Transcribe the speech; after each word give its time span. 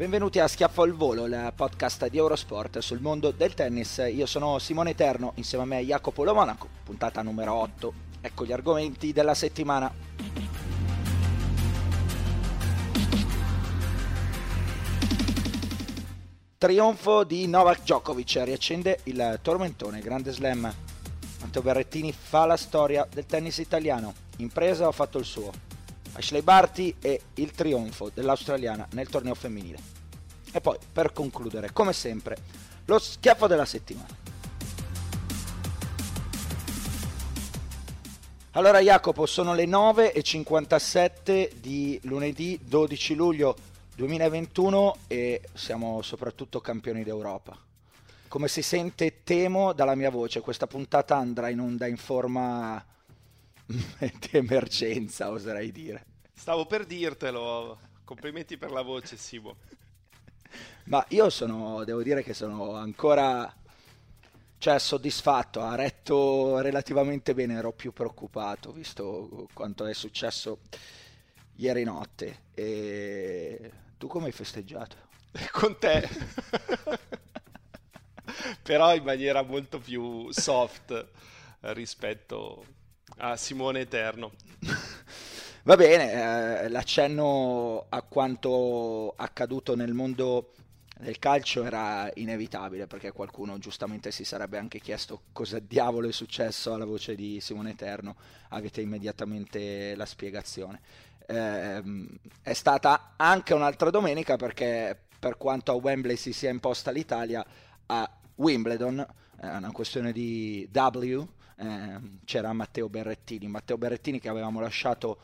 Benvenuti 0.00 0.38
a 0.38 0.48
Schiaffo 0.48 0.80
al 0.80 0.94
Volo, 0.94 1.26
il 1.26 1.52
podcast 1.54 2.08
di 2.08 2.16
Eurosport 2.16 2.78
sul 2.78 3.02
mondo 3.02 3.32
del 3.32 3.52
tennis. 3.52 4.02
Io 4.10 4.24
sono 4.24 4.58
Simone 4.58 4.92
Eterno, 4.92 5.32
insieme 5.34 5.64
a 5.64 5.66
me 5.66 5.84
Jacopo 5.84 6.24
Lo 6.24 6.32
Monaco, 6.32 6.70
puntata 6.82 7.20
numero 7.20 7.52
8. 7.52 7.92
Ecco 8.22 8.46
gli 8.46 8.52
argomenti 8.52 9.12
della 9.12 9.34
settimana. 9.34 9.92
Trionfo 16.56 17.24
di 17.24 17.46
Novak 17.46 17.82
Djokovic 17.82 18.40
riaccende 18.42 19.00
il 19.02 19.38
tormentone 19.42 20.00
Grande 20.00 20.32
Slam. 20.32 20.74
Matteo 21.42 21.60
Berrettini 21.60 22.10
fa 22.10 22.46
la 22.46 22.56
storia 22.56 23.06
del 23.12 23.26
tennis 23.26 23.58
italiano. 23.58 24.14
Impresa 24.38 24.86
ha 24.86 24.92
fatto 24.92 25.18
il 25.18 25.26
suo. 25.26 25.69
Ashley 26.12 26.42
Barty 26.42 26.96
e 27.00 27.20
il 27.34 27.52
trionfo 27.52 28.10
dell'australiana 28.12 28.86
nel 28.92 29.08
torneo 29.08 29.34
femminile. 29.34 29.78
E 30.52 30.60
poi, 30.60 30.76
per 30.92 31.12
concludere, 31.12 31.72
come 31.72 31.92
sempre, 31.92 32.36
lo 32.86 32.98
schiaffo 32.98 33.46
della 33.46 33.64
settimana. 33.64 34.18
Allora 38.54 38.80
Jacopo, 38.80 39.26
sono 39.26 39.54
le 39.54 39.64
9.57 39.64 41.52
di 41.60 42.00
lunedì 42.02 42.58
12 42.60 43.14
luglio 43.14 43.56
2021 43.94 44.96
e 45.06 45.42
siamo 45.54 46.02
soprattutto 46.02 46.60
campioni 46.60 47.04
d'Europa. 47.04 47.56
Come 48.26 48.48
si 48.48 48.62
sente, 48.62 49.22
temo 49.22 49.72
dalla 49.72 49.94
mia 49.94 50.10
voce, 50.10 50.40
questa 50.40 50.66
puntata 50.66 51.16
andrà 51.16 51.48
in 51.48 51.60
onda 51.60 51.86
in 51.86 51.96
forma 51.96 52.84
di 53.98 54.28
emergenza, 54.32 55.30
oserei 55.30 55.70
dire. 55.70 56.04
Stavo 56.32 56.66
per 56.66 56.86
dirtelo, 56.86 57.78
complimenti 58.04 58.56
per 58.56 58.70
la 58.70 58.82
voce, 58.82 59.16
Simo. 59.16 59.56
Ma 60.84 61.04
io 61.10 61.30
sono, 61.30 61.84
devo 61.84 62.02
dire 62.02 62.22
che 62.22 62.34
sono 62.34 62.74
ancora 62.74 63.54
cioè, 64.58 64.78
soddisfatto, 64.78 65.62
ha 65.62 65.74
retto 65.74 66.60
relativamente 66.60 67.32
bene, 67.32 67.54
ero 67.54 67.72
più 67.72 67.92
preoccupato 67.92 68.72
visto 68.72 69.48
quanto 69.54 69.86
è 69.86 69.94
successo 69.94 70.58
ieri 71.56 71.84
notte. 71.84 72.48
E 72.54 73.70
tu 73.96 74.08
come 74.08 74.26
hai 74.26 74.32
festeggiato? 74.32 74.96
Con 75.52 75.78
te. 75.78 76.08
Però 78.62 78.94
in 78.94 79.02
maniera 79.02 79.42
molto 79.42 79.78
più 79.78 80.30
soft 80.30 81.06
rispetto 81.60 82.64
a 83.20 83.36
Simone 83.36 83.80
Eterno. 83.80 84.32
Va 85.64 85.76
bene, 85.76 86.62
eh, 86.62 86.68
l'accenno 86.68 87.86
a 87.88 88.02
quanto 88.02 89.12
accaduto 89.16 89.76
nel 89.76 89.92
mondo 89.92 90.52
del 90.98 91.18
calcio 91.18 91.64
era 91.64 92.10
inevitabile 92.14 92.86
perché 92.86 93.10
qualcuno 93.12 93.58
giustamente 93.58 94.10
si 94.10 94.24
sarebbe 94.24 94.58
anche 94.58 94.80
chiesto 94.80 95.22
cosa 95.32 95.58
diavolo 95.58 96.08
è 96.08 96.12
successo 96.12 96.74
alla 96.74 96.84
voce 96.84 97.14
di 97.14 97.40
Simone 97.40 97.70
Eterno. 97.70 98.16
Avete 98.50 98.80
immediatamente 98.80 99.94
la 99.96 100.06
spiegazione. 100.06 100.80
Eh, 101.26 101.82
è 102.42 102.52
stata 102.54 103.12
anche 103.16 103.54
un'altra 103.54 103.90
domenica 103.90 104.36
perché 104.36 104.98
per 105.18 105.36
quanto 105.36 105.72
a 105.72 105.74
Wembley 105.74 106.16
si 106.16 106.32
sia 106.32 106.50
imposta 106.50 106.90
l'Italia, 106.90 107.44
a 107.86 108.10
Wimbledon, 108.36 109.06
è 109.38 109.46
una 109.46 109.72
questione 109.72 110.12
di 110.12 110.68
W, 110.72 111.22
eh, 111.60 112.00
c'era 112.24 112.52
Matteo 112.52 112.88
Berrettini. 112.88 113.46
Matteo 113.46 113.76
Berrettini 113.76 114.18
che 114.18 114.28
avevamo 114.28 114.60
lasciato 114.60 115.18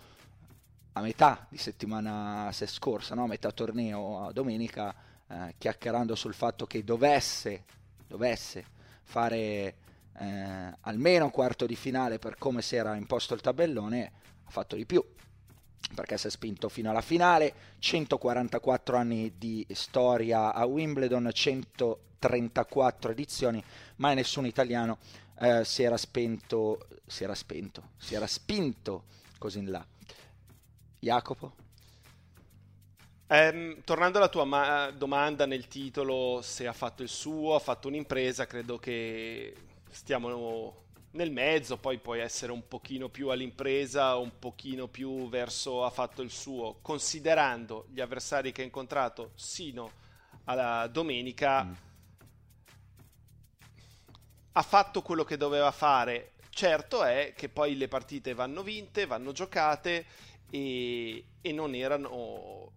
a 0.93 1.01
metà 1.01 1.47
di 1.49 1.59
settimana 1.59 2.51
scorsa, 2.53 3.15
no? 3.15 3.25
a 3.25 3.27
metà 3.27 3.51
torneo 3.53 4.27
a 4.27 4.33
domenica, 4.33 4.95
eh, 5.27 5.55
chiacchierando 5.57 6.15
sul 6.15 6.35
fatto 6.35 6.67
che 6.67 6.85
dovesse, 6.85 7.65
dovesse 8.07 8.65
fare 9.03 9.75
eh, 10.19 10.77
almeno 10.81 11.31
quarto 11.31 11.67
di 11.67 11.77
finale 11.77 12.19
per 12.19 12.37
come 12.39 12.63
si 12.63 12.77
era 12.77 12.95
imposto 12.97 13.35
il 13.35 13.41
tabellone, 13.41 14.13
ha 14.45 14.51
fatto 14.51 14.77
di 14.77 14.87
più 14.87 15.05
perché 15.95 16.19
si 16.19 16.27
è 16.27 16.31
spinto 16.31 16.69
fino 16.69 16.91
alla 16.91 17.01
finale, 17.01 17.55
144 17.79 18.97
anni 18.97 19.35
di 19.39 19.65
storia 19.71 20.53
a 20.53 20.65
Wimbledon, 20.65 21.31
134 21.33 23.11
edizioni, 23.13 23.63
mai 23.97 24.17
nessun 24.17 24.47
italiano 24.47 24.99
eh, 25.39 25.65
si 25.65 25.83
era 25.83 25.97
spento, 25.97 26.87
si 27.07 27.25
era 27.25 27.35
spento, 27.35 27.91
si 27.97 28.15
era 28.15 28.27
spinto 28.27 29.05
così 29.39 29.59
in 29.59 29.71
là. 29.71 29.87
Jacopo? 30.99 31.55
Eh, 33.29 33.79
tornando 33.85 34.19
alla 34.19 34.29
tua 34.29 34.45
ma- 34.45 34.91
domanda 34.91 35.47
nel 35.47 35.67
titolo, 35.67 36.41
se 36.43 36.67
ha 36.67 36.73
fatto 36.73 37.03
il 37.03 37.09
suo, 37.09 37.55
ha 37.55 37.59
fatto 37.59 37.89
un'impresa, 37.89 38.47
credo 38.47 38.79
che 38.79 39.55
stiamo 39.91 40.85
nel 41.13 41.33
mezzo, 41.33 41.77
poi 41.77 41.99
puoi 41.99 42.21
essere 42.21 42.53
un 42.53 42.69
pochino 42.69 43.09
più 43.09 43.29
all'impresa, 43.29 44.17
un 44.17 44.39
pochino 44.39 44.87
più 44.87 45.29
verso 45.29 45.85
ha 45.85 45.91
fatto 45.91 46.23
il 46.23 46.31
suo, 46.31 46.79
considerando 46.83 47.87
gli 47.91 48.01
avversari 48.01 48.53
che 48.53 48.63
ha 48.63 48.65
incontrato 48.65 49.33
sino 49.35 49.91
alla 50.45 50.87
domenica. 50.87 51.65
Mm. 51.65 51.73
Ha 54.57 54.63
fatto 54.63 55.03
quello 55.03 55.23
che 55.23 55.37
doveva 55.37 55.71
fare. 55.71 56.33
Certo 56.49 57.05
è 57.05 57.35
che 57.37 57.51
poi 57.51 57.77
le 57.77 57.89
partite 57.89 58.33
vanno 58.33 58.63
vinte, 58.63 59.05
vanno 59.05 59.33
giocate 59.33 60.07
e, 60.49 61.25
e 61.43 61.53
non 61.53 61.75
erano 61.75 62.73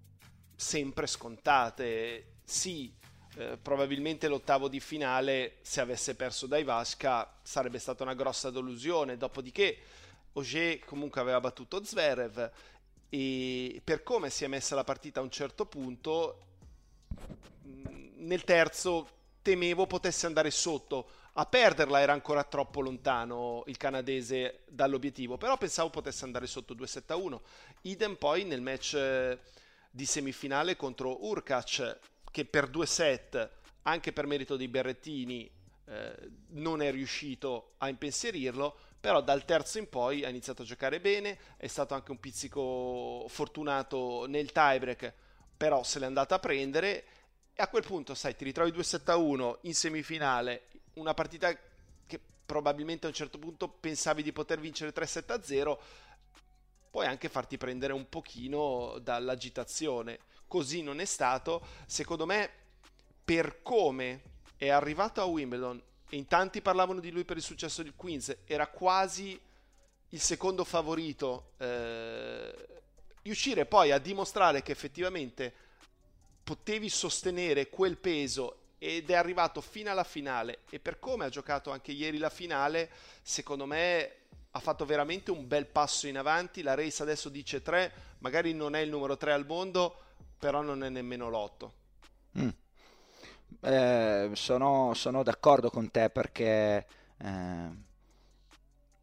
sempre 0.57 1.07
scontate. 1.07 2.39
Sì, 2.43 2.93
eh, 3.37 3.57
probabilmente 3.61 4.27
l'ottavo 4.27 4.67
di 4.67 4.81
finale, 4.81 5.59
se 5.61 5.79
avesse 5.79 6.15
perso 6.15 6.47
dai 6.47 6.65
Vasca, 6.65 7.37
sarebbe 7.43 7.79
stata 7.79 8.03
una 8.03 8.13
grossa 8.13 8.49
delusione. 8.49 9.15
Dopodiché, 9.15 9.77
Auger 10.33 10.79
comunque 10.79 11.21
aveva 11.21 11.39
battuto 11.39 11.81
Zverev 11.81 12.51
e 13.07 13.81
per 13.81 14.03
come 14.03 14.29
si 14.29 14.43
è 14.43 14.47
messa 14.47 14.75
la 14.75 14.83
partita 14.83 15.21
a 15.21 15.23
un 15.23 15.31
certo 15.31 15.65
punto, 15.65 16.41
mm, 17.65 18.27
nel 18.27 18.43
terzo 18.43 19.07
temevo 19.41 19.87
potesse 19.87 20.25
andare 20.25 20.51
sotto. 20.51 21.18
A 21.39 21.45
perderla 21.45 22.01
era 22.01 22.11
ancora 22.11 22.43
troppo 22.43 22.81
lontano 22.81 23.63
il 23.67 23.77
canadese 23.77 24.63
dall'obiettivo, 24.67 25.37
però 25.37 25.57
pensavo 25.57 25.89
potesse 25.89 26.25
andare 26.25 26.47
sotto 26.47 26.75
2-7-1. 26.75 27.39
Idem 27.83 28.15
poi 28.15 28.43
nel 28.43 28.59
match 28.59 28.93
eh, 28.95 29.39
di 29.89 30.05
semifinale 30.05 30.75
contro 30.75 31.25
Urkac 31.25 31.97
che 32.29 32.43
per 32.43 32.67
due 32.67 32.85
set, 32.85 33.51
anche 33.83 34.11
per 34.11 34.25
merito 34.27 34.57
dei 34.57 34.67
Berrettini, 34.67 35.49
eh, 35.85 36.29
non 36.49 36.81
è 36.81 36.91
riuscito 36.91 37.75
a 37.77 37.87
impensierirlo, 37.87 38.77
però 38.99 39.21
dal 39.21 39.45
terzo 39.45 39.77
in 39.77 39.87
poi 39.87 40.25
ha 40.25 40.29
iniziato 40.29 40.63
a 40.63 40.65
giocare 40.65 40.99
bene, 40.99 41.37
è 41.55 41.67
stato 41.67 41.93
anche 41.93 42.11
un 42.11 42.19
pizzico 42.19 43.25
fortunato 43.29 44.25
nel 44.27 44.51
tiebreak, 44.51 45.13
però 45.55 45.83
se 45.83 45.99
l'è 45.99 46.05
andata 46.05 46.35
a 46.35 46.39
prendere 46.39 47.05
E 47.53 47.61
a 47.61 47.67
quel 47.67 47.83
punto, 47.83 48.13
sai, 48.13 48.37
ti 48.37 48.45
ritrovi 48.45 48.71
2-7-1 48.71 49.57
in 49.63 49.73
semifinale, 49.73 50.67
una 50.99 51.13
partita 51.13 51.57
che 52.05 52.19
probabilmente 52.45 53.05
a 53.05 53.09
un 53.09 53.15
certo 53.15 53.39
punto 53.39 53.67
pensavi 53.67 54.21
di 54.21 54.31
poter 54.31 54.59
vincere 54.59 54.93
3-7-0, 54.93 55.77
puoi 56.89 57.05
anche 57.05 57.29
farti 57.29 57.57
prendere 57.57 57.93
un 57.93 58.09
pochino 58.09 58.97
dall'agitazione. 59.01 60.19
Così 60.47 60.81
non 60.81 60.99
è 60.99 61.05
stato. 61.05 61.65
Secondo 61.85 62.25
me, 62.25 62.49
per 63.23 63.61
come 63.61 64.21
è 64.57 64.69
arrivato 64.69 65.21
a 65.21 65.25
Wimbledon, 65.25 65.81
e 66.09 66.17
in 66.17 66.27
tanti 66.27 66.61
parlavano 66.61 66.99
di 66.99 67.11
lui 67.11 67.23
per 67.23 67.37
il 67.37 67.43
successo 67.43 67.83
del 67.83 67.95
Queens, 67.95 68.35
era 68.45 68.67
quasi 68.67 69.39
il 70.09 70.19
secondo 70.19 70.63
favorito. 70.63 71.51
Eh, 71.57 72.67
riuscire 73.21 73.65
poi 73.65 73.91
a 73.91 73.99
dimostrare 73.99 74.63
che 74.63 74.71
effettivamente 74.71 75.53
potevi 76.43 76.89
sostenere 76.89 77.69
quel 77.69 77.97
peso 77.97 78.58
ed 78.79 79.09
è 79.09 79.13
arrivato 79.13 79.59
fino 79.59 79.91
alla 79.91 80.05
finale 80.05 80.59
e 80.69 80.79
per 80.79 80.99
come 80.99 81.25
ha 81.25 81.29
giocato 81.29 81.69
anche 81.69 81.91
ieri 81.91 82.17
la 82.17 82.29
finale, 82.29 82.89
secondo 83.21 83.65
me 83.65 84.13
ha 84.51 84.59
fatto 84.59 84.85
veramente 84.85 85.31
un 85.31 85.47
bel 85.47 85.67
passo 85.67 86.07
in 86.07 86.17
avanti. 86.17 86.61
La 86.61 86.73
race 86.73 87.03
adesso 87.03 87.29
dice 87.29 87.61
3, 87.61 87.91
magari 88.19 88.53
non 88.53 88.75
è 88.75 88.79
il 88.79 88.89
numero 88.89 89.17
3 89.17 89.33
al 89.33 89.45
mondo, 89.45 89.95
però 90.39 90.61
non 90.61 90.83
è 90.83 90.89
nemmeno 90.89 91.29
l'8. 91.29 91.69
Mm. 92.39 92.49
Eh, 93.61 94.29
sono, 94.33 94.93
sono, 94.93 95.23
d'accordo 95.23 95.69
con 95.69 95.91
te 95.91 96.09
perché 96.09 96.87
eh, 97.17 97.69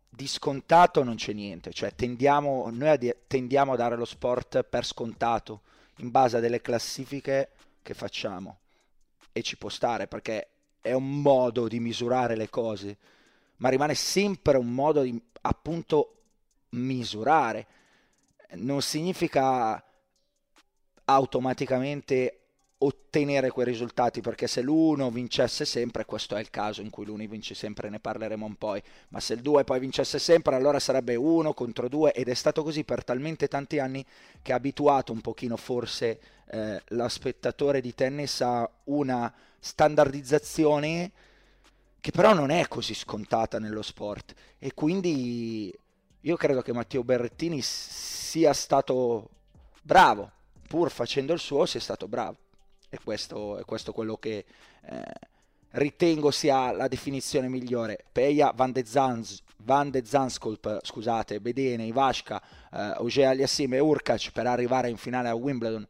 di 0.08 0.26
scontato 0.26 1.04
non 1.04 1.16
c'è 1.16 1.34
niente, 1.34 1.72
cioè 1.72 1.94
tendiamo, 1.94 2.70
noi 2.72 3.14
tendiamo 3.26 3.74
a 3.74 3.76
dare 3.76 3.96
lo 3.96 4.06
sport 4.06 4.62
per 4.62 4.86
scontato 4.86 5.62
in 5.98 6.10
base 6.10 6.38
a 6.38 6.40
delle 6.40 6.62
classifiche 6.62 7.50
che 7.82 7.92
facciamo 7.92 8.60
e 9.36 9.42
ci 9.42 9.58
può 9.58 9.68
stare 9.68 10.06
perché 10.06 10.48
è 10.80 10.92
un 10.92 11.20
modo 11.20 11.68
di 11.68 11.78
misurare 11.78 12.36
le 12.36 12.48
cose, 12.48 12.96
ma 13.56 13.68
rimane 13.68 13.94
sempre 13.94 14.56
un 14.56 14.72
modo 14.72 15.02
di 15.02 15.20
appunto 15.42 16.22
misurare. 16.70 17.66
Non 18.52 18.80
significa 18.80 19.84
automaticamente 21.04 22.45
ottenere 22.78 23.50
quei 23.50 23.64
risultati 23.64 24.20
perché 24.20 24.46
se 24.46 24.60
l'uno 24.60 25.10
vincesse 25.10 25.64
sempre 25.64 26.04
questo 26.04 26.36
è 26.36 26.40
il 26.40 26.50
caso 26.50 26.82
in 26.82 26.90
cui 26.90 27.06
l'uno 27.06 27.26
vince 27.26 27.54
sempre 27.54 27.88
ne 27.88 28.00
parleremo 28.00 28.44
un 28.44 28.56
po' 28.56 28.78
ma 29.08 29.20
se 29.20 29.32
il 29.32 29.40
2 29.40 29.64
poi 29.64 29.80
vincesse 29.80 30.18
sempre 30.18 30.56
allora 30.56 30.78
sarebbe 30.78 31.14
uno 31.14 31.54
contro 31.54 31.88
due 31.88 32.12
ed 32.12 32.28
è 32.28 32.34
stato 32.34 32.62
così 32.62 32.84
per 32.84 33.02
talmente 33.02 33.48
tanti 33.48 33.78
anni 33.78 34.04
che 34.42 34.52
ha 34.52 34.56
abituato 34.56 35.12
un 35.12 35.22
pochino 35.22 35.56
forse 35.56 36.20
eh, 36.48 36.82
lo 36.88 37.08
spettatore 37.08 37.80
di 37.80 37.94
tennis 37.94 38.40
a 38.42 38.68
una 38.84 39.32
standardizzazione 39.58 41.12
che 42.00 42.10
però 42.12 42.34
non 42.34 42.50
è 42.50 42.68
così 42.68 42.94
scontata 42.94 43.58
nello 43.58 43.82
sport. 43.82 44.32
E 44.58 44.74
quindi 44.74 45.76
io 46.20 46.36
credo 46.36 46.62
che 46.62 46.72
Matteo 46.72 47.02
Berrettini 47.02 47.60
sia 47.62 48.52
stato 48.52 49.30
bravo 49.82 50.30
pur 50.68 50.90
facendo 50.90 51.32
il 51.32 51.38
suo 51.38 51.64
sia 51.64 51.80
stato 51.80 52.08
bravo 52.08 52.38
e 52.88 52.98
questo 53.02 53.58
è 53.58 53.64
questo 53.64 53.92
quello 53.92 54.16
che 54.16 54.44
eh, 54.82 55.02
ritengo 55.70 56.30
sia 56.30 56.72
la 56.72 56.88
definizione 56.88 57.48
migliore. 57.48 58.04
Peja, 58.10 58.52
Van 58.54 58.72
de, 58.72 58.84
Zans, 58.84 59.42
Van 59.58 59.90
de 59.90 60.04
Zandskulp, 60.04 60.80
scusate, 60.82 61.40
Bedene, 61.40 61.84
Ivashka, 61.84 62.40
eh, 62.72 62.78
Auger 62.96 63.28
Aliassim 63.28 63.74
e 63.74 63.78
Urkac 63.78 64.30
per 64.32 64.46
arrivare 64.46 64.88
in 64.88 64.96
finale 64.96 65.28
a 65.28 65.34
Wimbledon 65.34 65.86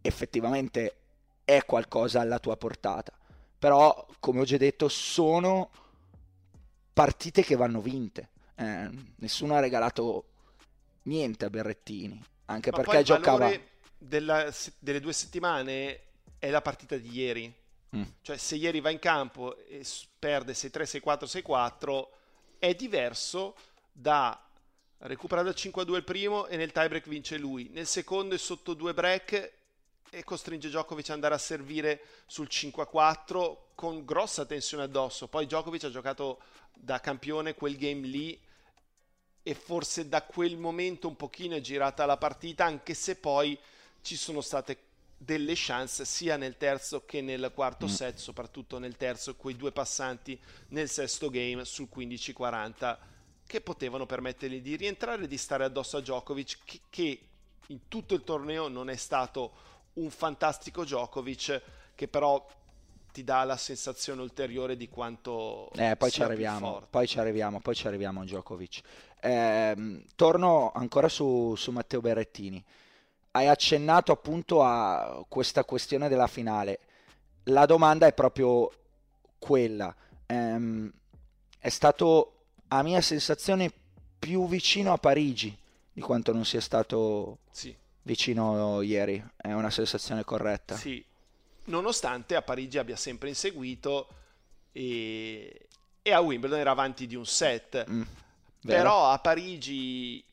effettivamente 0.00 0.96
è 1.44 1.64
qualcosa 1.64 2.20
alla 2.20 2.38
tua 2.38 2.56
portata. 2.56 3.12
Però, 3.58 4.06
come 4.20 4.40
ho 4.40 4.44
già 4.44 4.56
detto, 4.56 4.88
sono 4.88 5.70
partite 6.92 7.42
che 7.42 7.56
vanno 7.56 7.80
vinte. 7.80 8.28
Eh, 8.56 8.90
nessuno 9.16 9.54
ha 9.54 9.60
regalato 9.60 10.24
niente 11.02 11.46
a 11.46 11.50
Berrettini, 11.50 12.22
anche 12.46 12.70
Ma 12.70 12.76
perché 12.76 13.02
giocava... 13.02 13.72
Della, 14.06 14.52
delle 14.78 15.00
due 15.00 15.12
settimane 15.12 16.00
è 16.38 16.50
la 16.50 16.60
partita 16.60 16.96
di 16.96 17.10
ieri. 17.10 17.54
Mm. 17.96 18.02
Cioè, 18.20 18.36
se 18.36 18.56
ieri 18.56 18.80
va 18.80 18.90
in 18.90 18.98
campo 18.98 19.56
e 19.66 19.84
perde 20.18 20.52
6-3, 20.52 21.00
6-4, 21.02 21.42
6-4, 21.42 22.06
è 22.58 22.74
diverso 22.74 23.56
da 23.90 24.38
recuperare 24.98 25.48
da 25.48 25.54
5-2 25.54 25.94
il 25.94 26.04
primo 26.04 26.46
e 26.46 26.56
nel 26.56 26.72
tiebreak 26.72 27.08
vince 27.08 27.38
lui. 27.38 27.68
Nel 27.70 27.86
secondo 27.86 28.34
è 28.34 28.38
sotto 28.38 28.74
due 28.74 28.94
break 28.94 29.52
e 30.10 30.24
costringe 30.24 30.68
Djokovic 30.68 31.08
ad 31.08 31.14
andare 31.14 31.34
a 31.34 31.38
servire 31.38 32.00
sul 32.26 32.48
5-4 32.50 33.56
con 33.74 34.04
grossa 34.04 34.44
tensione 34.44 34.84
addosso. 34.84 35.28
Poi 35.28 35.46
Djokovic 35.46 35.84
ha 35.84 35.90
giocato 35.90 36.40
da 36.72 37.00
campione 37.00 37.54
quel 37.54 37.76
game 37.76 38.06
lì 38.06 38.40
e 39.42 39.54
forse 39.54 40.08
da 40.08 40.22
quel 40.22 40.56
momento 40.56 41.08
un 41.08 41.16
pochino 41.16 41.54
è 41.56 41.60
girata 41.60 42.06
la 42.06 42.16
partita, 42.16 42.64
anche 42.64 42.94
se 42.94 43.16
poi 43.16 43.58
ci 44.04 44.16
sono 44.16 44.42
state 44.42 44.78
delle 45.16 45.54
chance 45.56 46.04
sia 46.04 46.36
nel 46.36 46.58
terzo 46.58 47.04
che 47.06 47.22
nel 47.22 47.50
quarto 47.54 47.86
mm. 47.86 47.88
set, 47.88 48.16
soprattutto 48.18 48.78
nel 48.78 48.96
terzo, 48.96 49.34
quei 49.34 49.56
due 49.56 49.72
passanti 49.72 50.38
nel 50.68 50.90
sesto 50.90 51.30
game 51.30 51.64
sul 51.64 51.88
15-40 51.92 52.98
che 53.46 53.60
potevano 53.62 54.04
permettergli 54.04 54.60
di 54.60 54.76
rientrare 54.76 55.24
e 55.24 55.26
di 55.26 55.38
stare 55.38 55.64
addosso 55.64 55.96
a 55.96 56.00
Djokovic 56.00 56.58
che, 56.64 56.80
che 56.90 57.20
in 57.68 57.88
tutto 57.88 58.14
il 58.14 58.24
torneo 58.24 58.68
non 58.68 58.90
è 58.90 58.96
stato 58.96 59.52
un 59.94 60.10
fantastico 60.10 60.84
Djokovic 60.84 61.62
che 61.94 62.06
però 62.06 62.46
ti 63.10 63.24
dà 63.24 63.44
la 63.44 63.56
sensazione 63.56 64.20
ulteriore 64.20 64.76
di 64.76 64.88
quanto 64.88 65.70
eh, 65.76 65.96
poi 65.96 66.10
ci 66.10 66.22
arriviamo 66.22 66.84
poi 66.90 67.06
ci 67.06 67.20
arriviamo 67.20 67.60
poi 67.60 67.74
ci 67.74 67.86
arriviamo 67.86 68.20
a 68.20 68.24
Djokovic. 68.24 68.80
Eh, 69.20 70.04
torno 70.14 70.72
ancora 70.74 71.08
su, 71.08 71.54
su 71.56 71.70
Matteo 71.70 72.02
Berrettini 72.02 72.62
hai 73.36 73.48
accennato 73.48 74.12
appunto 74.12 74.62
a 74.62 75.24
questa 75.28 75.64
questione 75.64 76.08
della 76.08 76.28
finale. 76.28 76.78
La 77.44 77.66
domanda 77.66 78.06
è 78.06 78.12
proprio 78.12 78.70
quella. 79.38 79.94
Ehm, 80.26 80.90
è 81.58 81.68
stato, 81.68 82.44
a 82.68 82.82
mia 82.82 83.00
sensazione, 83.00 83.72
più 84.18 84.46
vicino 84.46 84.92
a 84.92 84.98
Parigi 84.98 85.56
di 85.92 86.00
quanto 86.00 86.32
non 86.32 86.44
sia 86.44 86.60
stato 86.60 87.38
sì. 87.50 87.74
vicino 88.02 88.80
ieri. 88.82 89.22
È 89.36 89.52
una 89.52 89.70
sensazione 89.70 90.22
corretta. 90.22 90.76
Sì, 90.76 91.04
nonostante 91.64 92.36
a 92.36 92.42
Parigi 92.42 92.78
abbia 92.78 92.96
sempre 92.96 93.30
inseguito 93.30 94.08
e, 94.70 95.66
e 96.02 96.12
a 96.12 96.20
Wimbledon 96.20 96.58
era 96.60 96.70
avanti 96.70 97.08
di 97.08 97.16
un 97.16 97.26
set. 97.26 97.84
Mm, 97.90 98.02
Però 98.64 99.10
a 99.10 99.18
Parigi, 99.18 100.24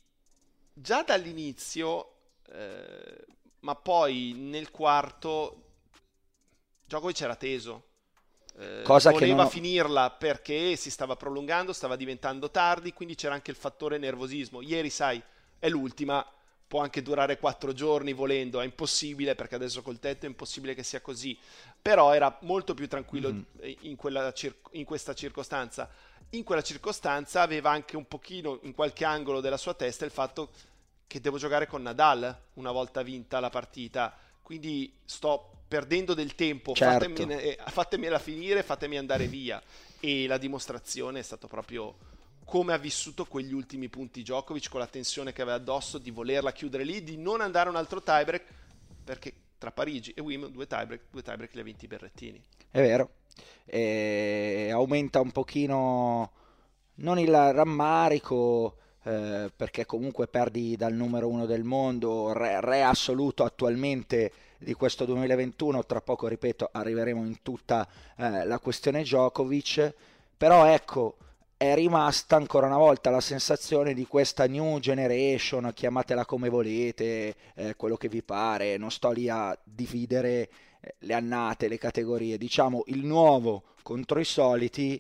già 0.72 1.02
dall'inizio, 1.02 2.11
eh, 2.54 3.26
ma 3.60 3.76
poi 3.76 4.34
nel 4.36 4.72
quarto 4.72 5.62
Djokovic 6.86 7.22
era 7.22 7.36
teso. 7.36 7.86
Eh, 8.58 8.82
Cosa 8.84 9.12
voleva 9.12 9.44
non... 9.44 9.50
finirla 9.50 10.12
perché 10.12 10.76
si 10.76 10.92
stava 10.92 11.16
prolungando, 11.16 11.72
stava 11.72 11.96
diventando 11.96 12.52
tardi, 12.52 12.94
quindi 12.94 13.16
c'era 13.16 13.34
anche 13.34 13.52
il 13.52 13.58
fattore 13.58 13.98
nervosismo. 13.98 14.62
Ieri, 14.62 14.90
sai, 14.90 15.22
è 15.58 15.70
l'ultima, 15.70 16.26
può 16.68 16.82
anche 16.82 17.02
durare 17.02 17.38
quattro 17.38 17.72
giorni 17.72 18.14
volendo, 18.14 18.60
è 18.60 18.66
impossibile 18.66 19.36
perché 19.36 19.56
adesso 19.56 19.82
col 19.82 20.00
tetto 20.00 20.26
è 20.26 20.30
impossibile 20.30 20.76
che 20.76 20.84
sia 20.84 21.02
così, 21.02 21.38
però 21.82 22.14
era 22.14 22.38
molto 22.42 22.74
più 22.74 22.88
tranquillo 22.88 23.32
mm. 23.32 23.42
in, 23.82 24.32
cir- 24.34 24.70
in, 24.72 24.84
questa 24.84 25.14
circostanza. 25.14 25.90
In 26.32 26.44
quella 26.44 26.62
circostanza 26.62 27.42
aveva 27.42 27.72
anche 27.72 27.96
un 27.96 28.08
pochino 28.08 28.60
in 28.64 28.74
qualche 28.74 29.06
angolo 29.06 29.42
della 29.42 29.58
sua 29.58 29.74
testa 29.74 30.06
il 30.06 30.12
fatto 30.12 30.50
che 30.71 30.71
devo 31.20 31.38
giocare 31.38 31.68
con 31.68 31.82
Nadal 31.82 32.36
una 32.54 32.72
volta 32.72 33.02
vinta 33.02 33.40
la 33.40 33.50
partita. 33.50 34.16
Quindi 34.42 34.94
sto 35.04 35.64
perdendo 35.68 36.14
del 36.14 36.36
tempo, 36.36 36.74
certo. 36.74 37.10
fatemene, 37.10 37.58
fatemela 37.68 38.20
finire, 38.20 38.64
fatemi 38.64 38.98
andare 38.98 39.28
via. 39.28 39.62
E 40.00 40.28
la 40.28 40.38
dimostrazione 40.38 41.20
è 41.20 41.24
stato 41.24 41.48
proprio 41.48 41.96
come 42.44 42.74
ha 42.74 42.78
vissuto 42.78 43.26
quegli 43.26 43.54
ultimi 43.54 43.88
punti 43.88 44.22
Djokovic 44.22 44.70
con 44.70 44.80
la 44.80 44.88
tensione 44.88 45.32
che 45.32 45.42
aveva 45.42 45.58
addosso 45.58 45.98
di 45.98 46.12
volerla 46.12 46.52
chiudere 46.52 46.84
lì, 46.84 47.04
di 47.04 47.16
non 47.16 47.40
andare 47.40 47.68
a 47.68 47.72
un 47.72 47.78
altro 47.78 48.02
tiebreak, 48.02 48.44
perché 49.04 49.34
tra 49.58 49.72
Parigi 49.72 50.12
e 50.12 50.22
Wimbledon 50.22 50.52
due 50.54 50.68
tiebreak, 50.68 51.04
due 51.10 51.22
tiebreak 51.22 51.54
li 51.54 51.60
ha 51.62 51.64
vinti 51.64 51.88
Berrettini. 51.88 52.44
È 52.70 52.82
vero, 52.82 53.12
e 53.64 54.70
aumenta 54.72 55.22
un 55.22 55.32
pochino 55.32 56.32
non 56.96 57.20
il 57.20 57.32
rammarico, 57.32 58.78
eh, 59.04 59.52
perché 59.56 59.86
comunque 59.86 60.28
perdi 60.28 60.76
dal 60.76 60.94
numero 60.94 61.28
uno 61.28 61.46
del 61.46 61.64
mondo, 61.64 62.34
re, 62.34 62.62
re, 62.62 62.84
assoluto 62.84 63.44
attualmente 63.44 64.32
di 64.58 64.74
questo 64.74 65.06
2021, 65.06 65.86
tra 65.86 66.02
poco 66.02 66.28
ripeto 66.28 66.70
arriveremo 66.72 67.26
in 67.26 67.42
tutta 67.42 67.88
eh, 68.18 68.46
la 68.46 68.60
questione 68.60 69.02
Djokovic, 69.02 69.94
però 70.38 70.66
ecco 70.66 71.18
è 71.58 71.76
rimasta 71.76 72.36
ancora 72.36 72.66
una 72.66 72.78
volta 72.78 73.10
la 73.10 73.22
sensazione 73.22 73.94
di 73.94 74.06
questa 74.08 74.48
new 74.48 74.80
generation, 74.80 75.72
chiamatela 75.74 76.26
come 76.26 76.50
volete, 76.50 77.36
eh, 77.56 77.76
quello 77.76 77.98
che 77.98 78.10
vi 78.10 78.24
pare, 78.24 78.78
non 78.78 78.92
sto 78.92 79.12
lì 79.12 79.30
a 79.30 79.58
dividere 79.64 80.50
le 81.00 81.14
annate, 81.14 81.68
le 81.68 81.78
categorie, 81.78 82.38
diciamo 82.38 82.84
il 82.88 83.06
nuovo 83.06 83.64
contro 83.84 84.20
i 84.20 84.26
soliti, 84.26 85.00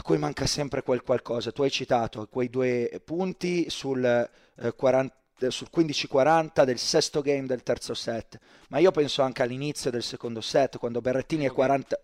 a 0.00 0.02
cui 0.02 0.16
manca 0.16 0.46
sempre 0.46 0.82
quel 0.82 1.02
qualcosa. 1.02 1.52
Tu 1.52 1.62
hai 1.62 1.70
citato 1.70 2.26
quei 2.28 2.48
due 2.48 3.00
punti 3.04 3.68
sul, 3.68 4.02
eh, 4.02 4.72
40, 4.74 5.50
sul 5.50 5.68
15-40 5.70 6.64
del 6.64 6.78
sesto 6.78 7.20
game 7.20 7.46
del 7.46 7.62
terzo 7.62 7.92
set, 7.92 8.38
ma 8.68 8.78
io 8.78 8.90
penso 8.92 9.20
anche 9.20 9.42
all'inizio 9.42 9.90
del 9.90 10.02
secondo 10.02 10.40
set, 10.40 10.78
quando 10.78 11.02
Berrettini 11.02 11.44
è 11.44 11.50
40, 11.52 12.00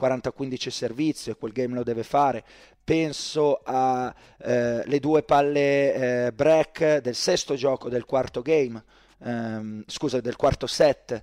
40-15 0.00 0.68
servizio 0.68 1.32
e 1.32 1.36
quel 1.36 1.52
game 1.52 1.74
lo 1.74 1.82
deve 1.82 2.04
fare. 2.04 2.44
Penso 2.84 3.60
alle 3.64 4.84
eh, 4.84 5.00
due 5.00 5.24
palle 5.24 6.26
eh, 6.26 6.32
break 6.32 6.98
del 6.98 7.16
sesto 7.16 7.56
gioco 7.56 7.88
del 7.88 8.04
quarto 8.04 8.42
game, 8.42 8.82
ehm, 9.24 9.82
scusa, 9.86 10.20
del 10.20 10.36
quarto 10.36 10.68
set. 10.68 11.20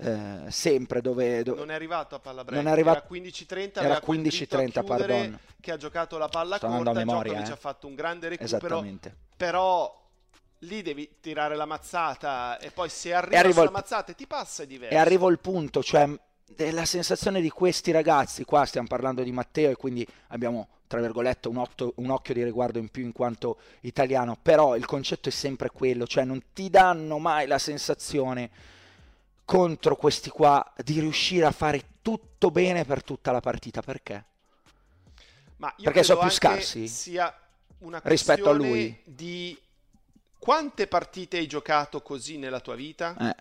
Eh, 0.00 0.44
sempre 0.50 1.00
dove, 1.00 1.42
dove, 1.42 1.58
non 1.58 1.72
è 1.72 1.74
arrivato 1.74 2.14
a 2.14 2.20
palla 2.20 2.44
non 2.50 2.68
è 2.68 2.70
arrivato, 2.70 3.12
era 3.12 3.20
15-30 3.20 3.82
era 3.82 4.00
15-30 4.00 4.84
pardon. 4.84 5.40
che 5.60 5.72
ha 5.72 5.76
giocato 5.76 6.18
la 6.18 6.28
palla 6.28 6.56
Sto 6.56 6.68
corta 6.68 6.92
memoria, 6.92 7.44
eh. 7.44 7.50
ha 7.50 7.56
fatto 7.56 7.88
un 7.88 7.96
grande 7.96 8.28
recupero. 8.28 8.86
Però 9.36 10.08
lì 10.60 10.82
devi 10.82 11.16
tirare 11.20 11.56
la 11.56 11.66
mazzata 11.66 12.58
e 12.58 12.70
poi 12.70 12.88
se 12.88 13.12
arriva 13.12 13.50
sulla 13.50 13.62
al- 13.62 13.72
mazzata 13.72 14.12
e 14.12 14.14
ti 14.14 14.28
passa 14.28 14.62
è 14.62 14.66
diverso. 14.66 14.94
E 14.94 14.98
arrivo 14.98 15.26
al 15.26 15.40
punto 15.40 15.82
cioè 15.82 16.08
la 16.70 16.84
sensazione 16.84 17.40
di 17.40 17.50
questi 17.50 17.90
ragazzi 17.90 18.44
qua 18.44 18.64
stiamo 18.64 18.86
parlando 18.86 19.22
di 19.22 19.32
Matteo 19.32 19.70
e 19.70 19.74
quindi 19.76 20.06
abbiamo 20.28 20.68
tra 20.86 21.00
virgolette 21.00 21.48
un, 21.48 21.58
otto- 21.58 21.92
un 21.96 22.10
occhio 22.10 22.34
di 22.34 22.42
riguardo 22.42 22.78
in 22.78 22.88
più 22.88 23.04
in 23.04 23.12
quanto 23.12 23.58
italiano 23.80 24.38
però 24.40 24.74
il 24.76 24.86
concetto 24.86 25.28
è 25.28 25.32
sempre 25.32 25.70
quello 25.70 26.06
cioè 26.06 26.24
non 26.24 26.40
ti 26.54 26.70
danno 26.70 27.18
mai 27.18 27.46
la 27.46 27.58
sensazione 27.58 28.50
contro 29.48 29.96
questi 29.96 30.28
qua 30.28 30.74
di 30.76 31.00
riuscire 31.00 31.46
a 31.46 31.52
fare 31.52 31.94
tutto 32.02 32.50
bene 32.50 32.84
per 32.84 33.02
tutta 33.02 33.32
la 33.32 33.40
partita 33.40 33.80
perché? 33.80 34.26
Ma 35.56 35.72
io 35.78 35.84
Perché 35.84 36.02
sono 36.02 36.18
più 36.18 36.28
scarsi 36.30 36.86
sia 36.86 37.34
una 37.78 38.00
rispetto 38.04 38.50
a 38.50 38.52
lui. 38.52 38.94
di 39.04 39.58
quante 40.38 40.86
partite 40.86 41.38
hai 41.38 41.46
giocato 41.46 42.02
così 42.02 42.38
nella 42.38 42.60
tua 42.60 42.74
vita? 42.74 43.16
Eh, 43.18 43.34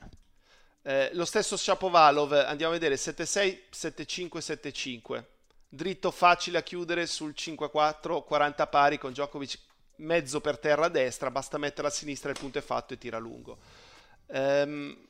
Eh, 0.84 1.10
lo 1.14 1.26
stesso 1.26 1.58
Shapovalov, 1.58 2.32
andiamo 2.32 2.72
a 2.72 2.78
vedere 2.78 2.96
7-6, 2.98 3.66
7-5, 3.70 4.40
7-5. 4.42 5.26
Dritto 5.70 6.12
facile 6.12 6.60
a 6.60 6.64
chiudere 6.64 7.06
sul 7.08 7.34
5-4, 7.36 8.24
40 8.24 8.68
pari 8.68 8.98
con 8.98 9.12
Djokovic 9.12 9.60
mezzo 9.98 10.40
per 10.40 10.58
terra 10.60 10.86
a 10.86 10.90
destra, 10.90 11.30
basta 11.30 11.58
mettere 11.58 11.88
a 11.88 11.92
sinistra 11.92 12.32
il 12.32 12.38
punto 12.38 12.58
è 12.60 12.62
fatto 12.62 12.94
e 12.94 12.98
tira 12.98 13.18
lungo. 13.18 13.58
Ehm, 14.28 15.07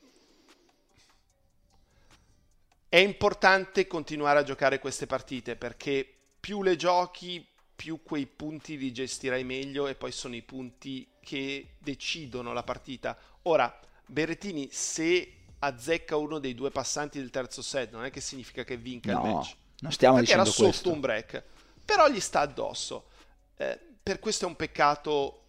è 2.88 2.96
importante 2.96 3.86
continuare 3.86 4.38
a 4.38 4.42
giocare 4.42 4.78
queste 4.78 5.06
partite 5.06 5.56
perché 5.56 6.06
più 6.40 6.62
le 6.62 6.76
giochi, 6.76 7.46
più 7.76 8.02
quei 8.02 8.26
punti 8.26 8.78
li 8.78 8.92
gestirai 8.92 9.44
meglio 9.44 9.86
e 9.86 9.94
poi 9.94 10.10
sono 10.10 10.34
i 10.34 10.42
punti 10.42 11.06
che 11.20 11.74
decidono 11.78 12.52
la 12.52 12.62
partita. 12.62 13.16
Ora, 13.42 13.78
Berrettini, 14.06 14.68
se 14.72 15.34
azzecca 15.58 16.16
uno 16.16 16.38
dei 16.38 16.54
due 16.54 16.70
passanti 16.70 17.18
del 17.18 17.30
terzo 17.30 17.60
set, 17.60 17.92
non 17.92 18.04
è 18.04 18.10
che 18.10 18.20
significa 18.20 18.64
che 18.64 18.76
vinca 18.76 19.10
il 19.10 19.16
no 19.16 19.22
match. 19.34 19.56
non 19.80 19.92
stiamo 19.92 20.16
Perché 20.16 20.32
era 20.32 20.42
dicendo 20.42 20.50
sotto 20.50 20.68
questo 20.70 20.92
un 20.92 21.00
break, 21.00 21.44
però 21.84 22.08
gli 22.08 22.20
sta 22.20 22.40
addosso. 22.40 23.08
Eh, 23.56 23.78
per 24.02 24.18
questo 24.18 24.46
è 24.46 24.48
un 24.48 24.56
peccato 24.56 25.42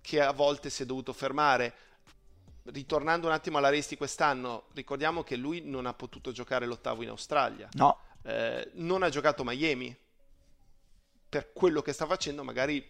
che 0.00 0.20
a 0.20 0.32
volte 0.32 0.70
si 0.70 0.82
è 0.82 0.86
dovuto 0.86 1.12
fermare. 1.12 1.74
Ritornando 2.64 3.26
un 3.26 3.32
attimo 3.32 3.58
alla 3.58 3.70
race 3.70 3.88
di 3.88 3.96
quest'anno, 3.96 4.66
ricordiamo 4.74 5.22
che 5.22 5.36
lui 5.36 5.62
non 5.62 5.86
ha 5.86 5.94
potuto 5.94 6.30
giocare 6.30 6.66
l'ottavo 6.66 7.02
in 7.02 7.08
Australia, 7.08 7.68
no 7.72 7.98
Eh, 8.22 8.70
non 8.74 9.02
ha 9.02 9.08
giocato 9.08 9.44
Miami 9.44 9.96
per 11.26 11.52
quello 11.54 11.80
che 11.80 11.94
sta 11.94 12.04
facendo, 12.06 12.44
magari 12.44 12.86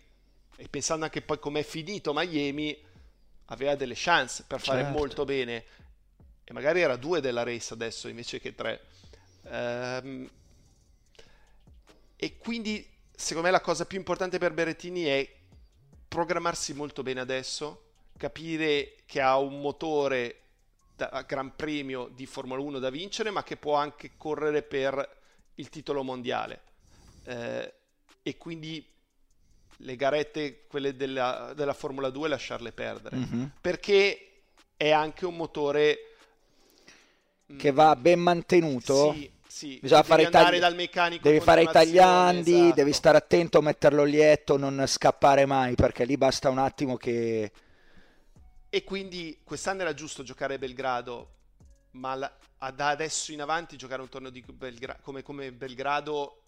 e 0.56 0.68
pensando 0.68 1.04
anche 1.04 1.22
poi 1.22 1.38
com'è 1.38 1.62
finito 1.62 2.12
Miami, 2.12 2.76
aveva 3.46 3.76
delle 3.76 3.94
chance 3.96 4.44
per 4.46 4.60
fare 4.60 4.82
Certo. 4.82 4.98
molto 4.98 5.24
bene 5.24 5.64
e 6.44 6.52
magari 6.52 6.80
era 6.80 6.96
due 6.96 7.20
della 7.20 7.44
race 7.44 7.72
adesso 7.72 8.08
invece 8.08 8.40
che 8.40 8.54
tre. 8.56 8.84
Ehm, 9.44 10.28
e 12.16 12.36
quindi 12.38 12.86
secondo 13.14 13.46
me 13.46 13.52
la 13.52 13.60
cosa 13.60 13.86
più 13.86 13.98
importante 13.98 14.38
per 14.38 14.52
Berrettini 14.52 15.04
è 15.04 15.32
programmarsi 16.08 16.74
molto 16.74 17.02
bene 17.04 17.20
adesso, 17.20 17.89
capire 18.20 18.96
che 19.06 19.22
ha 19.22 19.38
un 19.38 19.62
motore 19.62 20.40
da 20.94 21.24
Gran 21.26 21.56
Premio 21.56 22.10
di 22.14 22.26
Formula 22.26 22.60
1 22.60 22.78
da 22.78 22.90
vincere, 22.90 23.30
ma 23.30 23.42
che 23.42 23.56
può 23.56 23.76
anche 23.76 24.10
correre 24.18 24.62
per 24.62 25.16
il 25.54 25.70
titolo 25.70 26.02
mondiale. 26.02 26.60
Eh, 27.24 27.72
e 28.22 28.36
quindi 28.36 28.86
le 29.78 29.96
garette, 29.96 30.66
quelle 30.66 30.94
della, 30.96 31.54
della 31.56 31.72
Formula 31.72 32.10
2, 32.10 32.28
lasciarle 32.28 32.72
perdere. 32.72 33.16
Mhm. 33.16 33.52
Perché 33.58 34.42
è 34.76 34.90
anche 34.90 35.24
un 35.24 35.36
motore 35.36 35.98
che 37.56 37.72
va 37.72 37.96
ben 37.96 38.20
mantenuto 38.20 39.12
Sì, 39.12 39.30
sì. 39.46 39.78
Bisogna 39.80 40.02
fare 40.02 40.26
andare 40.26 40.44
tagli- 40.44 40.60
dal 40.60 40.74
meccanico 40.74 41.26
devi 41.26 41.40
fare 41.40 41.62
i 41.62 41.68
tagliandi, 41.68 42.52
esatto. 42.52 42.74
devi 42.74 42.92
stare 42.92 43.16
attento 43.16 43.58
a 43.58 43.62
metterlo 43.62 44.04
lieto, 44.04 44.58
non 44.58 44.84
scappare 44.86 45.46
mai, 45.46 45.74
perché 45.74 46.04
lì 46.04 46.18
basta 46.18 46.50
un 46.50 46.58
attimo 46.58 46.98
che... 46.98 47.50
E 48.70 48.84
quindi 48.84 49.40
quest'anno 49.42 49.80
era 49.82 49.94
giusto 49.94 50.22
giocare 50.22 50.54
a 50.54 50.58
Belgrado, 50.58 51.34
ma 51.92 52.14
la- 52.14 52.32
da 52.72 52.88
adesso 52.88 53.32
in 53.32 53.40
avanti 53.40 53.76
giocare 53.76 54.00
un 54.00 54.08
torneo 54.08 54.30
di 54.30 54.40
Belgra- 54.42 54.98
come, 55.02 55.22
come 55.22 55.50
Belgrado, 55.52 56.42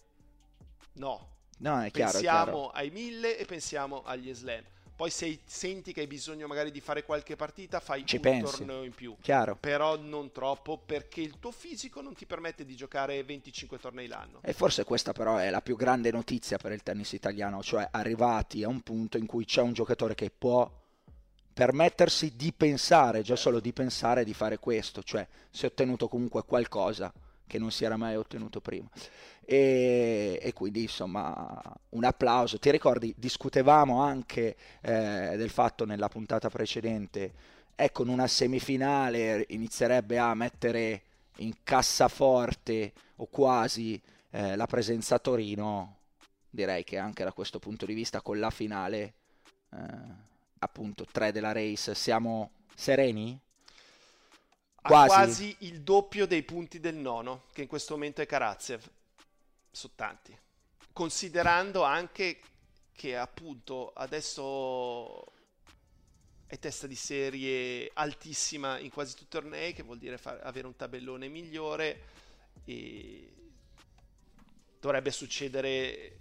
no. 0.93 1.31
No, 1.57 1.81
è 1.81 1.91
chiaro, 1.91 2.09
è 2.09 2.13
pensiamo 2.13 2.43
chiaro. 2.45 2.69
ai 2.71 2.89
mille 2.91 3.37
e 3.37 3.45
pensiamo 3.45 4.03
agli 4.03 4.33
slam. 4.33 4.63
Poi 4.95 5.09
se 5.09 5.39
senti 5.45 5.91
che 5.91 6.01
hai 6.01 6.07
bisogno 6.07 6.45
magari 6.47 6.69
di 6.71 6.79
fare 6.79 7.03
qualche 7.03 7.35
partita, 7.35 7.79
fai 7.79 8.05
Ci 8.05 8.17
un 8.17 8.21
pensi. 8.21 8.57
torneo 8.57 8.83
in 8.83 8.93
più. 8.93 9.15
Chiaro. 9.19 9.55
Però 9.55 9.97
non 9.97 10.31
troppo 10.31 10.77
perché 10.77 11.19
il 11.19 11.39
tuo 11.39 11.51
fisico 11.51 11.99
non 12.01 12.13
ti 12.13 12.25
permette 12.25 12.63
di 12.63 12.75
giocare 12.75 13.21
25 13.23 13.79
tornei 13.79 14.07
l'anno. 14.07 14.39
E 14.43 14.53
forse 14.53 14.83
questa 14.83 15.11
però 15.11 15.37
è 15.37 15.49
la 15.49 15.61
più 15.61 15.75
grande 15.75 16.11
notizia 16.11 16.57
per 16.57 16.71
il 16.73 16.83
tennis 16.83 17.11
italiano, 17.13 17.61
cioè 17.63 17.87
arrivati 17.91 18.63
a 18.63 18.67
un 18.67 18.81
punto 18.81 19.17
in 19.17 19.25
cui 19.25 19.45
c'è 19.45 19.61
un 19.61 19.73
giocatore 19.73 20.13
che 20.15 20.29
può 20.29 20.69
permettersi 21.53 22.35
di 22.35 22.51
pensare, 22.51 23.21
già 23.21 23.35
solo 23.35 23.59
di 23.59 23.71
pensare 23.73 24.23
di 24.23 24.33
fare 24.33 24.57
questo, 24.57 25.03
cioè 25.03 25.25
si 25.49 25.65
è 25.65 25.67
ottenuto 25.67 26.07
comunque 26.07 26.43
qualcosa 26.43 27.13
che 27.45 27.59
non 27.59 27.71
si 27.71 27.85
era 27.85 27.97
mai 27.97 28.15
ottenuto 28.15 28.59
prima. 28.59 28.89
E, 29.45 30.39
e 30.41 30.53
quindi 30.53 30.83
insomma 30.83 31.61
un 31.89 32.03
applauso. 32.03 32.57
Ti 32.57 32.71
ricordi, 32.71 33.13
discutevamo 33.17 34.01
anche 34.01 34.55
eh, 34.81 35.35
del 35.37 35.49
fatto 35.49 35.85
nella 35.85 36.07
puntata 36.07 36.49
precedente, 36.49 37.33
ecco, 37.75 38.03
in 38.03 38.09
una 38.09 38.27
semifinale 38.27 39.45
inizierebbe 39.49 40.17
a 40.17 40.33
mettere 40.33 41.03
in 41.37 41.53
cassaforte 41.63 42.93
o 43.17 43.27
quasi 43.27 44.01
eh, 44.31 44.55
la 44.55 44.65
presenza 44.65 45.15
a 45.15 45.19
Torino. 45.19 45.97
Direi 46.49 46.83
che 46.83 46.97
anche 46.97 47.23
da 47.23 47.33
questo 47.33 47.59
punto 47.59 47.85
di 47.85 47.93
vista 47.93 48.21
con 48.21 48.39
la 48.39 48.49
finale, 48.49 49.13
eh, 49.71 49.77
appunto 50.63 51.05
3 51.09 51.31
della 51.31 51.51
race, 51.51 51.93
siamo 51.95 52.51
sereni? 52.75 53.39
Quasi. 54.81 55.07
quasi 55.07 55.55
il 55.59 55.81
doppio 55.81 56.25
dei 56.25 56.43
punti 56.43 56.79
del 56.79 56.95
nono, 56.95 57.43
che 57.53 57.61
in 57.61 57.67
questo 57.67 57.93
momento 57.93 58.21
è 58.21 58.25
Karatsev. 58.25 58.83
Sono 59.71 59.93
tanti. 59.95 60.37
Considerando 60.91 61.83
anche 61.83 62.39
che 62.91 63.15
appunto 63.17 63.91
adesso 63.93 65.25
è 66.45 66.59
testa 66.59 66.85
di 66.85 66.95
serie 66.95 67.89
altissima 67.93 68.77
in 68.77 68.91
quasi 68.91 69.13
tutti 69.13 69.23
i 69.23 69.27
tornei, 69.29 69.73
che 69.73 69.83
vuol 69.83 69.97
dire 69.97 70.17
fare- 70.17 70.41
avere 70.41 70.67
un 70.67 70.75
tabellone 70.75 71.27
migliore 71.27 72.03
e 72.65 73.33
dovrebbe 74.79 75.11
succedere 75.11 76.17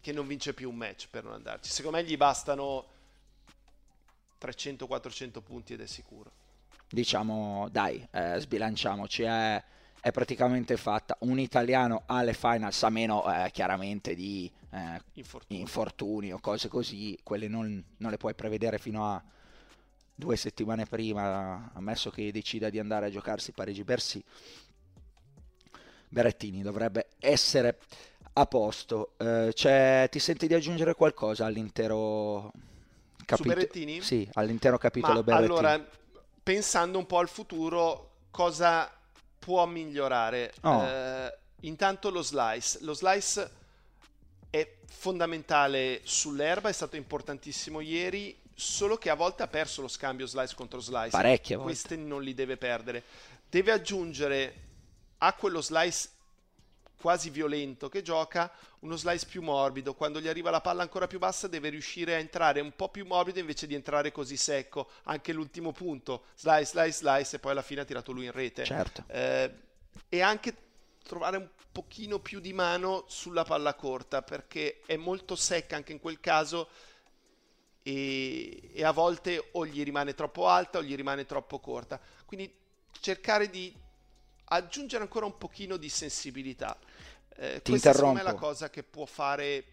che 0.00 0.12
non 0.12 0.26
vince 0.26 0.52
più 0.52 0.68
un 0.68 0.76
match 0.76 1.08
per 1.08 1.24
non 1.24 1.32
andarci. 1.32 1.70
Secondo 1.70 1.96
me 1.96 2.04
gli 2.04 2.16
bastano 2.16 2.86
300-400 4.40 5.42
punti 5.42 5.72
ed 5.72 5.80
è 5.80 5.86
sicuro. 5.86 6.30
Diciamo, 6.88 7.68
dai, 7.70 8.06
eh, 8.10 8.38
sbilanciamoci, 8.38 9.22
è, 9.22 9.62
è 10.00 10.10
praticamente 10.12 10.76
fatta. 10.76 11.16
Un 11.20 11.38
italiano 11.38 12.02
alle 12.06 12.34
finals, 12.34 12.82
a 12.82 12.90
meno 12.90 13.24
eh, 13.32 13.50
chiaramente 13.50 14.14
di 14.14 14.50
eh, 14.70 15.00
Infortunio. 15.14 15.60
infortuni 15.62 16.32
o 16.32 16.38
cose 16.38 16.68
così, 16.68 17.18
quelle 17.22 17.48
non, 17.48 17.82
non 17.96 18.10
le 18.10 18.16
puoi 18.16 18.34
prevedere 18.34 18.78
fino 18.78 19.10
a 19.10 19.22
due 20.14 20.36
settimane 20.36 20.86
prima, 20.86 21.70
ammesso 21.74 22.10
che 22.10 22.30
decida 22.30 22.70
di 22.70 22.78
andare 22.78 23.06
a 23.06 23.10
giocarsi 23.10 23.52
Parigi-Bercy. 23.52 24.22
Berrettini 26.08 26.62
dovrebbe 26.62 27.08
essere 27.18 27.78
a 28.34 28.46
posto. 28.46 29.14
Eh, 29.18 30.08
ti 30.10 30.18
senti 30.18 30.46
di 30.46 30.54
aggiungere 30.54 30.94
qualcosa 30.94 31.46
all'intero 31.46 32.52
Berrettini? 33.42 34.00
Sì, 34.00 34.28
all'intero 34.34 34.78
capitolo 34.78 35.14
Ma 35.14 35.22
Berrettini. 35.22 35.58
allora, 35.58 35.86
pensando 36.42 36.98
un 36.98 37.06
po' 37.06 37.18
al 37.18 37.28
futuro, 37.28 38.10
cosa 38.30 38.90
può 39.38 39.64
migliorare. 39.66 40.52
Oh. 40.62 40.82
Eh, 40.82 41.38
intanto 41.60 42.10
lo 42.10 42.22
slice. 42.22 42.78
Lo 42.82 42.94
slice 42.94 43.50
è 44.50 44.76
fondamentale 44.86 46.00
sull'erba, 46.04 46.68
è 46.68 46.72
stato 46.72 46.96
importantissimo 46.96 47.80
ieri, 47.80 48.36
solo 48.54 48.96
che 48.96 49.10
a 49.10 49.14
volte 49.14 49.42
ha 49.42 49.48
perso 49.48 49.82
lo 49.82 49.88
scambio 49.88 50.26
slice 50.26 50.54
contro 50.54 50.80
slice. 50.80 51.10
Parecchie 51.10 51.56
volte. 51.56 51.70
Queste 51.70 51.96
non 51.96 52.22
li 52.22 52.34
deve 52.34 52.56
perdere. 52.56 53.02
Deve 53.48 53.72
aggiungere 53.72 54.54
a 55.18 55.32
quello 55.34 55.60
slice 55.60 56.08
quasi 57.04 57.28
violento 57.28 57.90
che 57.90 58.00
gioca 58.00 58.50
uno 58.78 58.96
slice 58.96 59.26
più 59.26 59.42
morbido. 59.42 59.92
Quando 59.92 60.22
gli 60.22 60.26
arriva 60.26 60.48
la 60.48 60.62
palla 60.62 60.80
ancora 60.80 61.06
più 61.06 61.18
bassa 61.18 61.48
deve 61.48 61.68
riuscire 61.68 62.14
a 62.14 62.18
entrare 62.18 62.60
un 62.60 62.74
po' 62.74 62.88
più 62.88 63.04
morbido 63.04 63.38
invece 63.38 63.66
di 63.66 63.74
entrare 63.74 64.10
così 64.10 64.38
secco. 64.38 64.88
Anche 65.02 65.34
l'ultimo 65.34 65.72
punto, 65.72 66.24
slice, 66.34 66.64
slice, 66.64 66.92
slice 66.92 67.36
e 67.36 67.38
poi 67.40 67.50
alla 67.50 67.60
fine 67.60 67.82
ha 67.82 67.84
tirato 67.84 68.10
lui 68.10 68.24
in 68.24 68.32
rete. 68.32 68.64
Certo. 68.64 69.04
Eh, 69.08 69.52
e 70.08 70.22
anche 70.22 70.56
trovare 71.02 71.36
un 71.36 71.48
pochino 71.70 72.20
più 72.20 72.40
di 72.40 72.54
mano 72.54 73.04
sulla 73.06 73.44
palla 73.44 73.74
corta 73.74 74.22
perché 74.22 74.80
è 74.86 74.96
molto 74.96 75.36
secca 75.36 75.76
anche 75.76 75.92
in 75.92 76.00
quel 76.00 76.20
caso 76.20 76.70
e, 77.82 78.70
e 78.72 78.82
a 78.82 78.92
volte 78.92 79.50
o 79.52 79.66
gli 79.66 79.84
rimane 79.84 80.14
troppo 80.14 80.48
alta 80.48 80.78
o 80.78 80.82
gli 80.82 80.94
rimane 80.96 81.26
troppo 81.26 81.58
corta. 81.58 82.00
Quindi 82.24 82.50
cercare 82.98 83.50
di 83.50 83.82
aggiungere 84.46 85.02
ancora 85.02 85.26
un 85.26 85.38
pochino 85.38 85.76
di 85.76 85.88
sensibilità. 85.88 86.76
Eh, 87.36 87.60
Ti 87.62 87.70
questa 87.70 87.92
secondo 87.92 88.14
me 88.14 88.20
è 88.20 88.22
interrompo. 88.22 88.22
la 88.22 88.34
cosa 88.34 88.70
che 88.70 88.82
può 88.82 89.04
fare 89.06 89.64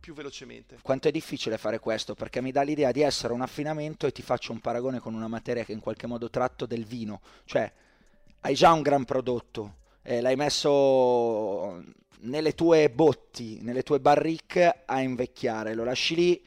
più 0.00 0.14
velocemente. 0.14 0.78
Quanto 0.82 1.08
è 1.08 1.10
difficile 1.10 1.58
fare 1.58 1.78
questo? 1.78 2.14
Perché 2.14 2.40
mi 2.40 2.52
dà 2.52 2.62
l'idea 2.62 2.92
di 2.92 3.02
essere 3.02 3.32
un 3.32 3.40
affinamento 3.40 4.06
e 4.06 4.12
ti 4.12 4.22
faccio 4.22 4.52
un 4.52 4.60
paragone 4.60 5.00
con 5.00 5.14
una 5.14 5.28
materia 5.28 5.64
che 5.64 5.72
in 5.72 5.80
qualche 5.80 6.06
modo 6.06 6.30
tratto 6.30 6.66
del 6.66 6.84
vino. 6.84 7.20
Cioè, 7.44 7.72
hai 8.40 8.54
già 8.54 8.72
un 8.72 8.82
gran 8.82 9.04
prodotto, 9.04 9.76
eh, 10.02 10.20
l'hai 10.20 10.36
messo 10.36 11.82
nelle 12.20 12.54
tue 12.54 12.88
botti, 12.90 13.60
nelle 13.62 13.82
tue 13.82 13.98
barrique 13.98 14.82
a 14.84 15.00
invecchiare, 15.00 15.74
lo 15.74 15.84
lasci 15.84 16.14
lì. 16.14 16.44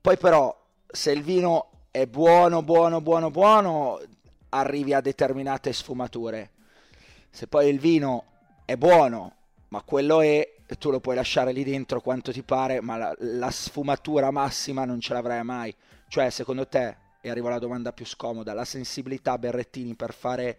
Poi 0.00 0.16
però, 0.16 0.56
se 0.86 1.10
il 1.10 1.22
vino 1.22 1.70
è 1.90 2.06
buono, 2.06 2.62
buono, 2.62 3.00
buono, 3.00 3.30
buono, 3.30 4.00
arrivi 4.50 4.94
a 4.94 5.00
determinate 5.00 5.72
sfumature. 5.72 6.50
Se 7.30 7.48
poi 7.48 7.68
il 7.68 7.80
vino 7.80 8.24
è 8.64 8.76
buono, 8.76 9.34
ma 9.68 9.82
quello 9.82 10.20
è, 10.20 10.54
tu 10.78 10.90
lo 10.90 11.00
puoi 11.00 11.14
lasciare 11.14 11.52
lì 11.52 11.64
dentro 11.64 12.00
quanto 12.00 12.32
ti 12.32 12.42
pare, 12.42 12.80
ma 12.80 12.96
la, 12.96 13.14
la 13.18 13.50
sfumatura 13.50 14.30
massima 14.30 14.84
non 14.84 15.00
ce 15.00 15.12
l'avrai 15.12 15.42
mai. 15.44 15.74
Cioè, 16.08 16.30
secondo 16.30 16.66
te, 16.66 16.96
e 17.20 17.28
arrivo 17.30 17.48
alla 17.48 17.58
domanda 17.58 17.92
più 17.92 18.06
scomoda, 18.06 18.54
la 18.54 18.64
sensibilità 18.64 19.36
Berrettini 19.38 19.94
per 19.94 20.14
fare 20.14 20.58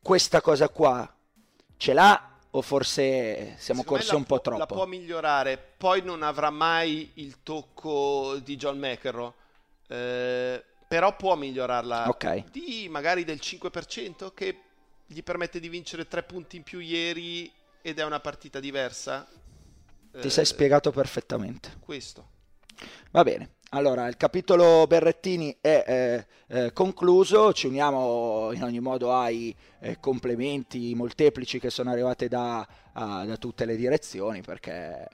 questa 0.00 0.40
cosa 0.40 0.68
qua 0.68 1.12
ce 1.76 1.92
l'ha 1.92 2.30
o 2.50 2.62
forse 2.62 3.54
siamo 3.58 3.80
Secondo 3.82 3.84
corsi 3.84 4.10
la 4.12 4.16
un 4.16 4.24
po' 4.24 4.40
può- 4.40 4.52
La 4.52 4.58
troppo? 4.64 4.74
può 4.74 4.86
migliorare, 4.86 5.58
poi 5.76 6.02
non 6.02 6.22
avrà 6.22 6.50
mai 6.50 7.10
il 7.14 7.42
tocco 7.42 8.38
di 8.42 8.56
John 8.56 8.78
McEnroe, 8.78 9.32
eh, 9.88 10.64
però 10.88 11.16
può 11.16 11.34
migliorarla 11.34 12.08
Ok. 12.08 12.44
di 12.50 12.86
magari 12.88 13.24
del 13.24 13.38
5% 13.40 14.32
che 14.32 14.60
gli 15.04 15.22
permette 15.22 15.60
di 15.60 15.68
vincere 15.68 16.06
tre 16.06 16.22
punti 16.22 16.56
in 16.56 16.62
più 16.62 16.78
ieri 16.78 17.50
ed 17.86 18.00
è 18.00 18.04
una 18.04 18.18
partita 18.18 18.58
diversa. 18.58 19.28
Ti 20.18 20.26
Eh, 20.26 20.30
sei 20.30 20.44
spiegato 20.44 20.90
perfettamente. 20.90 21.76
Questo. 21.78 22.30
Va 23.10 23.22
bene, 23.22 23.56
allora 23.70 24.06
il 24.08 24.16
capitolo 24.16 24.86
Berrettini 24.86 25.56
è 25.60 25.84
eh, 26.48 26.64
eh, 26.64 26.72
concluso, 26.72 27.52
ci 27.52 27.66
uniamo 27.66 28.50
in 28.52 28.62
ogni 28.62 28.80
modo 28.80 29.12
ai 29.14 29.54
eh, 29.80 29.98
complimenti 30.00 30.94
molteplici 30.94 31.58
che 31.58 31.70
sono 31.70 31.90
arrivati 31.90 32.28
da, 32.28 32.66
a- 32.92 33.24
da 33.24 33.36
tutte 33.36 33.64
le 33.64 33.76
direzioni 33.76 34.42
perché 34.42 35.08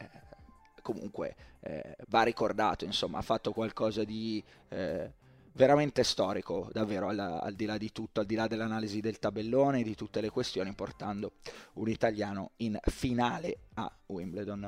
comunque 0.82 1.34
eh, 1.60 1.96
va 2.08 2.22
ricordato, 2.22 2.84
insomma, 2.84 3.18
ha 3.18 3.22
fatto 3.22 3.52
qualcosa 3.52 4.02
di 4.04 4.42
eh, 4.70 5.12
veramente 5.52 6.04
storico, 6.04 6.68
davvero, 6.72 7.08
al, 7.08 7.18
al 7.18 7.54
di 7.54 7.64
là 7.64 7.78
di 7.78 7.92
tutto, 7.92 8.20
al 8.20 8.26
di 8.26 8.34
là 8.34 8.46
dell'analisi 8.46 9.00
del 9.00 9.18
tabellone, 9.18 9.82
di 9.82 9.94
tutte 9.94 10.20
le 10.20 10.30
questioni, 10.30 10.72
portando 10.72 11.32
un 11.74 11.88
italiano 11.88 12.52
in 12.56 12.78
finale 12.82 13.58
a 13.74 13.90
Wimbledon 14.06 14.64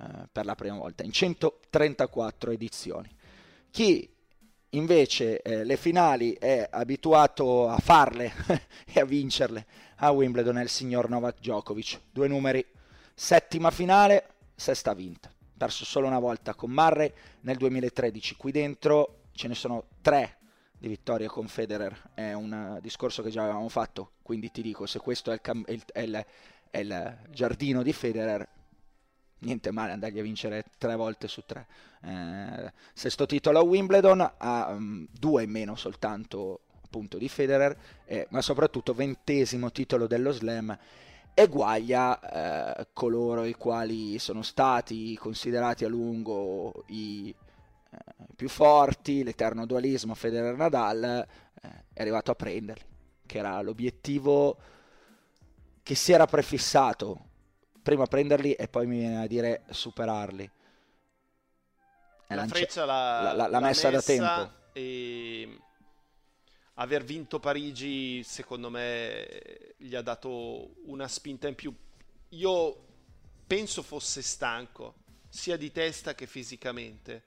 eh, 0.00 0.28
per 0.30 0.44
la 0.44 0.54
prima 0.54 0.76
volta 0.76 1.02
in 1.02 1.12
134 1.12 2.50
edizioni. 2.52 3.10
Chi 3.70 4.08
invece 4.70 5.40
eh, 5.42 5.64
le 5.64 5.76
finali 5.76 6.32
è 6.34 6.66
abituato 6.70 7.68
a 7.68 7.78
farle 7.78 8.32
e 8.84 9.00
a 9.00 9.04
vincerle 9.04 9.66
a 10.00 10.10
Wimbledon 10.10 10.58
è 10.58 10.62
il 10.62 10.68
signor 10.68 11.08
Novak 11.08 11.38
Djokovic. 11.40 12.00
Due 12.12 12.28
numeri, 12.28 12.64
settima 13.14 13.70
finale, 13.70 14.34
sesta 14.54 14.94
vinta. 14.94 15.32
Perso 15.56 15.84
solo 15.84 16.06
una 16.06 16.20
volta 16.20 16.54
con 16.54 16.70
Murray 16.70 17.12
nel 17.40 17.56
2013. 17.56 18.36
Qui 18.36 18.52
dentro 18.52 19.17
ce 19.38 19.46
ne 19.46 19.54
sono 19.54 19.84
tre 20.02 20.36
di 20.76 20.88
vittorie 20.88 21.28
con 21.28 21.46
Federer. 21.46 22.10
È 22.12 22.32
un 22.32 22.78
discorso 22.82 23.22
che 23.22 23.30
già 23.30 23.42
avevamo 23.44 23.68
fatto, 23.68 24.14
quindi 24.22 24.50
ti 24.50 24.62
dico, 24.62 24.84
se 24.84 24.98
questo 24.98 25.30
è 25.30 25.34
il, 25.34 25.40
cam- 25.40 25.64
è 25.64 25.70
il- 25.70 25.84
è 25.92 26.00
il- 26.00 26.26
è 26.70 26.78
il 26.78 27.18
giardino 27.30 27.84
di 27.84 27.92
Federer, 27.92 28.46
niente 29.40 29.70
male 29.70 29.92
andargli 29.92 30.18
a 30.18 30.22
vincere 30.22 30.64
tre 30.76 30.96
volte 30.96 31.28
su 31.28 31.42
tre. 31.46 31.66
Eh, 32.02 32.72
sesto 32.92 33.26
titolo 33.26 33.60
a 33.60 33.62
Wimbledon, 33.62 34.28
ha 34.38 34.72
mm, 34.72 35.04
due 35.12 35.44
in 35.44 35.50
meno 35.50 35.76
soltanto 35.76 36.62
appunto 36.84 37.16
di 37.16 37.28
Federer, 37.28 37.76
eh, 38.06 38.26
ma 38.30 38.40
soprattutto 38.42 38.92
ventesimo 38.92 39.70
titolo 39.70 40.08
dello 40.08 40.32
Slam. 40.32 40.76
Eguaglia 41.32 42.78
eh, 42.80 42.88
coloro 42.92 43.44
i 43.44 43.54
quali 43.54 44.18
sono 44.18 44.42
stati 44.42 45.16
considerati 45.16 45.84
a 45.84 45.88
lungo 45.88 46.82
i 46.88 47.32
più 48.34 48.48
forti, 48.48 49.22
l'eterno 49.22 49.66
dualismo 49.66 50.14
Federer-Nadal, 50.14 51.26
eh, 51.62 51.84
è 51.92 52.00
arrivato 52.00 52.30
a 52.30 52.34
prenderli, 52.34 52.84
che 53.26 53.38
era 53.38 53.60
l'obiettivo 53.60 54.56
che 55.82 55.94
si 55.94 56.12
era 56.12 56.26
prefissato 56.26 57.26
prima 57.82 58.04
prenderli 58.04 58.52
e 58.52 58.68
poi 58.68 58.86
mi 58.86 58.98
viene 58.98 59.22
a 59.22 59.26
dire 59.26 59.62
superarli. 59.70 60.50
È 62.26 62.34
La 62.34 62.46
freccia 62.46 62.84
l'ha, 62.84 63.22
l'ha- 63.22 63.32
l'ha 63.32 63.48
l'ha 63.48 63.60
messa 63.60 63.88
da 63.88 64.02
tempo. 64.02 64.52
E 64.74 65.58
aver 66.74 67.02
vinto 67.02 67.40
Parigi, 67.40 68.22
secondo 68.22 68.68
me, 68.68 69.74
gli 69.78 69.94
ha 69.94 70.02
dato 70.02 70.74
una 70.84 71.08
spinta 71.08 71.48
in 71.48 71.54
più. 71.54 71.74
Io 72.30 72.86
penso 73.46 73.82
fosse 73.82 74.20
stanco, 74.20 74.96
sia 75.30 75.56
di 75.56 75.72
testa 75.72 76.14
che 76.14 76.26
fisicamente, 76.26 77.24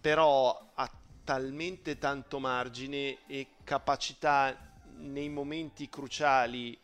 però 0.00 0.72
ha 0.74 0.90
talmente 1.24 1.98
tanto 1.98 2.38
margine 2.38 3.18
e 3.26 3.48
capacità 3.64 4.56
nei 4.96 5.28
momenti 5.28 5.88
cruciali 5.88 6.76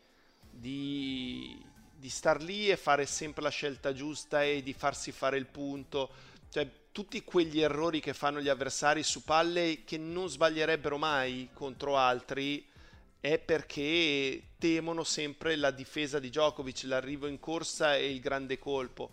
di, 0.50 1.60
di 1.94 2.08
star 2.08 2.42
lì 2.42 2.70
e 2.70 2.76
fare 2.76 3.06
sempre 3.06 3.42
la 3.42 3.48
scelta 3.48 3.92
giusta 3.92 4.42
e 4.42 4.62
di 4.62 4.72
farsi 4.72 5.12
fare 5.12 5.36
il 5.36 5.46
punto. 5.46 6.10
Cioè, 6.48 6.68
tutti 6.92 7.22
quegli 7.24 7.60
errori 7.60 8.00
che 8.00 8.14
fanno 8.14 8.40
gli 8.40 8.48
avversari 8.48 9.02
su 9.02 9.22
palle 9.22 9.84
che 9.84 9.98
non 9.98 10.28
sbaglierebbero 10.28 10.96
mai 10.96 11.50
contro 11.52 11.96
altri 11.98 12.66
è 13.20 13.38
perché 13.38 14.42
temono 14.58 15.02
sempre 15.02 15.56
la 15.56 15.70
difesa 15.70 16.18
di 16.18 16.28
Djokovic, 16.28 16.84
l'arrivo 16.84 17.26
in 17.26 17.40
corsa 17.40 17.96
e 17.96 18.10
il 18.10 18.20
grande 18.20 18.58
colpo. 18.58 19.10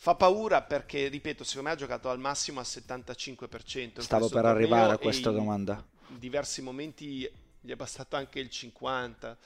Fa 0.00 0.14
paura 0.14 0.62
perché, 0.62 1.08
ripeto, 1.08 1.42
secondo 1.42 1.68
me 1.68 1.74
ha 1.74 1.76
giocato 1.76 2.08
al 2.08 2.20
massimo 2.20 2.60
al 2.60 2.66
75%. 2.66 3.78
in 3.78 3.92
Stavo 3.96 4.28
per 4.28 4.44
arrivare 4.44 4.92
a 4.92 4.96
questa 4.96 5.32
domanda. 5.32 5.84
in 6.10 6.20
diversi 6.20 6.62
momenti 6.62 7.28
gli 7.60 7.70
è 7.70 7.74
bastato 7.74 8.14
anche 8.14 8.38
il 8.38 8.48
50. 8.48 9.36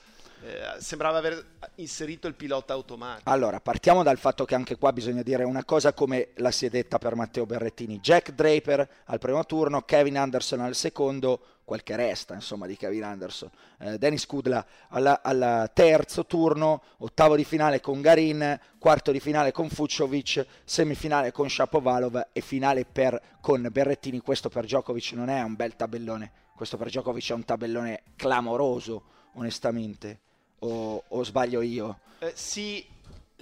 Eh, 0.43 0.79
sembrava 0.79 1.17
aver 1.17 1.43
inserito 1.75 2.27
il 2.27 2.35
pilota 2.35 2.73
automatico. 2.73 3.27
Allora, 3.31 3.59
partiamo 3.61 4.03
dal 4.03 4.19
fatto 4.19 4.45
che 4.45 4.53
anche 4.53 4.77
qua 4.77 4.93
bisogna 4.93 5.23
dire 5.23 5.43
una 5.43 5.65
cosa 5.65 5.91
come 5.93 6.29
la 6.35 6.51
si 6.51 6.67
è 6.67 6.69
detta 6.69 6.99
per 6.99 7.15
Matteo 7.15 7.47
Berrettini. 7.47 7.99
Jack 7.99 8.33
Draper 8.33 8.87
al 9.05 9.17
primo 9.17 9.43
turno, 9.45 9.81
Kevin 9.81 10.19
Anderson 10.19 10.59
al 10.59 10.75
secondo, 10.75 11.52
quel 11.63 11.83
che 11.83 11.95
resta 11.95 12.33
insomma 12.33 12.67
di 12.67 12.75
Kevin 12.75 13.03
Anderson. 13.03 13.49
Eh, 13.79 13.97
Dennis 13.97 14.25
Kudla 14.25 14.65
al, 14.89 15.71
terzo 15.73 16.25
turno, 16.25 16.83
ottavo 16.97 17.35
di 17.35 17.43
finale 17.43 17.79
con 17.79 18.01
Garin, 18.01 18.59
quarto 18.77 19.11
di 19.11 19.19
finale 19.19 19.51
con 19.51 19.69
Fuciovic, 19.69 20.45
semifinale 20.63 21.31
con 21.31 21.49
Shapovalov 21.49 22.29
e 22.31 22.41
finale 22.41 22.85
per, 22.85 23.19
con 23.41 23.67
Berrettini. 23.71 24.19
Questo 24.19 24.49
per 24.49 24.65
Djokovic 24.65 25.11
non 25.13 25.29
è 25.29 25.41
un 25.41 25.55
bel 25.55 25.75
tabellone, 25.75 26.31
questo 26.55 26.77
per 26.77 26.87
Djokovic 26.87 27.29
è 27.29 27.33
un 27.33 27.45
tabellone 27.45 28.03
clamoroso, 28.15 29.03
onestamente. 29.33 30.19
O, 30.59 31.03
o 31.07 31.23
sbaglio 31.23 31.61
io? 31.61 31.99
Eh, 32.19 32.31
sì, 32.35 32.85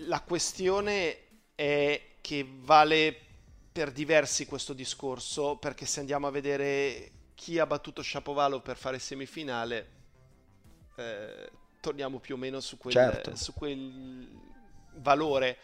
la 0.05 0.21
questione 0.21 1.17
è 1.53 2.01
che 2.19 2.47
vale 2.49 3.15
per 3.71 3.91
diversi 3.91 4.45
questo 4.45 4.73
discorso, 4.73 5.55
perché 5.57 5.85
se 5.85 5.99
andiamo 5.99 6.27
a 6.27 6.31
vedere 6.31 7.11
chi 7.41 7.57
ha 7.57 7.65
battuto 7.65 8.03
Shapovalov 8.03 8.61
per 8.61 8.77
fare 8.77 8.99
semifinale, 8.99 9.89
eh, 10.95 11.49
torniamo 11.79 12.19
più 12.19 12.35
o 12.35 12.37
meno 12.37 12.59
su 12.59 12.77
quel, 12.77 12.93
Certo. 12.93 13.35
su 13.35 13.51
quel 13.55 14.29
valore. 14.97 15.57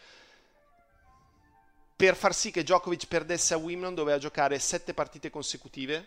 Per 1.94 2.16
far 2.16 2.34
sì 2.34 2.50
che 2.50 2.64
Djokovic 2.64 3.06
perdesse 3.06 3.54
a 3.54 3.58
Wimbledon 3.58 3.94
doveva 3.94 4.18
giocare 4.18 4.58
sette 4.58 4.92
partite 4.92 5.30
consecutive, 5.30 6.06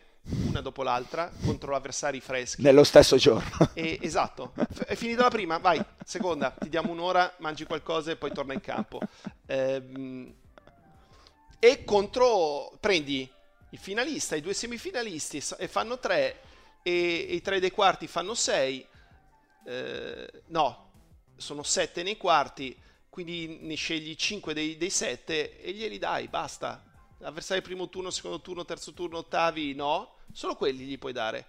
una 0.49 0.59
dopo 0.59 0.83
l'altra, 0.83 1.31
contro 1.45 1.73
avversari 1.73 2.19
freschi. 2.19 2.61
Nello 2.61 2.83
stesso 2.83 3.15
giorno. 3.15 3.69
E- 3.73 3.97
esatto, 4.01 4.51
F- 4.53 4.83
è 4.83 4.95
finita 4.95 5.21
la 5.21 5.29
prima, 5.29 5.57
vai, 5.57 5.81
seconda, 6.03 6.49
ti 6.51 6.67
diamo 6.67 6.91
un'ora, 6.91 7.33
mangi 7.37 7.63
qualcosa 7.63 8.11
e 8.11 8.17
poi 8.17 8.33
torna 8.33 8.51
in 8.51 8.59
campo. 8.59 8.99
Ehm, 9.45 10.33
e 11.59 11.83
contro, 11.85 12.75
prendi 12.77 13.31
il 13.71 13.79
finalista, 13.79 14.35
i 14.35 14.41
due 14.41 14.53
semifinalisti 14.53 15.43
e 15.57 15.67
fanno 15.67 15.99
tre, 15.99 16.41
e, 16.81 17.27
e 17.29 17.33
i 17.33 17.41
tre 17.41 17.59
dei 17.59 17.71
quarti 17.71 18.07
fanno 18.07 18.33
sei, 18.33 18.87
Eh, 19.63 20.43
no, 20.47 20.91
sono 21.37 21.61
sette 21.61 22.01
nei 22.01 22.17
quarti, 22.17 22.75
quindi 23.09 23.59
ne 23.61 23.75
scegli 23.75 24.15
cinque 24.15 24.55
dei, 24.55 24.75
dei 24.75 24.89
sette 24.89 25.61
e 25.61 25.71
glieli 25.71 25.99
dai, 25.99 26.27
basta. 26.27 26.83
Avversari 27.21 27.61
primo 27.61 27.87
turno, 27.87 28.09
secondo 28.09 28.41
turno, 28.41 28.65
terzo 28.65 28.93
turno, 28.93 29.19
ottavi, 29.19 29.75
no, 29.75 30.15
solo 30.31 30.55
quelli 30.55 30.85
gli 30.85 30.97
puoi 30.97 31.13
dare 31.13 31.47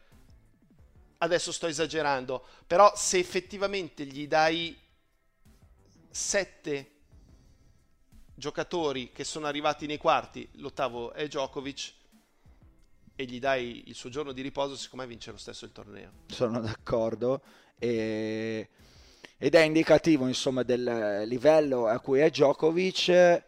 adesso 1.23 1.53
sto 1.53 1.69
esagerando, 1.69 2.45
però 2.67 2.93
se 2.97 3.19
effettivamente 3.19 4.05
gli 4.05 4.27
dai 4.27 4.77
sette 6.11 6.91
giocatori 8.35 9.13
che 9.13 9.25
sono 9.25 9.47
arrivati 9.47 9.87
nei 9.87 9.99
quarti, 9.99 10.49
l'ottavo 10.55 11.13
è 11.13 11.29
Djokovic, 11.29 11.93
e 13.15 13.25
gli 13.25 13.39
dai 13.39 13.85
il 13.87 13.95
suo 13.95 14.11
giorno 14.11 14.33
di 14.33 14.43
riposo, 14.43 14.77
secondo 14.77 15.05
me 15.05 15.11
vince 15.11 15.31
lo 15.31 15.37
stesso 15.37 15.65
il 15.65 15.73
torneo. 15.73 16.11
sono 16.27 16.61
d'accordo 16.61 17.43
e- 17.79 18.69
ed 19.39 19.55
è 19.57 19.61
indicativo 19.61 20.29
insomma 20.29 20.63
del 20.63 21.25
livello 21.27 21.89
a 21.89 21.99
cui 21.99 22.21
è 22.21 22.31
Djokovic 22.31 23.09
eh, 23.09 23.43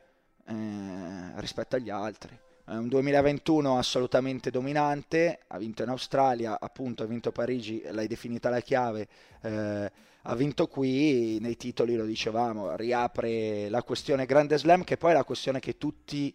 rispetto 1.37 1.77
agli 1.77 1.91
altri. 1.91 2.37
È 2.65 2.73
un 2.73 2.89
2021 2.89 3.79
assolutamente 3.79 4.51
dominante, 4.51 5.41
ha 5.47 5.59
vinto 5.59 5.83
in 5.83 5.91
Australia, 5.91 6.59
appunto 6.59 7.03
ha 7.03 7.07
vinto 7.07 7.31
Parigi, 7.31 7.83
l'hai 7.91 8.09
definita 8.09 8.49
la 8.49 8.61
chiave, 8.61 9.07
eh, 9.43 9.93
ha 10.23 10.35
vinto 10.35 10.67
qui, 10.67 11.39
nei 11.41 11.57
titoli 11.57 11.95
lo 11.95 12.07
dicevamo, 12.07 12.75
riapre 12.75 13.69
la 13.69 13.83
questione 13.83 14.27
Grande 14.27 14.59
Slam 14.59 14.83
che 14.83 14.97
poi 14.97 15.11
è 15.11 15.15
la 15.15 15.25
questione 15.25 15.61
che 15.61 15.77
tutti 15.77 16.35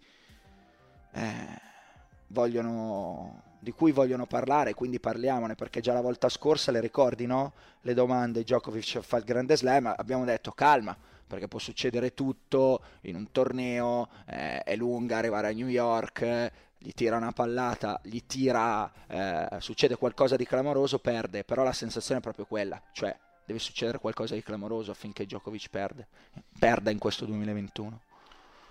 eh, 1.11 1.61
vogliono, 2.29 3.43
di 3.59 3.71
cui 3.71 3.91
vogliono 3.91 4.25
parlare, 4.25 4.73
quindi 4.73 4.99
parliamone 4.99 5.55
perché 5.55 5.81
già 5.81 5.93
la 5.93 6.01
volta 6.01 6.29
scorsa 6.29 6.71
le 6.71 6.79
ricordi, 6.79 7.25
no? 7.25 7.53
Le 7.81 7.93
domande 7.93 8.41
Djokovic 8.41 8.99
fa 8.99 9.17
il 9.17 9.23
Grande 9.23 9.55
Slam, 9.55 9.93
abbiamo 9.95 10.25
detto 10.25 10.51
calma 10.51 10.97
perché 11.29 11.47
può 11.47 11.59
succedere 11.59 12.15
tutto 12.15 12.81
in 13.01 13.15
un 13.15 13.31
torneo, 13.31 14.09
eh, 14.25 14.63
è 14.63 14.75
lunga 14.75 15.17
arrivare 15.17 15.49
a 15.49 15.51
New 15.51 15.67
York, 15.67 16.51
gli 16.75 16.91
tira 16.91 17.17
una 17.17 17.31
pallata, 17.31 17.99
gli 18.03 18.21
tira, 18.25 18.91
eh, 19.05 19.59
succede 19.59 19.95
qualcosa 19.95 20.35
di 20.35 20.45
clamoroso, 20.45 20.97
perde, 20.97 21.43
però 21.43 21.63
la 21.63 21.71
sensazione 21.71 22.19
è 22.19 22.23
proprio 22.23 22.45
quella, 22.45 22.81
cioè 22.93 23.15
deve 23.45 23.59
succedere 23.59 23.99
qualcosa 23.99 24.33
di 24.33 24.41
clamoroso 24.41 24.89
affinché 24.89 25.25
Djokovic 25.25 25.69
perde, 25.69 26.07
perda 26.57 26.89
in 26.89 26.97
questo 26.97 27.25
2021. 27.25 28.01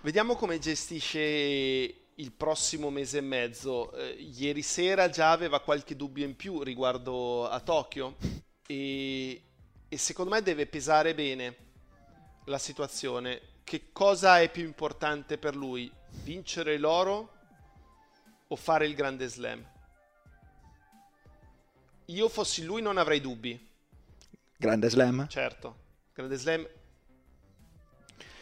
Vediamo 0.01 0.35
come 0.35 0.59
gestisce 0.59 2.08
il 2.19 2.31
prossimo 2.31 2.89
mese 2.89 3.19
e 3.19 3.21
mezzo. 3.21 3.91
Eh, 3.93 4.11
ieri 4.11 4.61
sera 4.61 5.09
già 5.09 5.31
aveva 5.31 5.61
qualche 5.61 5.95
dubbio 5.95 6.25
in 6.25 6.35
più 6.35 6.61
riguardo 6.61 7.47
a 7.47 7.59
Tokyo 7.59 8.15
e, 8.67 9.41
e 9.87 9.97
secondo 9.97 10.31
me 10.31 10.41
deve 10.41 10.67
pesare 10.67 11.13
bene 11.15 11.55
la 12.45 12.57
situazione. 12.57 13.41
Che 13.63 13.91
cosa 13.91 14.39
è 14.39 14.49
più 14.49 14.63
importante 14.63 15.37
per 15.37 15.55
lui? 15.55 15.91
Vincere 16.23 16.77
l'oro 16.77 17.33
o 18.47 18.55
fare 18.55 18.85
il 18.85 18.95
grande 18.95 19.27
slam? 19.27 19.65
Io 22.05 22.27
fossi 22.27 22.63
lui 22.63 22.81
non 22.81 22.97
avrei 22.97 23.21
dubbi, 23.21 23.67
Grande 24.57 24.89
Slam? 24.89 25.27
certo. 25.29 25.77
Grande 26.11 26.35
slam... 26.35 26.67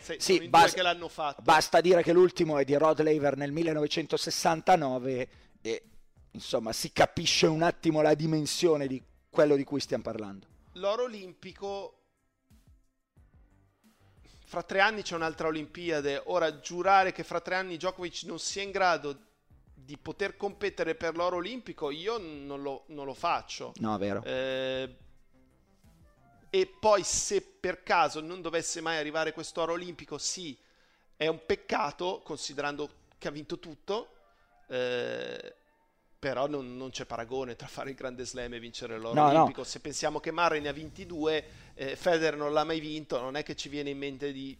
Sei, 0.08 0.20
Sì, 0.22 0.36
sono 0.38 0.50
bas- 0.50 0.74
che 0.74 0.82
l'hanno 0.82 1.08
fatto. 1.10 1.42
Basta 1.42 1.82
dire 1.82 2.02
che 2.04 2.14
l'ultimo 2.14 2.58
è 2.58 2.64
di 2.64 2.76
Rod 2.76 3.02
Laver 3.02 3.36
nel 3.38 3.52
1969 3.52 5.30
e 5.62 5.84
insomma 6.32 6.72
si 6.72 6.92
capisce 6.92 7.46
un 7.48 7.62
attimo 7.64 8.02
la 8.02 8.14
dimensione 8.14 8.88
di 8.88 9.02
quello 9.30 9.56
di 9.56 9.64
cui 9.64 9.80
stiamo 9.80 10.04
parlando. 10.04 10.48
l'oro 10.74 11.04
olimpico 11.04 11.94
fra 14.46 14.64
tre 14.64 14.80
anni 14.80 15.02
c'è 15.02 15.16
un'altra 15.16 15.48
Olimpiade 15.48 16.22
ora 16.26 16.60
giurare 16.60 17.12
che 17.12 17.24
fra 17.24 17.42
tre 17.42 17.56
anni 17.56 17.76
Djokovic 17.76 18.24
non 18.24 18.40
sia 18.40 18.62
in 18.62 18.72
grado 18.72 19.18
di 19.74 19.98
poter 19.98 20.38
competere 20.38 20.96
per 20.96 21.16
l'oro 21.16 21.38
olimpico 21.38 21.90
io 21.92 22.18
non 22.18 22.62
lo, 22.62 22.84
non 22.88 23.06
lo 23.06 23.14
faccio 23.14 23.74
No, 23.80 23.98
vero. 23.98 24.24
Eh, 24.24 24.96
e 26.50 26.66
poi 26.66 27.04
se 27.04 27.42
per 27.42 27.84
caso 27.84 28.22
non 28.22 28.42
dovesse 28.42 28.82
mai 28.82 28.98
arrivare 28.98 29.34
questo 29.34 29.62
oro 29.62 29.74
olimpico 29.74 30.18
sì 30.18 30.58
è 31.16 31.28
un 31.28 31.40
peccato 31.46 32.22
considerando 32.24 32.90
che 33.18 33.28
ha 33.28 33.32
vinto 33.32 33.60
tutto 33.60 34.10
eh, 34.68 35.54
però 36.20 36.48
non, 36.48 36.78
non 36.78 36.90
c'è 36.90 37.06
paragone 37.06 37.56
tra 37.56 37.68
fare 37.68 37.90
il 37.92 37.96
grande 37.96 38.26
slam 38.26 38.54
e 38.54 38.60
vincere 38.60 38.98
l'oro 38.98 39.14
No, 39.14 39.24
no. 39.32 39.36
olimpico 39.42 39.64
se 39.64 39.80
pensiamo 39.80 40.20
che 40.20 40.32
Murray 40.32 40.62
ne 40.62 40.70
ha 40.70 40.74
22 40.74 41.46
eh, 41.76 41.96
Federer 41.96 42.38
non 42.38 42.54
l'ha 42.54 42.64
mai 42.64 42.80
vinto 42.80 43.20
non 43.20 43.36
è 43.36 43.44
che 43.44 43.56
ci 43.56 43.70
viene 43.70 43.90
in 43.90 43.98
mente 43.98 44.32
di 44.32 44.58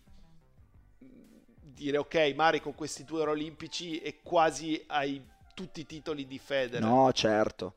dire 1.00 1.98
ok 1.98 2.34
Murray 2.36 2.60
con 2.60 2.76
questi 2.76 3.04
due 3.04 3.22
oro 3.22 3.32
olimpici 3.32 4.00
è 4.00 4.22
quasi 4.22 4.84
ai 4.88 5.22
tutti 5.54 5.82
i 5.82 5.86
titoli 5.86 6.28
di 6.28 6.38
Federer 6.38 6.82
No, 6.88 7.12
certo. 7.14 7.74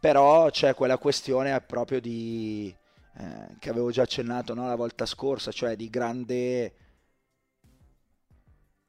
Però 0.00 0.48
c'è 0.50 0.74
quella 0.74 0.96
questione 0.98 1.60
proprio 1.60 2.00
di 2.00 2.74
eh, 3.16 3.56
che 3.58 3.70
avevo 3.70 3.90
già 3.90 4.02
accennato 4.02 4.54
no, 4.54 4.66
la 4.66 4.76
volta 4.76 5.06
scorsa, 5.06 5.50
cioè 5.52 5.76
di 5.76 5.88
grande 5.90 6.74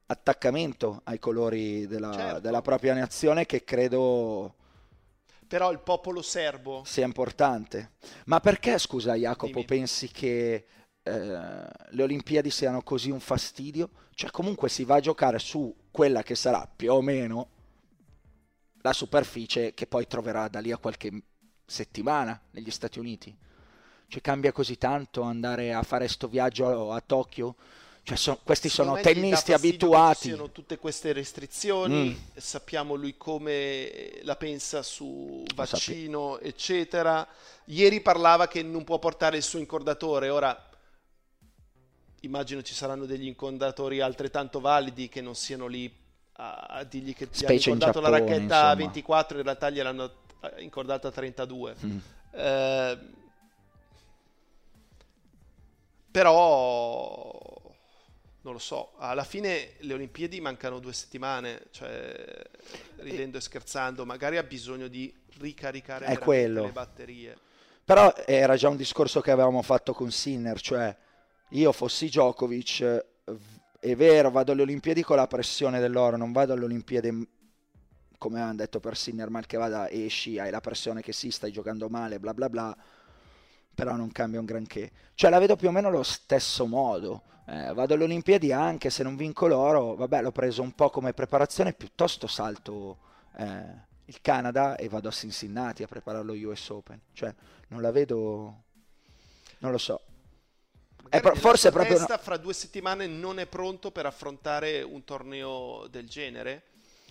attaccamento 0.05 1.01
ai 1.05 1.19
colori 1.19 1.87
della, 1.87 2.11
Certo. 2.11 2.39
della 2.39 2.61
propria 2.61 2.93
nazione 2.93 3.45
che 3.45 3.63
credo 3.63 4.55
però 5.51 5.69
il 5.69 5.79
popolo 5.79 6.21
serbo 6.21 6.81
sia 6.85 7.03
importante. 7.05 7.91
Ma 8.27 8.39
perché, 8.39 8.77
scusa 8.77 9.15
Jacopo, 9.15 9.51
Dimmi. 9.51 9.65
pensi 9.65 10.07
che 10.09 10.65
eh, 11.03 11.11
le 11.11 12.03
Olimpiadi 12.03 12.49
siano 12.49 12.81
così 12.83 13.11
un 13.11 13.19
fastidio? 13.19 13.89
Cioè 14.13 14.31
comunque 14.31 14.69
si 14.69 14.85
va 14.85 14.95
a 14.95 14.99
giocare 15.01 15.39
su 15.39 15.75
quella 15.91 16.23
che 16.23 16.35
sarà 16.35 16.65
più 16.73 16.93
o 16.93 17.01
meno 17.01 17.49
la 18.81 18.93
superficie 18.93 19.73
che 19.73 19.87
poi 19.87 20.07
troverà 20.07 20.47
da 20.47 20.61
lì 20.61 20.71
a 20.71 20.77
qualche 20.77 21.11
settimana 21.65 22.39
negli 22.51 22.71
Stati 22.71 22.99
Uniti. 22.99 23.37
Cioè 24.11 24.19
cambia 24.19 24.51
così 24.51 24.77
tanto 24.77 25.21
andare 25.21 25.73
a 25.73 25.83
fare 25.83 26.09
sto 26.09 26.27
viaggio 26.27 26.91
a 26.91 26.99
Tokyo? 26.99 27.55
Cioè 28.03 28.17
so- 28.17 28.39
questi 28.43 28.67
sono 28.67 28.99
tennisti 28.99 29.53
che 29.53 29.57
ci 29.59 29.67
abituati. 29.67 30.27
siano 30.27 30.51
tutte 30.51 30.77
queste 30.77 31.13
restrizioni, 31.13 32.09
Mm. 32.09 32.15
sappiamo 32.35 32.95
lui 32.95 33.15
come 33.15 34.19
la 34.23 34.35
pensa 34.35 34.83
su 34.83 35.45
vaccino, 35.55 36.39
eccetera. 36.39 37.25
Ieri 37.65 38.01
parlava 38.01 38.49
che 38.49 38.61
non 38.63 38.83
può 38.83 38.99
portare 38.99 39.37
il 39.37 39.43
suo 39.43 39.59
incordatore, 39.59 40.27
ora 40.27 40.61
immagino 42.23 42.61
ci 42.63 42.73
saranno 42.73 43.05
degli 43.05 43.25
incordatori 43.27 44.01
altrettanto 44.01 44.59
validi 44.59 45.07
che 45.07 45.21
non 45.21 45.35
siano 45.35 45.67
lì 45.67 45.89
a, 46.33 46.53
a 46.69 46.83
dirgli 46.83 47.13
che 47.15 47.29
ti 47.29 47.45
hanno 47.45 47.53
Specie 47.53 47.69
in 47.69 47.75
incordato 47.75 48.01
la 48.01 48.09
Giappone, 48.17 48.29
racchetta 48.35 48.55
a 48.55 48.57
insomma. 48.71 48.75
24, 48.75 49.37
in 49.37 49.43
realtà 49.45 49.69
gliel'hanno 49.69 50.11
eh, 50.41 50.61
incordata 50.63 51.07
a 51.07 51.11
32. 51.11 51.75
Mm. 51.85 51.97
Eh, 52.33 52.99
però 56.11 57.59
non 58.43 58.53
lo 58.53 58.59
so, 58.59 58.93
alla 58.97 59.23
fine 59.23 59.73
le 59.79 59.93
Olimpiadi 59.93 60.41
mancano 60.41 60.79
due 60.79 60.93
settimane, 60.93 61.67
cioè 61.71 62.41
ridendo 62.97 63.37
e 63.37 63.41
scherzando, 63.41 64.05
magari 64.05 64.37
ha 64.37 64.43
bisogno 64.43 64.87
di 64.87 65.13
ricaricare 65.37 66.07
le 66.07 66.71
batterie. 66.71 67.37
Però 67.85 68.13
era 68.25 68.55
già 68.55 68.69
un 68.69 68.77
discorso 68.77 69.21
che 69.21 69.31
avevamo 69.31 69.61
fatto 69.61 69.93
con 69.93 70.11
Sinner, 70.11 70.59
cioè 70.59 70.95
io 71.49 71.71
fossi 71.71 72.07
Djokovic, 72.07 73.05
è 73.79 73.95
vero, 73.95 74.31
vado 74.31 74.53
alle 74.53 74.61
Olimpiadi 74.63 75.03
con 75.03 75.17
la 75.17 75.27
pressione 75.27 75.79
dell'oro, 75.79 76.17
non 76.17 76.31
vado 76.31 76.53
alle 76.53 76.65
Olimpiadi 76.65 77.09
come 78.17 78.35
avevano 78.35 78.57
detto 78.57 78.79
per 78.79 78.95
Sinner, 78.95 79.29
mal 79.29 79.45
che 79.47 79.57
vada 79.57 79.89
esci, 79.89 80.37
hai 80.37 80.51
la 80.51 80.61
pressione 80.61 81.01
che 81.01 81.11
sì, 81.11 81.31
stai 81.31 81.51
giocando 81.51 81.89
male, 81.89 82.19
bla 82.19 82.33
bla 82.33 82.49
bla, 82.49 82.77
però 83.73 83.95
non 83.95 84.11
cambia 84.11 84.39
un 84.39 84.45
granché. 84.45 84.91
Cioè 85.15 85.29
la 85.29 85.39
vedo 85.39 85.55
più 85.55 85.69
o 85.69 85.71
meno 85.71 85.87
allo 85.87 86.03
stesso 86.03 86.65
modo. 86.65 87.23
Eh, 87.47 87.73
vado 87.73 87.93
alle 87.93 88.03
Olimpiadi 88.03 88.51
anche 88.51 88.89
se 88.89 89.03
non 89.03 89.15
vinco 89.15 89.47
l'oro, 89.47 89.95
vabbè 89.95 90.21
l'ho 90.21 90.31
preso 90.31 90.61
un 90.61 90.73
po' 90.73 90.89
come 90.89 91.13
preparazione, 91.13 91.73
piuttosto 91.73 92.27
salto 92.27 92.97
eh, 93.37 93.89
il 94.05 94.21
Canada 94.21 94.75
e 94.75 94.87
vado 94.87 95.09
a 95.09 95.11
Cincinnati 95.11 95.83
a 95.83 95.87
preparare 95.87 96.23
lo 96.23 96.33
US 96.33 96.69
Open. 96.69 96.99
Cioè 97.13 97.33
non 97.67 97.81
la 97.81 97.91
vedo 97.91 98.63
Non 99.59 99.71
lo 99.71 99.77
so. 99.77 100.01
Pro- 101.09 101.35
forse 101.35 101.71
proprio 101.71 101.97
una... 101.97 102.17
fra 102.17 102.37
due 102.37 102.53
settimane 102.53 103.05
non 103.05 103.39
è 103.39 103.45
pronto 103.45 103.91
per 103.91 104.05
affrontare 104.05 104.81
un 104.81 105.03
torneo 105.03 105.87
del 105.87 106.07
genere 106.07 106.63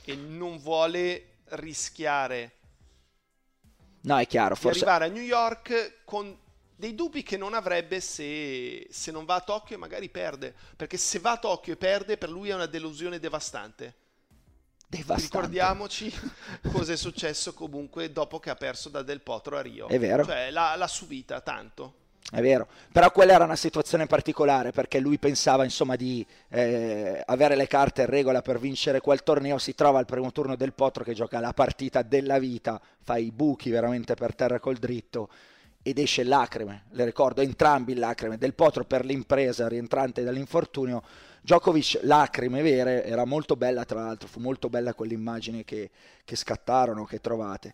e 0.04 0.14
non 0.16 0.58
vuole 0.58 1.40
rischiare 1.50 2.52
no, 4.02 4.18
è 4.18 4.26
chiaro, 4.26 4.56
di 4.58 4.68
arrivare 4.68 5.04
a 5.04 5.08
New 5.08 5.22
York 5.22 6.04
con 6.04 6.34
dei 6.80 6.96
dubbi 6.96 7.22
che 7.22 7.36
non 7.36 7.54
avrebbe 7.54 8.00
se, 8.00 8.88
se 8.90 9.12
non 9.12 9.24
va 9.24 9.36
a 9.36 9.40
Tokyo 9.40 9.76
e 9.76 9.78
magari 9.78 10.08
perde. 10.08 10.52
Perché 10.74 10.96
se 10.96 11.20
va 11.20 11.32
a 11.32 11.36
Tokyo 11.36 11.74
e 11.74 11.76
perde, 11.76 12.16
per 12.16 12.30
lui 12.30 12.48
è 12.48 12.54
una 12.54 12.66
delusione 12.66 13.20
devastante. 13.20 13.94
Devastante. 14.88 15.22
Ricordiamoci 15.22 16.12
cosa 16.72 16.92
è 16.92 16.96
successo 16.96 17.54
comunque 17.54 18.10
dopo 18.10 18.40
che 18.40 18.50
ha 18.50 18.56
perso 18.56 18.88
da 18.88 19.02
Del 19.02 19.20
Potro 19.20 19.56
a 19.56 19.60
Rio. 19.60 19.86
È 19.86 19.98
vero. 20.00 20.24
Cioè, 20.24 20.50
l'ha, 20.50 20.74
l'ha 20.74 20.88
subita 20.88 21.40
tanto. 21.40 21.94
È 22.32 22.40
vero, 22.40 22.68
però 22.92 23.10
quella 23.10 23.32
era 23.32 23.44
una 23.44 23.56
situazione 23.56 24.06
particolare 24.06 24.70
perché 24.70 25.00
lui 25.00 25.18
pensava 25.18 25.64
insomma 25.64 25.96
di 25.96 26.24
eh, 26.48 27.20
avere 27.26 27.56
le 27.56 27.66
carte 27.66 28.02
in 28.02 28.08
regola 28.08 28.40
per 28.40 28.60
vincere 28.60 29.00
quel 29.00 29.24
torneo, 29.24 29.58
si 29.58 29.74
trova 29.74 29.98
al 29.98 30.06
primo 30.06 30.30
turno 30.30 30.54
del 30.54 30.72
Potro 30.72 31.02
che 31.02 31.12
gioca 31.12 31.40
la 31.40 31.52
partita 31.52 32.02
della 32.02 32.38
vita, 32.38 32.80
fa 33.02 33.16
i 33.16 33.32
buchi 33.32 33.70
veramente 33.70 34.14
per 34.14 34.36
terra 34.36 34.60
col 34.60 34.76
dritto 34.76 35.28
ed 35.82 35.98
esce 35.98 36.24
lacrime, 36.24 36.84
le 36.90 37.04
ricordo 37.04 37.40
entrambi 37.40 37.94
lacrime, 37.94 38.36
del 38.36 38.54
Potro 38.54 38.84
per 38.84 39.04
l'impresa 39.04 39.68
rientrante 39.68 40.22
dall'infortunio, 40.22 41.02
Djokovic 41.42 42.00
lacrime 42.02 42.60
vere, 42.60 43.04
era 43.04 43.24
molto 43.24 43.56
bella 43.56 43.84
tra 43.84 44.02
l'altro, 44.02 44.28
fu 44.28 44.40
molto 44.40 44.68
bella 44.68 44.92
quell'immagine 44.92 45.64
che, 45.64 45.90
che 46.24 46.36
scattarono, 46.36 47.04
che 47.04 47.20
trovate. 47.20 47.72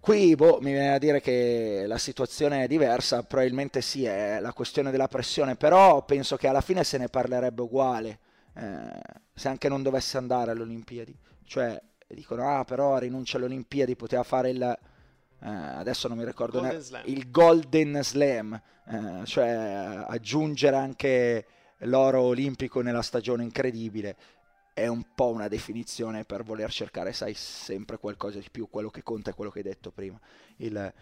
Qui 0.00 0.34
boh, 0.34 0.58
mi 0.60 0.72
viene 0.72 0.94
a 0.94 0.98
dire 0.98 1.20
che 1.20 1.84
la 1.86 1.98
situazione 1.98 2.64
è 2.64 2.66
diversa, 2.66 3.22
probabilmente 3.22 3.80
sì, 3.80 4.04
è 4.04 4.38
la 4.40 4.52
questione 4.52 4.90
della 4.90 5.08
pressione, 5.08 5.56
però 5.56 6.04
penso 6.04 6.36
che 6.36 6.46
alla 6.46 6.60
fine 6.60 6.84
se 6.84 6.98
ne 6.98 7.08
parlerebbe 7.08 7.62
uguale, 7.62 8.18
eh, 8.54 9.00
se 9.34 9.48
anche 9.48 9.68
non 9.68 9.82
dovesse 9.82 10.16
andare 10.16 10.50
alle 10.50 10.62
Olimpiadi. 10.62 11.16
Cioè, 11.44 11.80
dicono, 12.06 12.58
ah 12.58 12.64
però 12.64 12.98
rinuncia 12.98 13.36
alle 13.36 13.46
Olimpiadi, 13.46 13.96
poteva 13.96 14.22
fare 14.22 14.50
il, 14.50 14.78
adesso 15.48 16.08
non 16.08 16.16
mi 16.16 16.24
ricordo, 16.24 16.60
Golden 16.60 16.84
ne- 16.90 17.02
il 17.06 17.30
Golden 17.30 18.02
Slam, 18.02 18.60
eh, 18.86 19.24
cioè 19.24 20.04
aggiungere 20.08 20.76
anche 20.76 21.46
l'oro 21.78 22.22
olimpico 22.22 22.80
nella 22.80 23.02
stagione 23.02 23.42
incredibile 23.42 24.16
è 24.74 24.88
un 24.88 25.14
po' 25.14 25.30
una 25.30 25.46
definizione 25.46 26.24
per 26.24 26.42
voler 26.42 26.70
cercare, 26.70 27.12
sai, 27.12 27.32
sempre 27.34 27.96
qualcosa 27.96 28.40
di 28.40 28.48
più, 28.50 28.68
quello 28.68 28.90
che 28.90 29.04
conta 29.04 29.30
è 29.30 29.34
quello 29.34 29.50
che 29.52 29.58
hai 29.58 29.64
detto 29.64 29.92
prima, 29.92 30.18
il, 30.56 30.92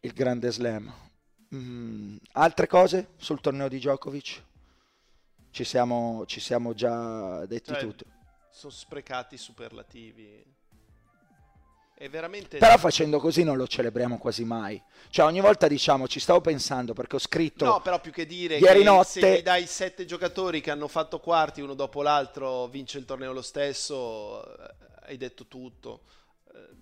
il 0.00 0.12
grande 0.12 0.50
slam. 0.50 0.92
Mm, 1.54 2.16
altre 2.32 2.66
cose 2.66 3.10
sul 3.16 3.40
torneo 3.40 3.68
di 3.68 3.78
Djokovic? 3.78 4.42
Ci 5.50 5.64
siamo, 5.64 6.24
ci 6.26 6.40
siamo 6.40 6.74
già 6.74 7.46
detti 7.46 7.72
cioè, 7.72 7.80
tutto. 7.80 8.04
Sono 8.50 8.72
sprecati 8.72 9.36
superlativi. 9.36 10.56
Veramente... 12.06 12.58
Però 12.58 12.78
facendo 12.78 13.18
così 13.18 13.42
non 13.42 13.56
lo 13.56 13.66
celebriamo 13.66 14.18
quasi 14.18 14.44
mai. 14.44 14.80
Cioè 15.10 15.26
ogni 15.26 15.40
volta 15.40 15.66
diciamo, 15.66 16.06
ci 16.06 16.20
stavo 16.20 16.40
pensando 16.40 16.92
perché 16.92 17.16
ho 17.16 17.18
scritto... 17.18 17.64
No, 17.64 17.80
però 17.80 18.00
più 18.00 18.12
che 18.12 18.24
dire 18.24 18.58
ieri 18.58 18.78
che 18.78 18.84
notte... 18.84 19.20
se 19.20 19.42
dai 19.42 19.66
sette 19.66 20.04
giocatori 20.04 20.60
che 20.60 20.70
hanno 20.70 20.86
fatto 20.86 21.18
quarti 21.18 21.60
uno 21.60 21.74
dopo 21.74 22.02
l'altro, 22.02 22.68
vince 22.68 22.98
il 22.98 23.04
torneo 23.04 23.32
lo 23.32 23.42
stesso, 23.42 24.44
eh, 24.44 24.74
hai 25.06 25.16
detto 25.16 25.48
tutto. 25.48 26.02
Eh, 26.54 26.76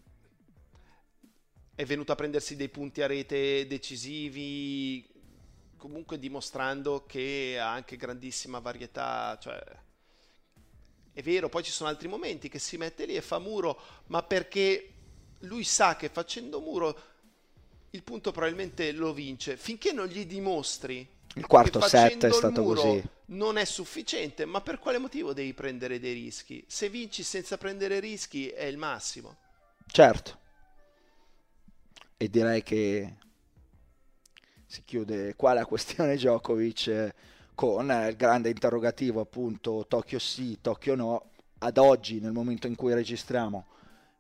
è 1.77 1.85
venuto 1.87 2.13
a 2.13 2.17
prendersi 2.17 2.55
dei 2.55 2.69
punti 2.69 3.01
a 3.01 3.07
rete 3.07 3.67
decisivi, 3.67 5.09
comunque 5.79 6.19
dimostrando 6.19 7.07
che 7.07 7.57
ha 7.59 7.73
anche 7.73 7.97
grandissima 7.97 8.59
varietà, 8.59 9.39
cioè... 9.41 9.63
È 11.11 11.23
vero, 11.23 11.49
poi 11.49 11.63
ci 11.63 11.71
sono 11.71 11.89
altri 11.89 12.09
momenti 12.09 12.51
che 12.51 12.59
si 12.59 12.77
mette 12.77 13.07
lì 13.07 13.17
e 13.17 13.23
fa 13.23 13.39
muro, 13.39 13.81
ma 14.09 14.23
perché 14.23 14.96
lui 15.41 15.65
sa 15.65 15.97
che 15.97 16.09
facendo 16.09 16.61
muro 16.61 16.99
il 17.91 18.03
punto 18.03 18.33
probabilmente 18.33 18.93
lo 18.93 19.13
vince. 19.13 19.57
Finché 19.57 19.93
non 19.93 20.07
gli 20.07 20.27
dimostri 20.27 21.09
il 21.37 21.47
quarto 21.47 21.81
set 21.81 22.25
è 22.25 22.33
stato 22.33 22.63
così. 22.63 23.03
Non 23.27 23.59
è 23.59 23.65
sufficiente, 23.65 24.45
ma 24.45 24.61
per 24.61 24.79
quale 24.79 24.99
motivo 24.99 25.33
devi 25.33 25.53
prendere 25.53 25.99
dei 25.99 26.15
rischi? 26.15 26.65
Se 26.67 26.89
vinci 26.89 27.23
senza 27.23 27.59
prendere 27.59 28.01
rischi 28.01 28.49
è 28.49 28.65
il 28.65 28.79
massimo. 28.79 29.37
Certo. 29.87 30.39
E 32.17 32.31
direi 32.31 32.63
che 32.63 33.15
si 34.65 34.83
chiude 34.85 35.35
qua 35.35 35.53
la 35.53 35.67
questione 35.67 36.17
Djokovic 36.17 36.87
eh, 36.87 37.15
con 37.55 37.91
il 38.09 38.17
grande 38.17 38.49
interrogativo 38.49 39.21
appunto 39.21 39.85
Tokyo 39.87 40.19
sì, 40.19 40.59
Tokyo 40.61 40.95
no. 40.95 41.31
Ad 41.59 41.79
oggi, 41.79 42.21
nel 42.21 42.33
momento 42.33 42.67
in 42.67 42.75
cui 42.77 42.93
registriamo, 42.93 43.67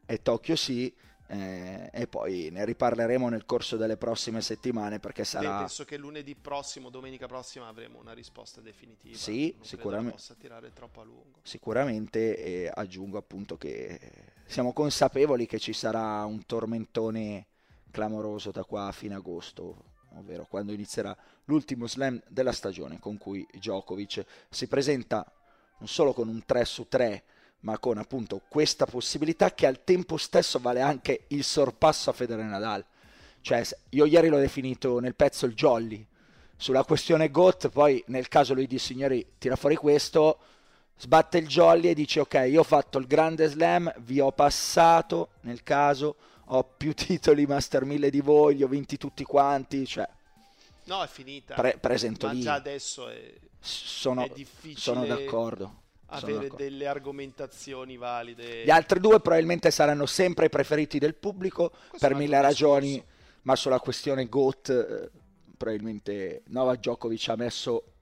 è 0.06 0.20
Tokyo 0.20 0.56
sì 0.56 0.92
eh, 1.28 1.90
e 1.92 2.06
poi 2.06 2.50
ne 2.52 2.64
riparleremo 2.64 3.28
nel 3.28 3.44
corso 3.44 3.76
delle 3.76 3.96
prossime 3.96 4.40
settimane 4.40 5.00
perché 5.00 5.24
sarà... 5.24 5.50
Beh, 5.50 5.58
penso 5.58 5.84
che 5.84 5.96
lunedì 5.96 6.34
prossimo, 6.34 6.88
domenica 6.90 7.26
prossima 7.26 7.66
avremo 7.66 7.98
una 7.98 8.12
risposta 8.12 8.60
definitiva. 8.60 9.16
Sì, 9.16 9.52
non 9.56 9.64
sicuramente. 9.64 10.12
possa 10.12 10.34
tirare 10.34 10.72
troppo 10.72 11.00
a 11.00 11.04
lungo. 11.04 11.40
Sicuramente 11.42 12.36
e 12.36 12.70
aggiungo 12.72 13.18
appunto 13.18 13.56
che 13.56 14.00
siamo 14.46 14.72
consapevoli 14.72 15.46
che 15.46 15.58
ci 15.58 15.72
sarà 15.72 16.24
un 16.24 16.46
tormentone 16.46 17.46
clamoroso 17.90 18.50
da 18.50 18.64
qua 18.64 18.86
a 18.86 18.92
fine 18.92 19.14
agosto, 19.14 19.84
ovvero 20.14 20.46
quando 20.48 20.72
inizierà 20.72 21.16
l'ultimo 21.44 21.86
slam 21.86 22.20
della 22.28 22.52
stagione 22.52 22.98
con 22.98 23.18
cui 23.18 23.46
Djokovic 23.52 24.24
si 24.48 24.66
presenta 24.68 25.30
non 25.78 25.88
solo 25.88 26.12
con 26.12 26.28
un 26.28 26.44
3 26.44 26.64
su 26.64 26.88
3 26.88 27.24
ma 27.66 27.78
con 27.78 27.98
appunto 27.98 28.42
questa 28.46 28.86
possibilità 28.86 29.52
che 29.52 29.66
al 29.66 29.82
tempo 29.82 30.16
stesso 30.18 30.60
vale 30.60 30.80
anche 30.80 31.24
il 31.28 31.42
sorpasso 31.42 32.10
a 32.10 32.12
Federer 32.12 32.44
Nadal. 32.44 32.84
Cioè, 33.40 33.66
io 33.90 34.04
ieri 34.04 34.28
l'ho 34.28 34.38
definito 34.38 35.00
nel 35.00 35.16
pezzo 35.16 35.46
il 35.46 35.54
jolly. 35.54 36.06
Sulla 36.56 36.84
questione 36.84 37.28
GOT, 37.28 37.68
poi 37.70 38.02
nel 38.06 38.28
caso 38.28 38.54
lui 38.54 38.68
di 38.68 38.78
signori 38.78 39.32
tira 39.38 39.56
fuori 39.56 39.74
questo, 39.74 40.38
sbatte 40.96 41.38
il 41.38 41.48
jolly 41.48 41.88
e 41.88 41.94
dice 41.94 42.20
ok, 42.20 42.46
io 42.48 42.60
ho 42.60 42.64
fatto 42.64 42.98
il 42.98 43.08
grande 43.08 43.48
slam, 43.48 43.92
vi 43.98 44.20
ho 44.20 44.30
passato, 44.30 45.30
nel 45.40 45.64
caso 45.64 46.14
ho 46.44 46.62
più 46.62 46.94
titoli 46.94 47.46
Master 47.46 47.84
1000 47.84 48.10
di 48.10 48.20
voi, 48.20 48.54
li 48.54 48.62
ho 48.62 48.68
vinti 48.68 48.96
tutti 48.96 49.24
quanti, 49.24 49.84
cioè... 49.86 50.08
No, 50.84 51.02
è 51.02 51.08
finita. 51.08 51.56
Pre- 51.56 51.78
presento 51.78 52.28
ma 52.28 52.32
lì. 52.32 52.42
già 52.42 52.54
adesso 52.54 53.08
è, 53.08 53.34
sono, 53.58 54.22
è 54.22 54.30
difficile. 54.32 54.80
Sono 54.80 55.04
d'accordo 55.04 55.84
avere 56.06 56.50
delle 56.56 56.86
argomentazioni 56.86 57.96
valide. 57.96 58.64
Gli 58.64 58.70
altri 58.70 59.00
due 59.00 59.20
probabilmente 59.20 59.70
saranno 59.70 60.06
sempre 60.06 60.46
i 60.46 60.50
preferiti 60.50 60.98
del 60.98 61.14
pubblico 61.14 61.70
Questo 61.70 62.06
per 62.06 62.16
mille 62.16 62.40
ragioni, 62.40 62.92
discorso. 62.92 63.14
ma 63.42 63.56
sulla 63.56 63.80
questione 63.80 64.28
GOAT 64.28 64.68
eh, 64.68 65.10
probabilmente 65.56 66.42
Novak 66.48 66.78
Djokovic 66.78 67.28
ha 67.28 67.36
messo 67.36 67.92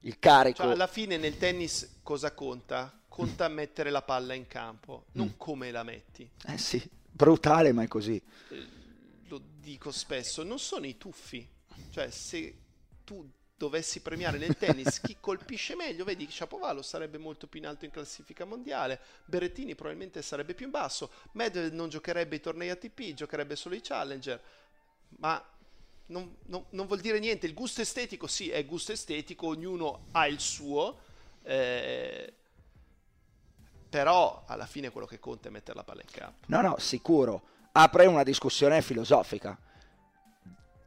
il 0.00 0.18
carico. 0.18 0.62
Cioè, 0.62 0.72
alla 0.72 0.86
fine 0.86 1.16
nel 1.16 1.36
tennis 1.36 1.98
cosa 2.02 2.32
conta? 2.32 2.92
Conta 3.08 3.48
mm. 3.48 3.52
mettere 3.52 3.90
la 3.90 4.02
palla 4.02 4.34
in 4.34 4.46
campo, 4.46 5.06
non 5.12 5.28
mm. 5.28 5.36
come 5.36 5.70
la 5.70 5.82
metti. 5.82 6.28
Eh 6.46 6.58
sì, 6.58 6.82
brutale 7.10 7.72
ma 7.72 7.82
è 7.82 7.88
così. 7.88 8.20
Eh, 8.50 8.66
lo 9.28 9.40
dico 9.60 9.90
spesso, 9.90 10.42
non 10.42 10.58
sono 10.58 10.86
i 10.86 10.96
tuffi. 10.96 11.46
Cioè 11.90 12.10
se 12.10 12.56
tu 13.04 13.28
dovessi 13.58 14.00
premiare 14.00 14.38
nel 14.38 14.56
tennis 14.56 15.00
chi 15.00 15.16
colpisce 15.20 15.74
meglio, 15.74 16.04
vedi 16.04 16.26
Chapovalo 16.30 16.80
sarebbe 16.80 17.18
molto 17.18 17.48
più 17.48 17.58
in 17.58 17.66
alto 17.66 17.84
in 17.84 17.90
classifica 17.90 18.44
mondiale, 18.44 19.00
Berrettini 19.24 19.74
probabilmente 19.74 20.22
sarebbe 20.22 20.54
più 20.54 20.66
in 20.66 20.70
basso, 20.70 21.10
Medvedev 21.32 21.72
non 21.72 21.88
giocherebbe 21.88 22.36
i 22.36 22.40
tornei 22.40 22.70
ATP, 22.70 23.14
giocherebbe 23.14 23.56
solo 23.56 23.74
i 23.74 23.80
Challenger, 23.82 24.40
ma 25.18 25.44
non, 26.06 26.36
non, 26.46 26.64
non, 26.70 26.86
vuol 26.86 27.00
dire 27.00 27.18
niente, 27.18 27.46
il 27.46 27.54
gusto 27.54 27.80
estetico 27.80 28.28
sì, 28.28 28.48
è 28.48 28.64
gusto 28.64 28.92
estetico, 28.92 29.48
ognuno 29.48 30.06
ha 30.12 30.28
il 30.28 30.38
suo, 30.38 31.00
eh, 31.42 32.32
però 33.88 34.44
alla 34.46 34.66
fine 34.66 34.90
quello 34.90 35.06
che 35.06 35.18
conta 35.18 35.48
è 35.48 35.50
mettere 35.50 35.76
la 35.76 35.84
palla 35.84 36.02
in 36.02 36.10
campo. 36.10 36.46
No, 36.46 36.60
no, 36.60 36.78
sicuro, 36.78 37.42
apre 37.72 38.06
una 38.06 38.22
discussione 38.22 38.80
filosofica 38.82 39.58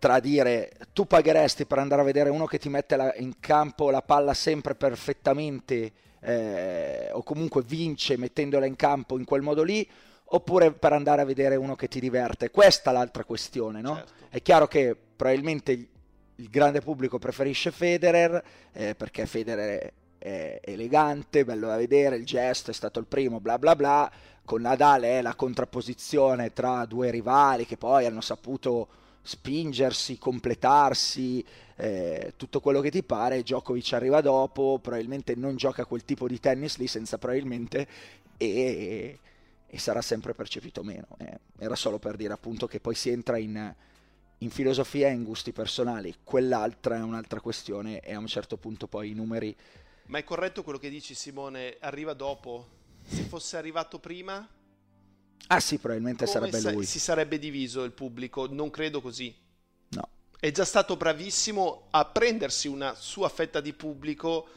tra 0.02 0.20
dire 0.20 0.72
tu 0.94 1.06
pagheresti 1.06 1.68
per 1.68 1.78
andare 1.78 2.02
a 2.02 2.04
vedere 2.04 2.32
uno 2.32 2.48
che 2.48 2.58
ti 2.58 2.70
mette 2.70 2.96
la, 2.96 3.14
in 3.18 3.40
campo 3.40 3.92
la 3.92 4.02
palla 4.02 4.34
sempre 4.34 4.74
perfettamente 4.74 5.92
eh, 6.22 7.10
o 7.12 7.22
comunque 7.22 7.62
vince 7.62 8.18
mettendola 8.18 8.66
in 8.66 8.76
campo 8.76 9.20
in 9.20 9.26
quel 9.26 9.44
modo 9.44 9.62
lì 9.62 9.88
oppure 10.24 10.72
per 10.72 10.94
andare 10.94 11.22
a 11.22 11.26
vedere 11.26 11.56
uno 11.56 11.76
che 11.76 11.88
ti 11.88 12.00
diverte. 12.00 12.50
Questa 12.50 12.90
è 12.90 12.94
l'altra 12.94 13.24
questione, 13.24 13.82
no? 13.82 13.98
Certo. 13.98 14.14
È 14.30 14.42
chiaro 14.42 14.66
che 14.68 14.98
probabilmente 15.16 15.72
il, 15.72 16.50
grande 16.50 16.82
pubblico 16.82 17.20
preferisce 17.20 17.70
Federer 17.70 18.44
eh, 18.72 18.96
perché 18.96 19.28
Federer 19.28 19.94
è 20.18 20.60
elegante, 20.64 21.46
bello 21.46 21.68
da 21.68 21.76
vedere, 21.76 22.16
il 22.16 22.26
gesto 22.26 22.72
è 22.72 22.74
stato 22.74 22.98
il 22.98 23.06
primo, 23.06 23.40
bla 23.40 23.60
bla 23.60 23.76
bla. 23.76 24.12
Con 24.44 24.62
Nadal 24.62 25.04
è 25.04 25.22
la 25.22 25.36
contrapposizione 25.36 26.54
tra 26.54 26.86
due 26.86 27.12
rivali 27.12 27.68
che 27.68 27.78
poi 27.78 28.08
hanno 28.08 28.22
saputo 28.22 28.88
spingersi, 29.22 30.18
completarsi, 30.18 31.46
eh, 31.76 32.34
tutto 32.36 32.60
quello 32.60 32.82
che 32.82 32.92
ti 32.92 33.04
pare, 33.04 33.42
Djokovic 33.42 33.94
arriva 33.94 34.22
dopo, 34.22 34.80
probabilmente 34.82 35.36
non 35.36 35.56
gioca 35.56 35.86
quel 35.86 36.04
tipo 36.04 36.28
di 36.28 36.40
tennis 36.40 36.78
lì 36.78 36.88
senza 36.88 37.18
probabilmente 37.18 37.88
e, 38.38 39.20
e 39.68 39.80
sarà 39.80 40.02
sempre 40.02 40.34
percepito 40.34 40.84
meno. 40.84 41.08
Eh, 41.18 41.40
era 41.60 41.76
solo 41.76 42.00
per 42.00 42.16
dire 42.16 42.34
appunto 42.34 42.68
che 42.68 42.80
poi 42.80 42.96
si 42.96 43.10
entra 43.10 43.38
in, 43.38 43.74
in 44.40 44.50
filosofia 44.50 45.08
e 45.08 45.14
in 45.14 45.24
gusti 45.24 45.52
personali, 45.52 46.16
quell'altra 46.24 46.98
è 46.98 47.02
un'altra 47.02 47.42
questione 47.42 48.00
e 48.00 48.14
a 48.14 48.20
un 48.20 48.28
certo 48.28 48.58
punto 48.58 48.88
poi 48.88 49.12
i 49.12 49.14
numeri... 49.14 49.56
Ma 50.06 50.18
è 50.18 50.24
corretto 50.24 50.64
quello 50.64 50.80
che 50.80 50.90
dici 50.90 51.14
Simone, 51.14 51.78
arriva 51.80 52.14
dopo? 52.14 52.68
Se 53.08 53.24
fosse 53.24 53.58
arrivato 53.58 53.98
prima? 54.00 54.48
Ah 55.48 55.60
sì, 55.60 55.78
probabilmente 55.78 56.26
sarebbe 56.26 56.60
sa- 56.60 56.72
lui. 56.72 56.86
Si 56.86 57.00
sarebbe 57.00 57.38
diviso 57.38 57.84
il 57.84 57.92
pubblico, 57.92 58.48
non 58.50 58.70
credo 58.70 59.02
così. 59.02 59.34
No. 59.90 60.08
È 60.40 60.52
già 60.52 60.66
stato 60.66 60.96
bravissimo 60.96 61.88
a 61.92 62.06
prendersi 62.06 62.68
una 62.68 62.94
sua 62.96 63.30
fetta 63.30 63.60
di 63.60 63.74
pubblico. 63.74 64.48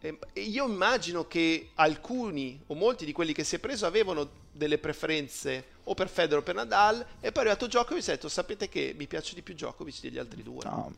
E 0.00 0.16
io 0.34 0.66
immagino 0.68 1.26
che 1.26 1.70
alcuni 1.74 2.62
o 2.68 2.74
molti 2.74 3.04
di 3.04 3.12
quelli 3.12 3.32
che 3.32 3.42
si 3.42 3.56
è 3.56 3.58
preso 3.58 3.84
avevano 3.84 4.46
delle 4.52 4.78
preferenze 4.78 5.64
o 5.84 5.94
per 5.94 6.08
Federer 6.08 6.38
o 6.38 6.42
per 6.42 6.54
Nadal 6.54 7.04
e 7.20 7.32
poi 7.32 7.42
è 7.42 7.46
arrivato 7.46 7.66
Djokovic 7.66 8.06
e 8.06 8.12
ha 8.12 8.14
detto 8.14 8.28
sapete 8.28 8.68
che 8.68 8.94
mi 8.96 9.08
piace 9.08 9.34
di 9.34 9.42
più 9.42 9.54
Djokovic 9.54 10.00
degli 10.00 10.18
altri 10.18 10.44
due. 10.44 10.62
No, 10.62 10.94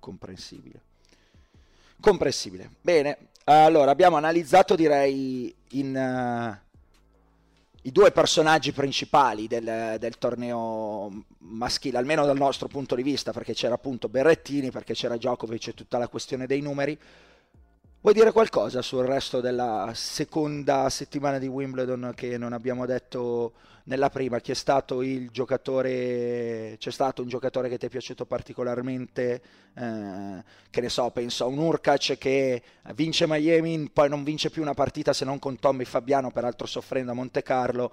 comprensibile. 0.00 0.82
Comprensibile. 2.00 2.70
Bene, 2.80 3.28
allora 3.44 3.92
abbiamo 3.92 4.16
analizzato 4.16 4.74
direi 4.74 5.54
in... 5.70 6.62
Uh 6.64 6.68
i 7.82 7.92
due 7.92 8.10
personaggi 8.12 8.72
principali 8.72 9.46
del, 9.46 9.96
del, 9.98 10.18
torneo 10.18 11.24
maschile, 11.38 11.96
almeno 11.96 12.26
dal 12.26 12.36
nostro 12.36 12.68
punto 12.68 12.94
di 12.94 13.02
vista, 13.02 13.32
perché 13.32 13.54
c'era 13.54 13.74
appunto 13.74 14.08
Berrettini, 14.08 14.70
perché 14.70 14.92
c'era 14.92 15.16
Djokovic 15.16 15.68
e 15.68 15.74
tutta 15.74 15.96
la 15.96 16.08
questione 16.08 16.46
dei 16.46 16.60
numeri. 16.60 16.98
Vuoi 18.02 18.14
dire 18.14 18.32
qualcosa 18.32 18.80
sul 18.80 19.04
resto 19.04 19.42
della 19.42 19.90
seconda 19.94 20.88
settimana 20.88 21.36
di 21.36 21.46
Wimbledon 21.46 22.12
che 22.16 22.38
non 22.38 22.54
abbiamo 22.54 22.86
detto 22.86 23.52
nella 23.84 24.08
prima? 24.08 24.40
Chi 24.40 24.52
è 24.52 24.54
stato 24.54 25.02
il 25.02 25.28
giocatore? 25.28 26.76
C'è 26.78 26.90
stato 26.90 27.20
un 27.20 27.28
giocatore 27.28 27.68
che 27.68 27.76
ti 27.76 27.84
è 27.84 27.88
piaciuto 27.90 28.24
particolarmente? 28.24 29.42
Eh, 29.74 30.42
che 30.70 30.80
ne 30.80 30.88
so, 30.88 31.10
penso 31.10 31.44
a 31.44 31.48
un 31.48 31.58
Urkac 31.58 32.16
che 32.16 32.62
vince 32.94 33.26
Miami, 33.28 33.90
poi 33.92 34.08
non 34.08 34.24
vince 34.24 34.48
più 34.48 34.62
una 34.62 34.72
partita 34.72 35.12
se 35.12 35.26
non 35.26 35.38
con 35.38 35.58
Tommy 35.58 35.84
Fabiano, 35.84 36.30
peraltro 36.30 36.66
soffrendo 36.66 37.10
a 37.10 37.14
Monte 37.14 37.42
Carlo. 37.42 37.92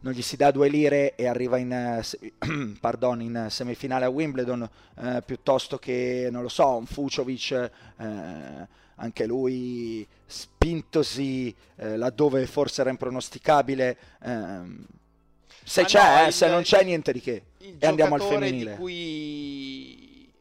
Non 0.00 0.12
gli 0.12 0.20
si 0.20 0.36
dà 0.36 0.50
due 0.50 0.68
lire 0.68 1.14
e 1.14 1.26
arriva 1.26 1.56
in, 1.56 1.72
eh, 1.72 2.02
pardon, 2.80 3.22
in 3.22 3.46
semifinale 3.48 4.04
a 4.04 4.10
Wimbledon 4.10 4.68
eh, 5.00 5.22
piuttosto 5.24 5.78
che, 5.78 6.28
non 6.30 6.42
lo 6.42 6.50
so, 6.50 6.76
un 6.76 6.84
Fuciovic. 6.84 7.70
Eh, 7.96 8.86
anche 8.98 9.26
lui 9.26 10.06
spintosi 10.26 11.54
eh, 11.76 11.96
laddove 11.96 12.46
forse 12.46 12.80
era 12.80 12.90
impronosticabile. 12.90 13.96
Ehm, 14.22 14.86
se 15.62 15.82
ah 15.82 15.84
c'è, 15.84 16.22
no, 16.22 16.26
eh, 16.26 16.30
se 16.30 16.48
non 16.48 16.62
c'è 16.62 16.82
niente 16.84 17.12
di 17.12 17.20
che. 17.20 17.42
E 17.58 17.86
andiamo 17.86 18.14
al 18.14 18.22
femminile. 18.22 18.72
Di 18.72 18.76
cui 18.76 20.32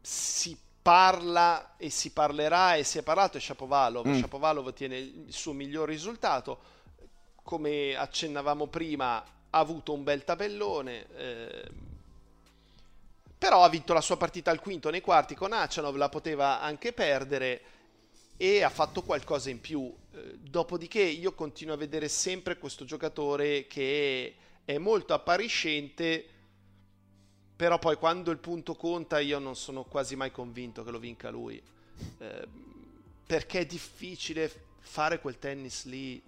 si 0.00 0.56
parla 0.82 1.76
e 1.76 1.90
si 1.90 2.10
parlerà 2.10 2.74
e 2.74 2.84
si 2.84 2.98
è 2.98 3.02
parlato 3.02 3.38
è 3.38 3.40
Shapovalov. 3.40 4.06
Mm. 4.06 4.20
Shapovalov 4.20 4.66
ottiene 4.66 4.98
il 4.98 5.26
suo 5.32 5.52
miglior 5.52 5.88
risultato. 5.88 6.70
Come 7.42 7.96
accennavamo 7.96 8.66
prima, 8.66 9.16
ha 9.16 9.58
avuto 9.58 9.92
un 9.92 10.04
bel 10.04 10.24
tabellone. 10.24 11.06
Eh, 11.16 11.70
però 13.42 13.64
ha 13.64 13.68
vinto 13.68 13.92
la 13.92 14.00
sua 14.00 14.16
partita 14.16 14.52
al 14.52 14.60
quinto 14.60 14.88
nei 14.88 15.00
quarti 15.00 15.34
con 15.34 15.52
Achanov, 15.52 15.96
la 15.96 16.08
poteva 16.08 16.60
anche 16.60 16.92
perdere 16.92 17.62
e 18.36 18.62
ha 18.62 18.70
fatto 18.70 19.02
qualcosa 19.02 19.50
in 19.50 19.60
più. 19.60 19.92
Eh, 20.12 20.38
dopodiché 20.38 21.02
io 21.02 21.34
continuo 21.34 21.74
a 21.74 21.76
vedere 21.76 22.06
sempre 22.06 22.56
questo 22.56 22.84
giocatore 22.84 23.66
che 23.66 24.36
è 24.64 24.78
molto 24.78 25.12
appariscente, 25.12 26.24
però 27.56 27.80
poi 27.80 27.96
quando 27.96 28.30
il 28.30 28.38
punto 28.38 28.76
conta 28.76 29.18
io 29.18 29.40
non 29.40 29.56
sono 29.56 29.82
quasi 29.82 30.14
mai 30.14 30.30
convinto 30.30 30.84
che 30.84 30.92
lo 30.92 31.00
vinca 31.00 31.28
lui. 31.28 31.60
Eh, 32.18 32.48
perché 33.26 33.58
è 33.58 33.66
difficile 33.66 34.52
fare 34.78 35.18
quel 35.18 35.40
tennis 35.40 35.86
lì. 35.86 36.22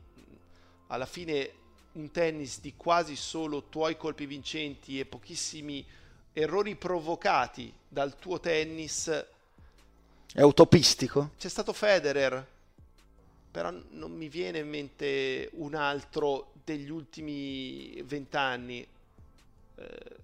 Alla 0.89 1.07
fine 1.07 1.53
un 1.93 2.11
tennis 2.11 2.61
di 2.61 2.75
quasi 2.77 3.15
solo 3.15 3.69
tuoi 3.69 3.97
colpi 3.97 4.27
vincenti 4.27 4.99
e 4.99 5.07
pochissimi 5.07 6.03
errori 6.35 6.75
provocati 6.75 7.73
dal 7.89 8.19
tuo 8.19 8.41
tennis. 8.41 9.25
È 10.33 10.43
utopistico? 10.43 11.31
C'è 11.39 11.49
stato 11.49 11.73
Federer, 11.73 12.45
però 13.51 13.73
non 13.91 14.11
mi 14.11 14.29
viene 14.29 14.59
in 14.59 14.69
mente 14.69 15.49
un 15.55 15.75
altro 15.75 16.51
degli 16.65 16.91
ultimi 16.91 18.03
vent'anni. 18.03 18.87
Eh, 19.77 20.17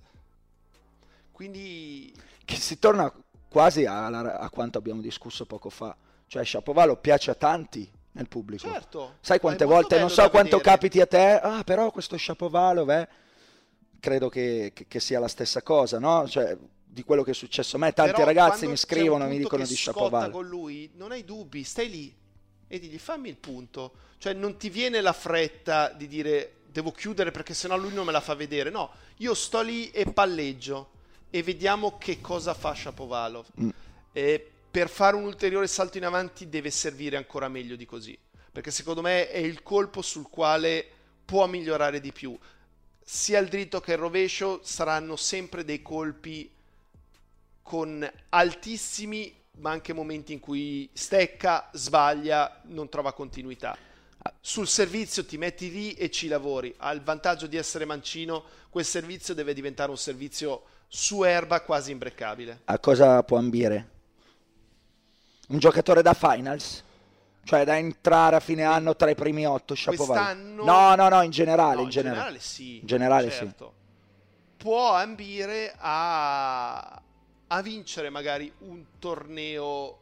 quindi... 1.31 2.12
Che 2.44 2.57
si 2.57 2.81
torna 2.81 3.12
quasi 3.49 3.85
a, 3.85 4.07
a, 4.07 4.51
quanto 4.51 4.79
abbiamo 4.79 5.01
discusso 5.01 5.46
poco 5.46 5.70
fa. 5.70 5.96
Cioè, 6.27 6.44
Shapovalo 6.44 6.96
piace 6.96 7.31
a 7.31 7.35
tanti 7.35 7.88
nel 8.12 8.27
pubblico. 8.27 8.68
Certo. 8.68 9.14
Sai 9.20 9.38
quante 9.38 9.64
volte, 9.64 10.01
non 10.01 10.11
so 10.11 10.29
quanto 10.29 10.57
vedere. 10.57 10.77
capiti 10.77 11.01
a 11.01 11.07
te, 11.07 11.38
ah 11.40 11.62
però 11.62 11.92
questo 11.92 12.18
Shapovalo, 12.18 12.90
eh 12.90 13.09
credo 14.00 14.28
che, 14.28 14.72
che, 14.74 14.86
che 14.88 15.00
sia 15.00 15.20
la 15.20 15.28
stessa 15.28 15.62
cosa, 15.62 15.98
no? 15.98 16.26
Cioè, 16.28 16.56
di 16.92 17.04
quello 17.04 17.22
che 17.22 17.30
è 17.30 17.34
successo 17.34 17.76
a 17.76 17.78
me. 17.78 17.92
Tanti 17.92 18.12
Però 18.12 18.24
ragazzi 18.24 18.66
mi 18.66 18.76
scrivono, 18.76 19.26
mi 19.26 19.38
dicono 19.38 19.64
di 19.64 19.76
Shapovalov. 19.76 20.32
con 20.32 20.46
lui, 20.46 20.90
non 20.94 21.12
hai 21.12 21.24
dubbi, 21.24 21.62
stai 21.62 21.88
lì 21.88 22.14
e 22.66 22.78
digli 22.78 22.98
fammi 22.98 23.28
il 23.28 23.36
punto. 23.36 23.92
Cioè, 24.18 24.32
non 24.32 24.56
ti 24.56 24.68
viene 24.68 25.00
la 25.00 25.12
fretta 25.12 25.90
di 25.90 26.08
dire 26.08 26.54
devo 26.70 26.92
chiudere 26.92 27.30
perché 27.30 27.52
sennò 27.52 27.76
lui 27.76 27.92
non 27.92 28.06
me 28.06 28.12
la 28.12 28.20
fa 28.20 28.34
vedere. 28.34 28.70
No, 28.70 28.90
io 29.18 29.34
sto 29.34 29.60
lì 29.60 29.90
e 29.90 30.06
palleggio 30.06 30.90
e 31.30 31.42
vediamo 31.42 31.96
che 31.98 32.20
cosa 32.20 32.54
fa 32.54 32.74
Shapovalov. 32.74 33.46
Mm. 33.60 33.70
E 34.12 34.50
per 34.70 34.88
fare 34.88 35.16
un 35.16 35.24
ulteriore 35.24 35.66
salto 35.66 35.98
in 35.98 36.04
avanti 36.04 36.48
deve 36.48 36.70
servire 36.70 37.16
ancora 37.16 37.48
meglio 37.48 37.76
di 37.76 37.86
così. 37.86 38.18
Perché 38.52 38.70
secondo 38.70 39.00
me 39.00 39.30
è 39.30 39.38
il 39.38 39.62
colpo 39.62 40.02
sul 40.02 40.28
quale 40.28 40.84
può 41.24 41.46
migliorare 41.46 42.00
di 42.00 42.12
più 42.12 42.36
sia 43.02 43.38
il 43.38 43.48
dritto 43.48 43.80
che 43.80 43.92
il 43.92 43.98
rovescio 43.98 44.60
saranno 44.62 45.16
sempre 45.16 45.64
dei 45.64 45.82
colpi 45.82 46.50
con 47.62 48.10
altissimi 48.30 49.38
ma 49.60 49.70
anche 49.70 49.92
momenti 49.92 50.32
in 50.32 50.40
cui 50.40 50.88
stecca, 50.92 51.68
sbaglia, 51.72 52.60
non 52.64 52.88
trova 52.88 53.12
continuità. 53.12 53.76
Sul 54.40 54.66
servizio 54.66 55.24
ti 55.24 55.38
metti 55.38 55.70
lì 55.70 55.94
e 55.94 56.10
ci 56.10 56.28
lavori. 56.28 56.74
Ha 56.78 56.90
il 56.92 57.02
vantaggio 57.02 57.46
di 57.46 57.56
essere 57.56 57.84
mancino, 57.84 58.44
quel 58.68 58.84
servizio 58.84 59.34
deve 59.34 59.54
diventare 59.54 59.90
un 59.90 59.98
servizio 59.98 60.64
su 60.88 61.22
erba 61.22 61.62
quasi 61.62 61.90
imbreccabile. 61.90 62.60
A 62.64 62.78
cosa 62.78 63.22
può 63.22 63.38
ambire? 63.38 63.88
Un 65.48 65.58
giocatore 65.58 66.02
da 66.02 66.14
finals? 66.14 66.82
Cioè 67.50 67.64
da 67.64 67.76
entrare 67.76 68.36
a 68.36 68.40
fine 68.40 68.62
anno 68.62 68.94
tra 68.94 69.10
i 69.10 69.16
primi 69.16 69.44
otto 69.44 69.74
Quest'anno... 69.74 70.62
No, 70.62 70.94
no, 70.94 71.08
no, 71.08 71.22
in 71.22 71.32
generale. 71.32 71.74
No, 71.74 71.82
in, 71.82 71.88
generale. 71.88 72.20
generale 72.20 72.38
sì. 72.38 72.78
In 72.78 72.86
generale 72.86 73.30
certo. 73.30 73.74
sì. 73.76 74.56
Può 74.56 74.94
ambire 74.94 75.74
a... 75.76 77.02
a 77.48 77.60
vincere 77.62 78.08
magari 78.08 78.52
un 78.58 78.84
torneo 79.00 79.98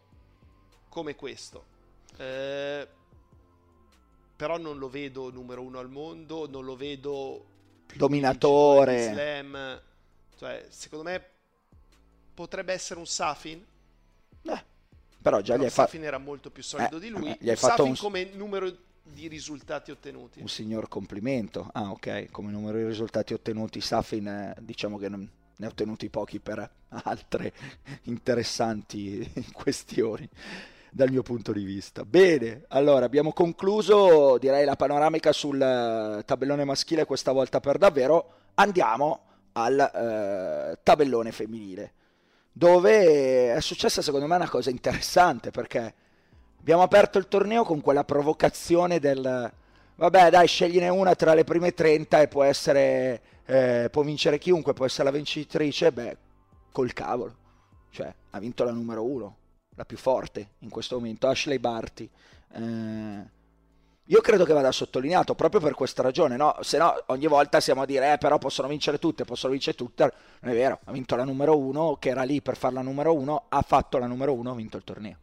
come 0.91 1.15
questo. 1.15 1.65
Eh, 2.19 2.87
però 4.37 4.59
non 4.59 4.77
lo 4.77 4.91
vedo 4.91 5.31
numero 5.31 5.63
uno 5.63 5.79
al 5.79 5.89
mondo, 5.89 6.47
non 6.51 6.67
lo 6.67 6.77
vedo 6.77 7.47
dominatore. 7.95 9.05
Slam. 9.05 9.83
Cioè, 10.37 10.67
secondo 10.69 11.09
me 11.09 11.25
potrebbe 12.35 12.75
essere 12.75 13.01
un 13.01 13.07
Safin. 13.07 13.65
Eh 14.43 14.77
però 15.21 15.41
già 15.41 15.53
Però 15.53 15.63
gli 15.63 15.67
hai 15.67 15.71
fatto... 15.71 15.97
era 15.97 16.19
molto 16.19 16.51
più 16.51 16.63
solido 16.63 16.97
eh, 16.97 17.01
di 17.01 17.09
lui. 17.09 17.37
Gli 17.39 17.51
hai 17.51 17.57
fatto 17.57 17.85
un... 17.85 17.97
come 17.97 18.25
numero 18.33 18.73
di 19.03 19.29
risultati 19.29 19.91
ottenuti. 19.91 20.41
Un 20.41 20.49
signor 20.49 20.89
complimento. 20.89 21.69
Ah, 21.73 21.91
ok, 21.91 22.31
come 22.31 22.51
numero 22.51 22.79
di 22.79 22.85
risultati 22.85 23.33
ottenuti, 23.33 23.81
Safin 23.81 24.27
eh, 24.27 24.55
diciamo 24.61 24.99
che 24.99 25.09
non, 25.09 25.29
ne 25.57 25.67
ha 25.67 25.69
ottenuti 25.69 26.09
pochi 26.09 26.41
per 26.41 26.71
altre 27.05 27.53
interessanti 28.03 29.31
questioni 29.53 30.29
dal 30.91 31.11
mio 31.11 31.23
punto 31.23 31.53
di 31.53 31.65
vista. 31.65 32.05
Bene, 32.05 32.65
allora 32.69 33.05
abbiamo 33.05 33.33
concluso 33.33 34.39
direi 34.39 34.65
la 34.65 34.77
panoramica 34.77 35.33
sul 35.33 35.61
eh, 35.61 36.23
tabellone 36.25 36.65
maschile 36.65 37.05
questa 37.05 37.33
volta 37.33 37.61
per 37.61 37.79
davvero. 37.79 38.35
Andiamo 38.55 39.25
al 39.53 39.79
eh, 39.79 40.79
tabellone 40.83 41.33
femminile 41.33 41.93
dove 42.59 43.55
è 43.55 43.61
successa 43.61 44.03
secondo 44.03 44.27
me 44.27 44.35
una 44.35 44.49
cosa 44.49 44.71
interessante 44.71 45.51
perché 45.51 45.95
abbiamo 46.59 46.83
aperto 46.83 47.19
il 47.19 47.29
torneo 47.29 47.63
con 47.63 47.81
quella 47.81 48.05
provocazione 48.05 48.99
del 48.99 49.53
vabbè 49.95 50.31
dai 50.31 50.47
scegliene 50.49 50.89
una 50.89 51.15
tra 51.15 51.35
le 51.35 51.45
prime 51.45 51.73
30 51.73 52.21
e 52.21 52.29
può 52.29 52.43
essere 52.43 53.21
eh, 53.49 53.89
può 53.91 54.03
vincere 54.03 54.39
chiunque, 54.39 54.75
può 54.75 54.85
essere 54.85 55.05
la 55.05 55.11
vincitrice, 55.11 55.91
beh, 55.91 56.17
col 56.71 56.93
cavolo. 56.93 57.37
Cioè, 57.91 58.15
ha 58.31 58.39
vinto 58.39 58.63
la 58.63 58.73
numero 58.73 59.03
uno, 59.03 59.37
la 59.75 59.87
più 59.87 59.97
forte 59.97 60.51
in 60.59 60.69
questo 60.69 60.97
momento, 60.97 61.29
Ashley 61.29 61.59
Barty. 61.59 62.09
Eh, 62.53 63.37
io 64.11 64.23
credo 64.23 64.45
che 64.45 64.55
vada 64.55 64.73
sottolineato 64.73 65.35
proprio 65.35 65.61
per 65.61 65.75
questa 65.75 66.01
ragione, 66.03 66.37
no? 66.37 66.57
Se 66.61 66.79
no 66.79 67.03
ogni 67.07 67.27
volta 67.27 67.61
siamo 67.61 67.83
a 67.83 67.87
dire, 67.87 68.15
eh, 68.15 68.19
però 68.19 68.39
possono 68.39 68.67
vincere 68.67 68.99
tutte, 68.99 69.25
possono 69.25 69.53
vincere 69.53 69.77
tutte. 69.77 70.13
Non 70.41 70.53
è 70.53 70.57
vero, 70.57 70.79
ha 70.85 70.93
vinto 70.93 71.15
la 71.15 71.25
numero 71.25 71.59
uno, 71.59 71.97
che 71.99 72.09
era 72.09 72.23
lì 72.23 72.41
per 72.41 72.57
fare 72.57 72.75
la 72.75 72.81
numero 72.81 73.15
uno, 73.15 73.45
ha 73.49 73.61
fatto 73.61 73.99
la 73.99 74.07
numero 74.07 74.33
uno, 74.33 74.53
ha 74.53 74.55
vinto 74.55 74.79
il 74.79 74.85
torneo. 74.85 75.17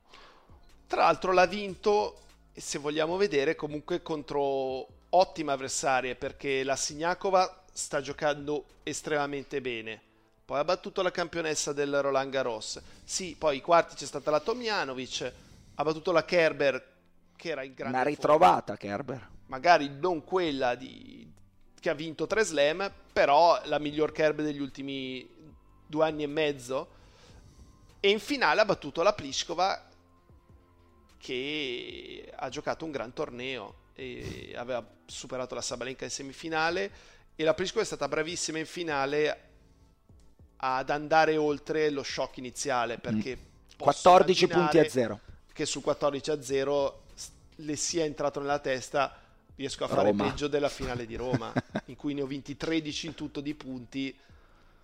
Tra 0.85 1.01
l'altro 1.01 1.31
l'ha 1.31 1.47
vinto, 1.47 2.17
se 2.53 2.77
vogliamo 2.77 3.17
vedere, 3.17 3.55
comunque 3.55 4.03
contro 4.03 4.85
ottime 5.09 5.51
avversarie, 5.51 6.13
perché 6.13 6.63
la 6.63 6.75
Signakova 6.75 7.63
sta 7.73 8.01
giocando 8.01 8.65
estremamente 8.83 9.61
bene. 9.61 9.99
Poi 10.45 10.59
ha 10.59 10.63
battuto 10.63 11.01
la 11.01 11.09
campionessa 11.09 11.73
del 11.73 12.03
Roland 12.03 12.31
Garros. 12.31 12.79
Sì, 13.03 13.35
poi 13.35 13.57
i 13.57 13.61
quarti 13.61 13.95
c'è 13.95 14.05
stata 14.05 14.29
la 14.29 14.39
Tomjanovic, 14.39 15.33
ha 15.73 15.83
battuto 15.83 16.11
la 16.11 16.23
Kerber 16.23 16.93
che 17.35 17.49
era 17.49 17.63
in 17.63 17.73
grande 17.73 17.97
Una 17.97 18.05
ritrovata 18.05 18.75
forma. 18.75 18.77
Kerber. 18.77 19.29
Magari 19.47 19.89
non 19.89 20.23
quella 20.23 20.75
di... 20.75 21.31
che 21.79 21.89
ha 21.89 21.93
vinto 21.93 22.27
tre 22.27 22.43
slam, 22.43 22.91
però 23.13 23.61
la 23.65 23.79
miglior 23.79 24.11
Kerber 24.11 24.45
degli 24.45 24.61
ultimi 24.61 25.27
due 25.85 26.05
anni 26.05 26.23
e 26.23 26.27
mezzo. 26.27 26.89
E 27.99 28.09
in 28.09 28.19
finale 28.19 28.61
ha 28.61 28.65
battuto 28.65 29.01
la 29.01 29.13
Pliskova 29.13 29.89
che 31.17 32.31
ha 32.35 32.49
giocato 32.49 32.85
un 32.85 32.91
gran 32.91 33.13
torneo 33.13 33.83
e 33.95 34.53
aveva 34.55 34.85
superato 35.05 35.55
la 35.55 35.61
Sabalenka 35.61 36.03
in 36.03 36.11
semifinale 36.11 36.91
e 37.35 37.43
la 37.43 37.53
Pliskova 37.53 37.81
è 37.81 37.85
stata 37.85 38.07
bravissima 38.07 38.59
in 38.59 38.65
finale 38.65 39.49
ad 40.57 40.89
andare 40.89 41.37
oltre 41.37 41.89
lo 41.89 42.03
shock 42.03 42.37
iniziale 42.37 42.97
perché 42.97 43.37
mm. 43.37 43.77
14 43.77 44.47
punti 44.47 44.77
a 44.77 44.87
0 44.87 45.19
che 45.51 45.65
su 45.65 45.81
14 45.81 46.31
a 46.31 46.41
0 46.41 47.04
le 47.55 47.75
sia 47.75 48.03
entrato 48.03 48.39
nella 48.39 48.59
testa 48.59 49.17
riesco 49.55 49.85
a 49.85 49.87
fare 49.87 50.09
Roma. 50.09 50.27
peggio 50.27 50.47
della 50.47 50.69
finale 50.69 51.05
di 51.05 51.15
Roma 51.15 51.53
in 51.85 51.95
cui 51.95 52.13
ne 52.13 52.21
ho 52.21 52.25
vinti 52.25 52.57
13 52.57 53.07
in 53.07 53.15
tutto 53.15 53.41
di 53.41 53.53
punti. 53.53 54.15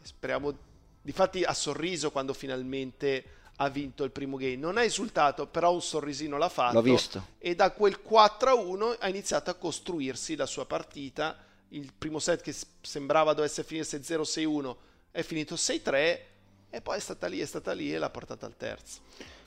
Speriamo 0.02 0.70
difatti 1.02 1.44
ha 1.44 1.54
sorriso 1.54 2.12
quando 2.12 2.34
finalmente 2.34 3.40
ha 3.58 3.70
vinto 3.70 4.04
il 4.04 4.12
primo 4.12 4.38
game. 4.38 4.56
Non 4.56 4.78
ha 4.78 4.84
esultato 4.84 5.48
però 5.48 5.74
un 5.74 5.82
sorrisino 5.82 6.38
l'ha 6.38 6.50
fatto. 6.50 6.76
L'ho 6.76 6.82
visto. 6.82 7.28
E 7.38 7.56
da 7.56 7.72
quel 7.72 8.02
4 8.02 8.50
a 8.50 8.54
1 8.56 8.96
ha 9.00 9.10
iniziato 9.10 9.50
a 9.50 9.56
costruirsi 9.56 10.36
la 10.36 10.46
sua 10.46 10.66
partita. 10.66 11.38
Il 11.70 11.92
primo 11.98 12.20
set 12.20 12.42
che 12.42 12.56
sembrava 12.82 13.34
dovesse 13.34 13.64
finirsi 13.64 13.98
0-6-1 13.98 14.76
è 15.12 15.22
finito 15.22 15.56
6-3 15.56 16.20
e 16.70 16.82
poi 16.82 16.98
è 16.98 17.00
stata 17.00 17.28
lì, 17.28 17.40
è 17.40 17.46
stata 17.46 17.74
lì 17.74 17.94
e 17.94 17.98
l'ha 17.98 18.10
portata 18.10 18.46
al 18.46 18.56
terzo. 18.58 19.02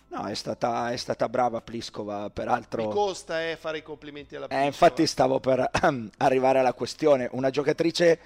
No, 0.09 0.27
è 0.27 0.35
stata, 0.35 0.93
è 0.93 0.97
stata 0.97 1.29
brava 1.29 1.61
Pliskova, 1.61 2.31
peraltro... 2.31 2.87
Mi 2.87 2.93
costa 2.93 3.43
eh, 3.49 3.57
fare 3.57 3.79
i 3.79 3.83
complimenti 3.83 4.37
alla 4.37 4.47
Pliskova. 4.47 4.65
Eh, 4.65 4.71
infatti 4.71 5.07
stavo 5.07 5.41
per 5.41 5.69
arrivare 6.19 6.61
alla 6.61 6.73
questione. 6.73 7.29
Una 7.33 7.51
giocatrice, 7.51 8.21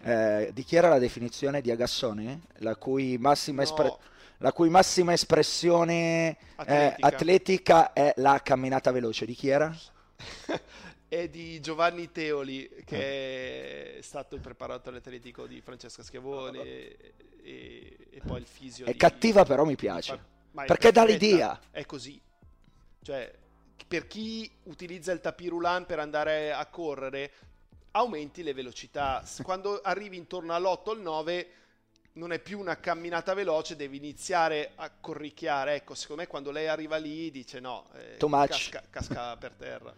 eh, 0.00 0.50
di 0.52 0.64
chi 0.64 0.76
era 0.76 0.88
la 0.88 0.98
definizione 0.98 1.60
di 1.60 1.70
Agassone? 1.70 2.40
La 2.58 2.74
cui 2.74 3.18
massima, 3.18 3.62
no. 3.62 3.68
espre- 3.68 3.96
la 4.38 4.52
cui 4.52 4.68
massima 4.68 5.12
espressione 5.12 6.36
atletica. 6.56 6.96
Eh, 6.96 6.96
atletica 6.98 7.92
è 7.92 8.12
la 8.16 8.40
camminata 8.42 8.90
veloce. 8.90 9.24
Di 9.24 9.34
chi 9.34 9.48
era? 9.48 9.72
è 11.08 11.28
di 11.28 11.60
Giovanni 11.60 12.10
Teoli, 12.10 12.68
che 12.84 13.98
è 13.98 14.02
stato 14.02 14.34
il 14.34 14.40
preparatore 14.40 14.98
atletico 14.98 15.46
di 15.46 15.60
Francesca 15.60 16.02
Schiavone 16.02 16.62
e, 16.62 17.14
e, 17.42 17.96
e 18.10 18.20
poi 18.26 18.40
il 18.40 18.46
fisio. 18.46 18.86
È 18.86 18.90
di, 18.90 18.98
cattiva, 18.98 19.44
però 19.44 19.64
mi 19.64 19.76
piace. 19.76 20.36
Perché 20.66 20.92
dà 20.92 21.04
l'idea. 21.04 21.60
È 21.70 21.84
così. 21.86 22.20
Cioè, 23.02 23.32
per 23.86 24.06
chi 24.06 24.50
utilizza 24.64 25.12
il 25.12 25.20
tapirulan 25.20 25.86
per 25.86 25.98
andare 25.98 26.52
a 26.52 26.66
correre, 26.66 27.32
aumenti 27.92 28.42
le 28.42 28.52
velocità. 28.52 29.24
Quando 29.42 29.80
arrivi 29.80 30.16
intorno 30.16 30.54
all'8 30.54 30.82
o 30.84 30.90
al 30.90 31.00
9 31.00 31.52
non 32.12 32.32
è 32.32 32.40
più 32.40 32.58
una 32.58 32.78
camminata 32.78 33.32
veloce, 33.32 33.76
devi 33.76 33.96
iniziare 33.96 34.72
a 34.74 34.90
corricchiare. 34.90 35.76
Ecco, 35.76 35.94
secondo 35.94 36.22
me 36.22 36.28
quando 36.28 36.50
lei 36.50 36.66
arriva 36.66 36.96
lì 36.96 37.30
dice 37.30 37.60
no, 37.60 37.86
eh, 37.94 38.16
casca, 38.18 38.82
casca 38.90 39.36
per 39.36 39.52
terra. 39.52 39.94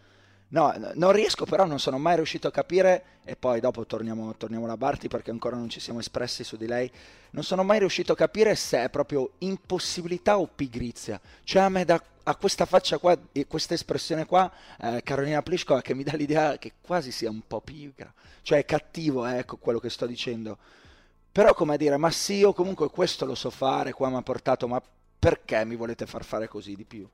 No, 0.53 0.74
non 0.94 1.12
riesco, 1.12 1.44
però 1.44 1.64
non 1.64 1.78
sono 1.78 1.96
mai 1.98 2.16
riuscito 2.16 2.48
a 2.48 2.51
capire, 2.51 3.05
e 3.24 3.36
poi 3.36 3.61
dopo 3.61 3.86
torniamo, 3.86 4.34
torniamo 4.36 4.64
alla 4.64 4.76
Barti 4.76 5.07
perché 5.07 5.30
ancora 5.30 5.55
non 5.57 5.68
ci 5.68 5.78
siamo 5.78 6.01
espressi 6.01 6.42
su 6.42 6.57
di 6.57 6.66
lei, 6.66 6.90
non 7.30 7.44
sono 7.44 7.62
mai 7.62 7.78
riuscito 7.78 8.12
a 8.12 8.16
capire 8.16 8.57
se 8.57 8.82
è 8.82 8.90
proprio 8.90 9.32
impossibilità 9.38 10.38
o 10.38 10.48
pigrizia. 10.48 11.20
Cioè 11.44 11.62
a 11.62 11.68
me 11.68 11.84
da, 11.84 12.03
a 12.24 12.34
questa 12.34 12.66
faccia 12.66 12.98
qua 12.98 13.16
e 13.30 13.46
questa 13.46 13.74
espressione 13.74 14.26
qua, 14.26 14.51
eh, 14.80 15.03
Carolina 15.05 15.40
Pliskova, 15.40 15.82
che 15.82 15.94
mi 15.94 16.03
dà 16.03 16.16
l'idea 16.16 16.59
che 16.59 16.72
quasi 16.80 17.12
sia 17.12 17.30
un 17.30 17.42
po' 17.46 17.61
pigra. 17.61 18.12
Cioè 18.42 18.59
è 18.59 18.64
cattivo, 18.64 19.24
eh, 19.28 19.38
ecco 19.38 19.57
quello 19.57 19.78
che 19.78 19.88
sto 19.88 20.07
dicendo. 20.07 20.59
Però 21.30 21.55
come 21.55 21.76
dire, 21.76 21.96
ma 21.96 22.11
sì, 22.11 22.34
io 22.38 22.53
comunque 22.53 22.90
questo 22.90 23.24
lo 23.24 23.36
so 23.36 23.51
fare, 23.51 23.92
qua 23.92 24.09
mi 24.09 24.16
ha 24.16 24.22
portato, 24.22 24.66
ma 24.66 24.82
perché 25.16 25.64
mi 25.64 25.76
volete 25.76 26.07
far 26.07 26.24
fare 26.24 26.48
così 26.48 26.74
di 26.74 26.84
più? 26.84 27.09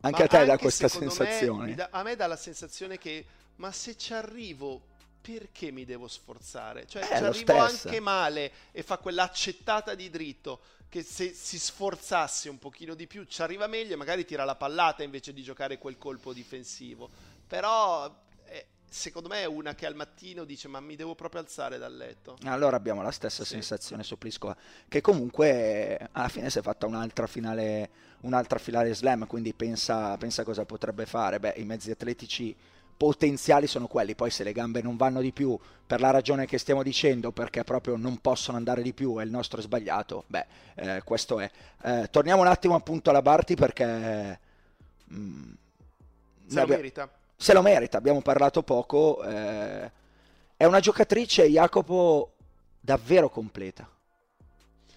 Anche 0.00 0.22
a 0.22 0.26
te 0.26 0.44
dà 0.44 0.58
questa 0.58 0.88
sensazione. 0.88 1.66
Me, 1.68 1.74
da, 1.74 1.88
a 1.90 2.02
me 2.02 2.16
dà 2.16 2.26
la 2.26 2.36
sensazione 2.36 2.98
che, 2.98 3.24
ma 3.56 3.72
se 3.72 3.96
ci 3.96 4.12
arrivo, 4.12 4.80
perché 5.20 5.70
mi 5.70 5.84
devo 5.84 6.06
sforzare? 6.06 6.86
Cioè, 6.86 7.02
eh, 7.02 7.06
ci 7.06 7.12
arrivo 7.12 7.56
anche 7.58 8.00
male 8.00 8.52
e 8.72 8.82
fa 8.82 8.98
quell'accettata 8.98 9.94
di 9.94 10.08
dritto 10.10 10.60
che 10.88 11.02
se 11.02 11.32
si 11.32 11.58
sforzasse 11.58 12.48
un 12.48 12.58
pochino 12.58 12.94
di 12.94 13.06
più 13.06 13.24
ci 13.24 13.42
arriva 13.42 13.66
meglio 13.66 13.94
e 13.94 13.96
magari 13.96 14.24
tira 14.24 14.44
la 14.44 14.54
pallata 14.54 15.02
invece 15.02 15.32
di 15.32 15.42
giocare 15.42 15.78
quel 15.78 15.98
colpo 15.98 16.32
difensivo. 16.32 17.10
Però 17.46 18.24
secondo 18.96 19.28
me 19.28 19.42
è 19.42 19.44
una 19.44 19.74
che 19.74 19.84
al 19.84 19.94
mattino 19.94 20.44
dice 20.44 20.68
ma 20.68 20.80
mi 20.80 20.96
devo 20.96 21.14
proprio 21.14 21.40
alzare 21.40 21.76
dal 21.76 21.94
letto. 21.94 22.38
Allora 22.44 22.76
abbiamo 22.76 23.02
la 23.02 23.10
stessa 23.10 23.44
sì. 23.44 23.50
sensazione 23.50 24.02
su 24.02 24.16
Pliskova, 24.16 24.56
che 24.88 25.02
comunque 25.02 26.08
alla 26.12 26.28
fine 26.28 26.48
si 26.48 26.58
è 26.58 26.62
fatta 26.62 26.86
un'altra 26.86 27.26
finale 27.26 28.04
un'altra 28.20 28.58
finale 28.58 28.94
slam, 28.94 29.26
quindi 29.26 29.52
pensa, 29.52 30.16
pensa 30.16 30.42
cosa 30.42 30.64
potrebbe 30.64 31.04
fare. 31.04 31.38
Beh, 31.38 31.54
i 31.58 31.64
mezzi 31.64 31.90
atletici 31.90 32.56
potenziali 32.96 33.66
sono 33.66 33.86
quelli, 33.86 34.14
poi 34.14 34.30
se 34.30 34.42
le 34.42 34.52
gambe 34.52 34.80
non 34.80 34.96
vanno 34.96 35.20
di 35.20 35.30
più 35.30 35.56
per 35.86 36.00
la 36.00 36.10
ragione 36.10 36.46
che 36.46 36.56
stiamo 36.56 36.82
dicendo, 36.82 37.30
perché 37.30 37.62
proprio 37.62 37.96
non 37.96 38.18
possono 38.20 38.56
andare 38.56 38.80
di 38.80 38.94
più 38.94 39.20
e 39.20 39.24
il 39.24 39.30
nostro 39.30 39.60
è 39.60 39.62
sbagliato, 39.62 40.24
beh, 40.26 40.46
eh, 40.74 41.02
questo 41.04 41.38
è. 41.38 41.50
Eh, 41.82 42.08
torniamo 42.10 42.40
un 42.40 42.48
attimo 42.48 42.74
appunto 42.74 43.10
alla 43.10 43.22
Barti 43.22 43.54
perché... 43.54 44.40
Mm, 45.12 45.52
se 46.48 46.60
lo 46.60 46.66
merita. 46.66 47.10
Se 47.36 47.52
lo 47.52 47.62
merita, 47.62 47.98
abbiamo 47.98 48.22
parlato 48.22 48.62
poco. 48.62 49.22
Eh, 49.22 49.90
è 50.56 50.64
una 50.64 50.80
giocatrice, 50.80 51.46
Jacopo, 51.48 52.32
davvero 52.80 53.28
completa. 53.28 53.88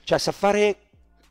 Cioè 0.04 0.18
sa 0.18 0.32
fare 0.32 0.78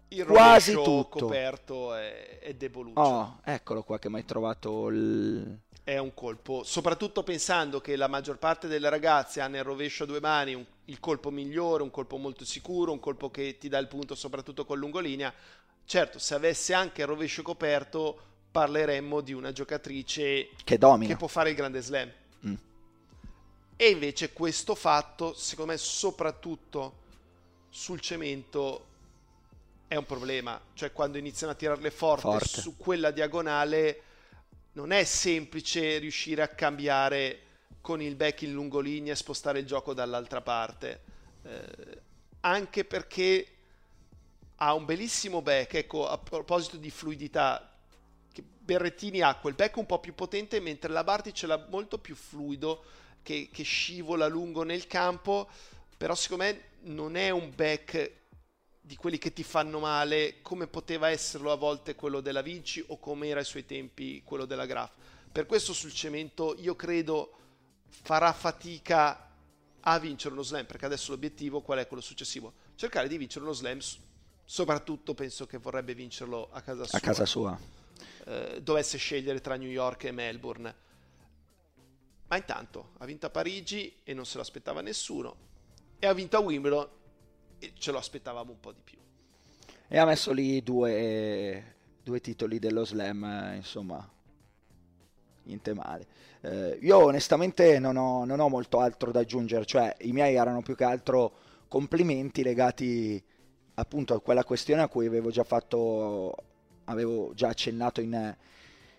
il 0.09 0.25
quasi 0.25 0.73
tutto 0.73 1.07
coperto 1.09 1.95
è, 1.95 2.39
è 2.39 2.55
deboluccio. 2.55 3.01
Oh, 3.01 3.41
eccolo 3.43 3.83
qua 3.83 3.99
che 3.99 4.09
mi 4.09 4.17
hai 4.17 4.25
trovato 4.25 4.89
il... 4.89 5.59
È 5.83 5.97
un 5.97 6.13
colpo, 6.13 6.65
soprattutto 6.65 7.23
pensando 7.23 7.81
che 7.81 7.97
la 7.97 8.09
maggior 8.09 8.37
parte 8.37 8.69
delle 8.69 8.91
ragazze 8.91 9.41
ha 9.41 9.49
nel 9.49 9.65
rovescio 9.65 10.03
a 10.03 10.07
due 10.07 10.21
mani 10.21 10.53
un, 10.53 10.65
il 10.85 11.01
colpo 11.01 11.31
migliore, 11.31 11.83
un 11.83 11.91
colpo 11.91 12.19
molto 12.19 12.45
sicuro, 12.45 12.93
un 12.93 13.01
colpo 13.01 13.31
che 13.31 13.57
ti 13.57 13.71
dà 13.71 13.79
il 13.79 13.89
punto 13.89 14.15
soprattutto 14.15 14.67
con 14.67 14.79
lungolinea. 14.79 15.33
Certo, 15.87 16.19
se 16.19 16.35
avesse 16.35 16.75
anche 16.75 17.01
il 17.01 17.07
rovescio 17.07 17.43
coperto 17.43 18.21
parleremmo 18.51 19.21
di 19.21 19.33
una 19.33 19.53
giocatrice 19.53 20.51
che 20.65 20.79
domina, 20.79 21.13
che 21.13 21.17
può 21.17 21.29
fare 21.29 21.51
il 21.51 21.57
grande 21.57 21.81
slam. 21.81 22.11
Mm. 22.47 22.55
E 23.77 23.89
invece 23.91 24.33
questo 24.33 24.75
fatto, 24.75 25.35
secondo 25.35 25.73
me, 25.73 25.79
soprattutto 25.79 27.07
sul 27.69 28.01
cemento 28.01 28.87
è 29.87 29.97
un 29.97 30.05
problema, 30.05 30.61
cioè 30.75 30.93
quando 30.93 31.17
iniziano 31.19 31.53
a 31.53 31.57
tirarle 31.57 31.91
forte, 31.91 32.23
forte, 32.23 32.61
su 32.61 32.77
quella 32.77 33.11
diagonale 33.11 34.03
non 34.73 34.93
è 34.93 35.05
semplice 35.05 35.99
riuscire 35.99 36.43
a 36.43 36.49
cambiare 36.49 37.43
con 37.81 38.03
il 38.03 38.17
back 38.17 38.43
in 38.43 38.53
lungolinea 38.53 39.13
e 39.13 39.17
spostare 39.17 39.61
il 39.61 39.67
gioco 39.67 39.95
dall'altra 39.95 40.43
parte, 40.43 41.01
eh, 41.43 42.01
anche 42.41 42.85
perché 42.85 43.47
ha 44.57 44.75
un 44.75 44.85
bellissimo 44.85 45.41
back, 45.41 45.75
ecco 45.75 46.09
a 46.09 46.19
proposito 46.19 46.77
di 46.77 46.91
fluidità, 46.91 47.68
Berrettini 48.69 49.23
ha 49.23 49.35
quel 49.37 49.55
back 49.55 49.79
un 49.79 49.87
po' 49.87 49.99
più 49.99 50.15
potente 50.15 50.61
mentre 50.61 50.93
la 50.93 51.03
Barti 51.03 51.33
ce 51.33 51.47
l'ha 51.47 51.67
molto 51.71 51.97
più 51.97 52.15
fluido, 52.15 52.85
che, 53.23 53.49
che 53.51 53.63
scivola 53.63 54.27
lungo 54.27 54.63
nel 54.63 54.87
campo, 54.87 55.49
però 55.97 56.15
secondo 56.15 56.45
me 56.45 56.65
non 56.83 57.17
è 57.17 57.31
un 57.31 57.51
back 57.55 58.13
di 58.79 58.95
quelli 58.95 59.17
che 59.17 59.33
ti 59.33 59.43
fanno 59.43 59.79
male, 59.79 60.43
come 60.43 60.67
poteva 60.67 61.09
esserlo 61.09 61.51
a 61.51 61.57
volte 61.57 61.95
quello 61.95 62.21
della 62.21 62.43
Vinci 62.43 62.85
o 62.89 62.99
come 62.99 63.29
era 63.29 63.39
ai 63.39 63.47
suoi 63.47 63.65
tempi 63.65 64.21
quello 64.23 64.45
della 64.45 64.67
Graf. 64.67 64.91
Per 65.33 65.47
questo 65.47 65.73
sul 65.73 65.95
cemento 65.95 66.55
io 66.59 66.77
credo 66.77 67.33
farà 67.89 68.35
fatica 68.35 69.31
a 69.81 69.99
vincere 69.99 70.35
uno 70.35 70.43
slam, 70.43 70.67
perché 70.67 70.85
adesso 70.85 71.13
l'obiettivo 71.13 71.63
qual 71.63 71.79
è 71.79 71.87
quello 71.87 72.03
successivo? 72.03 72.53
Cercare 72.75 73.09
di 73.09 73.17
vincere 73.17 73.47
uno 73.47 73.55
slam, 73.55 73.79
soprattutto 74.45 75.15
penso 75.15 75.47
che 75.47 75.57
vorrebbe 75.57 75.95
vincerlo 75.95 76.51
a 76.53 76.61
casa 76.61 76.85
sua. 76.85 76.99
A 76.99 77.01
casa 77.01 77.25
sua. 77.25 77.59
Eh, 78.29 78.61
dovesse 78.63 78.99
scegliere 78.99 79.41
tra 79.41 79.57
New 79.57 79.71
York 79.71 80.05
e 80.05 80.13
Melbourne. 80.13 80.75
Ma 82.27 82.37
intanto 82.37 82.91
ha 82.99 83.07
vinto 83.07 83.25
a 83.25 83.31
Parigi 83.31 84.01
e 84.05 84.13
non 84.13 84.27
se 84.27 84.37
lo 84.37 84.43
aspettava 84.43 84.83
nessuno. 84.83 85.47
E 85.99 86.07
ha 86.07 86.13
vinto 86.13 86.37
a 86.37 86.41
Wimbledon 86.41 86.87
e 87.59 87.73
ce 87.79 87.91
lo 87.91 87.97
aspettavamo 87.97 88.53
un 88.53 88.61
po' 88.61 88.73
di 88.73 88.81
più. 88.85 88.99
E 89.89 89.99
ha 89.99 90.05
messo 90.05 90.33
lì 90.33 90.63
due, 90.63 91.77
due 92.03 92.21
titoli 92.21 92.59
dello 92.59 92.85
slam, 92.85 93.55
insomma, 93.55 94.07
niente 95.45 95.73
male. 95.73 96.07
Eh, 96.43 96.79
io 96.83 96.99
onestamente 96.99 97.79
non 97.79 97.97
ho, 97.97 98.27
non 98.27 98.41
ho, 98.41 98.51
molto 98.51 98.81
altro 98.81 99.11
da 99.11 99.21
aggiungere, 99.21 99.65
cioè 99.65 99.97
i 100.01 100.13
miei 100.13 100.35
erano 100.35 100.61
più 100.61 100.77
che 100.77 100.85
altro 100.85 101.33
complimenti 101.67 102.43
legati 102.43 103.25
appunto 103.75 104.13
a 104.13 104.21
quella 104.21 104.45
questione 104.45 104.83
a 104.83 104.89
cui 104.89 105.07
avevo 105.07 105.31
già 105.31 105.45
fatto, 105.45 106.35
avevo 106.89 107.33
già 107.35 107.49
accennato 107.49 108.01
in, 108.01 108.37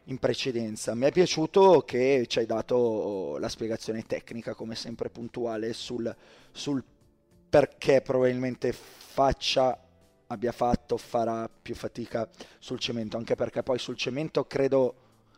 in 0.06 0.18
precedenza. 0.18 0.96
Mi 0.96 1.06
è 1.06 1.12
piaciuto 1.12 1.82
che 1.82 2.26
ci 2.28 2.40
hai 2.40 2.46
dato 2.46 3.38
la 3.40 3.50
spiegazione 3.50 4.04
tecnica, 4.04 4.54
come 4.54 4.76
sempre 4.76 5.10
puntuale, 5.10 5.74
sul, 5.74 6.16
sul 6.52 6.84
perché 7.50 8.02
probabilmente 8.02 8.72
faccia 8.74 9.78
abbia 10.28 10.52
fatto, 10.52 10.98
farà 10.98 11.50
più 11.50 11.74
fatica 11.74 12.30
sul 12.60 12.80
cemento, 12.80 13.18
anche 13.18 13.36
perché 13.36 13.64
poi 13.64 13.80
sul 13.80 13.98
cemento 13.98 14.46
credo 14.46 14.96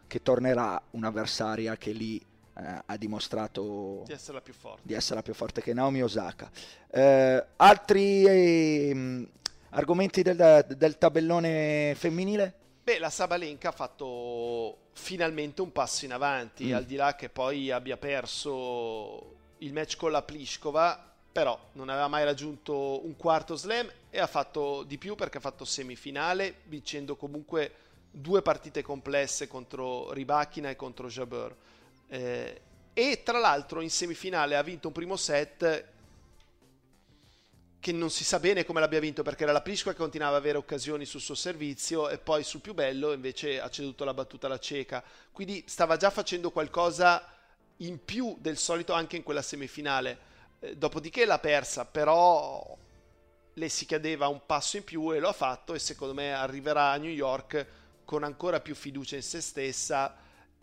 che 0.07 0.21
tornerà 0.21 0.81
un'avversaria 0.91 1.77
che 1.77 1.91
lì 1.91 2.17
eh, 2.17 2.81
ha 2.85 2.97
dimostrato 2.97 4.03
di 4.05 4.11
essere, 4.11 4.41
più 4.41 4.53
forte. 4.53 4.81
di 4.83 4.93
essere 4.93 5.15
la 5.15 5.21
più 5.21 5.33
forte 5.33 5.61
che 5.61 5.73
Naomi 5.73 6.03
Osaka. 6.03 6.51
Eh, 6.89 7.45
altri 7.55 8.25
eh, 8.25 9.27
argomenti 9.71 10.21
del, 10.21 10.65
del, 10.77 10.97
tabellone 10.97 11.93
femminile? 11.95 12.53
Beh, 12.83 12.99
la 12.99 13.09
Sabalenka 13.09 13.69
ha 13.69 13.73
fatto 13.73 14.77
finalmente 14.93 15.61
un 15.61 15.71
passo 15.71 16.05
in 16.05 16.13
avanti, 16.13 16.65
mm. 16.65 16.73
al 16.73 16.85
di 16.85 16.95
là 16.95 17.15
che 17.15 17.29
poi 17.29 17.71
abbia 17.71 17.97
perso 17.97 19.35
il 19.59 19.73
match 19.73 19.97
con 19.97 20.11
la 20.11 20.21
Pliskova, 20.21 21.11
però 21.31 21.57
non 21.73 21.89
aveva 21.89 22.07
mai 22.07 22.23
raggiunto 22.23 23.05
un 23.05 23.15
quarto 23.15 23.55
slam 23.55 23.89
e 24.09 24.19
ha 24.19 24.27
fatto 24.27 24.83
di 24.83 24.97
più 24.97 25.15
perché 25.15 25.37
ha 25.37 25.41
fatto 25.41 25.63
semifinale, 25.63 26.55
vincendo 26.65 27.15
comunque 27.15 27.73
due 28.11 28.41
partite 28.41 28.81
complesse 28.81 29.47
contro 29.47 30.11
Ribachina 30.11 30.69
e 30.69 30.75
contro 30.75 31.07
Jabeur. 31.07 31.55
Eh, 32.09 32.61
e 32.93 33.21
tra 33.23 33.39
l'altro 33.39 33.79
in 33.79 33.89
semifinale 33.89 34.57
ha 34.57 34.63
vinto 34.63 34.87
un 34.87 34.93
primo 34.93 35.15
set 35.15 35.85
che 37.81 37.91
non 37.91 38.11
si 38.11 38.23
sa 38.23 38.39
bene 38.39 38.63
come 38.63 38.79
l'abbia 38.79 38.99
vinto 38.99 39.23
perché 39.23 39.41
era 39.41 39.51
la 39.51 39.61
Pliskova 39.61 39.95
che 39.95 39.99
continuava 39.99 40.35
ad 40.35 40.43
avere 40.43 40.59
occasioni 40.59 41.03
sul 41.03 41.19
suo 41.19 41.33
servizio 41.33 42.09
e 42.09 42.19
poi 42.19 42.43
sul 42.43 42.61
più 42.61 42.75
bello 42.75 43.11
invece 43.11 43.59
ha 43.59 43.69
ceduto 43.69 44.05
la 44.05 44.13
battuta 44.13 44.45
alla 44.45 44.59
cieca. 44.59 45.03
Quindi 45.31 45.63
stava 45.65 45.97
già 45.97 46.11
facendo 46.11 46.51
qualcosa 46.51 47.27
in 47.77 48.05
più 48.05 48.37
del 48.39 48.57
solito 48.57 48.93
anche 48.93 49.17
in 49.17 49.23
quella 49.23 49.41
semifinale. 49.41 50.29
Eh, 50.59 50.77
dopodiché 50.77 51.25
l'ha 51.25 51.39
persa, 51.39 51.85
però 51.85 52.77
le 53.51 53.69
si 53.69 53.87
chiedeva 53.87 54.27
un 54.27 54.41
passo 54.45 54.77
in 54.77 54.83
più 54.83 55.11
e 55.11 55.19
lo 55.19 55.29
ha 55.29 55.33
fatto 55.33 55.73
e 55.73 55.79
secondo 55.79 56.13
me 56.13 56.33
arriverà 56.33 56.91
a 56.91 56.97
New 56.97 57.09
York 57.09 57.65
con 58.05 58.23
ancora 58.23 58.59
più 58.59 58.75
fiducia 58.75 59.15
in 59.15 59.23
se 59.23 59.41
stessa 59.41 60.15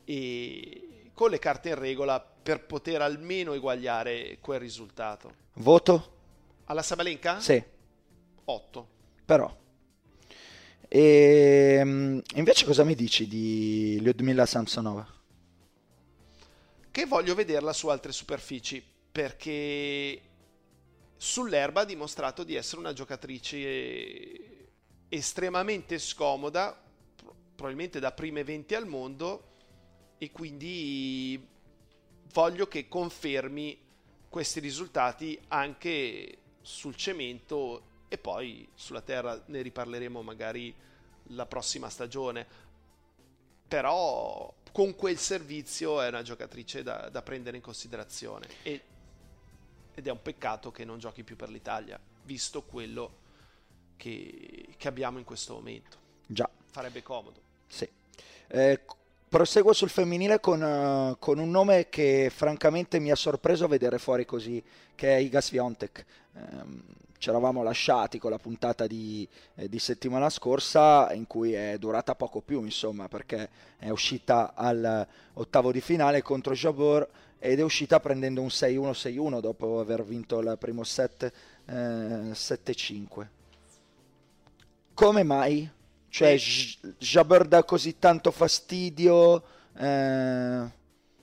e 0.04 1.10
con 1.12 1.30
le 1.30 1.40
carte 1.40 1.70
in 1.70 1.74
regola 1.74 2.20
per 2.20 2.64
poter 2.64 3.02
almeno 3.02 3.54
eguagliare 3.54 4.38
quel 4.40 4.60
risultato. 4.60 5.34
Voto? 5.54 6.17
Alla 6.70 6.82
Sabalenka? 6.82 7.40
Sì. 7.40 7.62
8. 8.44 8.88
Però. 9.24 9.56
E 10.86 11.76
ehm, 11.80 12.22
invece 12.34 12.66
cosa 12.66 12.84
mi 12.84 12.94
dici 12.94 13.26
di 13.26 13.98
Lyudmila 14.00 14.44
Samsonova? 14.44 15.06
Che 16.90 17.06
voglio 17.06 17.34
vederla 17.34 17.72
su 17.72 17.88
altre 17.88 18.12
superfici 18.12 18.84
perché 19.10 20.20
sull'erba 21.16 21.82
ha 21.82 21.86
dimostrato 21.86 22.44
di 22.44 22.54
essere 22.54 22.80
una 22.80 22.92
giocatrice 22.92 24.68
estremamente 25.08 25.98
scomoda 25.98 26.78
probabilmente 27.54 27.98
da 27.98 28.12
prime 28.12 28.44
20 28.44 28.74
al 28.74 28.86
mondo 28.86 29.56
e 30.18 30.30
quindi 30.30 31.42
voglio 32.32 32.68
che 32.68 32.88
confermi 32.88 33.78
questi 34.28 34.60
risultati 34.60 35.38
anche 35.48 36.38
sul 36.68 36.94
cemento 36.94 37.82
e 38.08 38.18
poi 38.18 38.68
sulla 38.74 39.00
terra 39.00 39.42
ne 39.46 39.62
riparleremo 39.62 40.20
magari 40.20 40.74
la 41.28 41.46
prossima 41.46 41.88
stagione 41.88 42.46
però 43.66 44.52
con 44.70 44.94
quel 44.94 45.16
servizio 45.16 46.02
è 46.02 46.08
una 46.08 46.20
giocatrice 46.20 46.82
da, 46.82 47.08
da 47.08 47.22
prendere 47.22 47.56
in 47.56 47.62
considerazione 47.62 48.46
e, 48.62 48.82
ed 49.94 50.06
è 50.06 50.10
un 50.10 50.20
peccato 50.20 50.70
che 50.70 50.84
non 50.84 50.98
giochi 50.98 51.24
più 51.24 51.36
per 51.36 51.48
l'Italia 51.48 51.98
visto 52.24 52.62
quello 52.62 53.16
che, 53.96 54.68
che 54.76 54.88
abbiamo 54.88 55.16
in 55.16 55.24
questo 55.24 55.54
momento 55.54 55.96
già 56.26 56.48
farebbe 56.66 57.02
comodo 57.02 57.40
sì. 57.66 57.88
Eh, 58.48 58.80
proseguo 59.28 59.72
sul 59.72 59.90
femminile 59.90 60.40
con, 60.40 60.62
uh, 60.62 61.18
con, 61.18 61.38
un 61.38 61.50
nome 61.50 61.88
che 61.90 62.30
francamente 62.34 62.98
mi 62.98 63.10
ha 63.10 63.14
sorpreso 63.14 63.68
vedere 63.68 63.98
fuori 63.98 64.24
così, 64.24 64.62
che 64.94 65.16
è 65.16 65.18
Iga 65.18 65.40
Swiatek. 65.40 66.04
Um, 66.52 66.82
ci 67.18 67.30
eravamo 67.30 67.64
lasciati 67.64 68.18
con 68.18 68.30
la 68.30 68.38
puntata 68.38 68.86
di, 68.86 69.28
eh, 69.56 69.68
di, 69.68 69.80
settimana 69.80 70.30
scorsa 70.30 71.12
in 71.12 71.26
cui 71.26 71.52
è 71.52 71.76
durata 71.76 72.14
poco 72.14 72.40
più, 72.40 72.62
insomma, 72.62 73.08
perché 73.08 73.48
è 73.76 73.90
uscita 73.90 74.52
all'ottavo 74.54 75.72
di 75.72 75.80
finale 75.80 76.22
contro 76.22 76.54
Jabor 76.54 77.08
ed 77.40 77.58
è 77.58 77.62
uscita 77.62 77.98
prendendo 77.98 78.40
un 78.40 78.46
6-1-6-1 78.46 79.40
dopo 79.40 79.80
aver 79.80 80.04
vinto 80.04 80.38
il 80.38 80.56
primo 80.60 80.84
set 80.84 81.24
eh, 81.66 81.72
7-5. 81.72 83.26
Come 84.94 85.22
mai 85.24 85.68
cioè, 86.08 86.36
J- 86.36 86.94
Jabber 86.98 87.46
dà 87.46 87.64
così 87.64 87.98
tanto 87.98 88.30
fastidio. 88.30 89.42
Eh... 89.76 90.76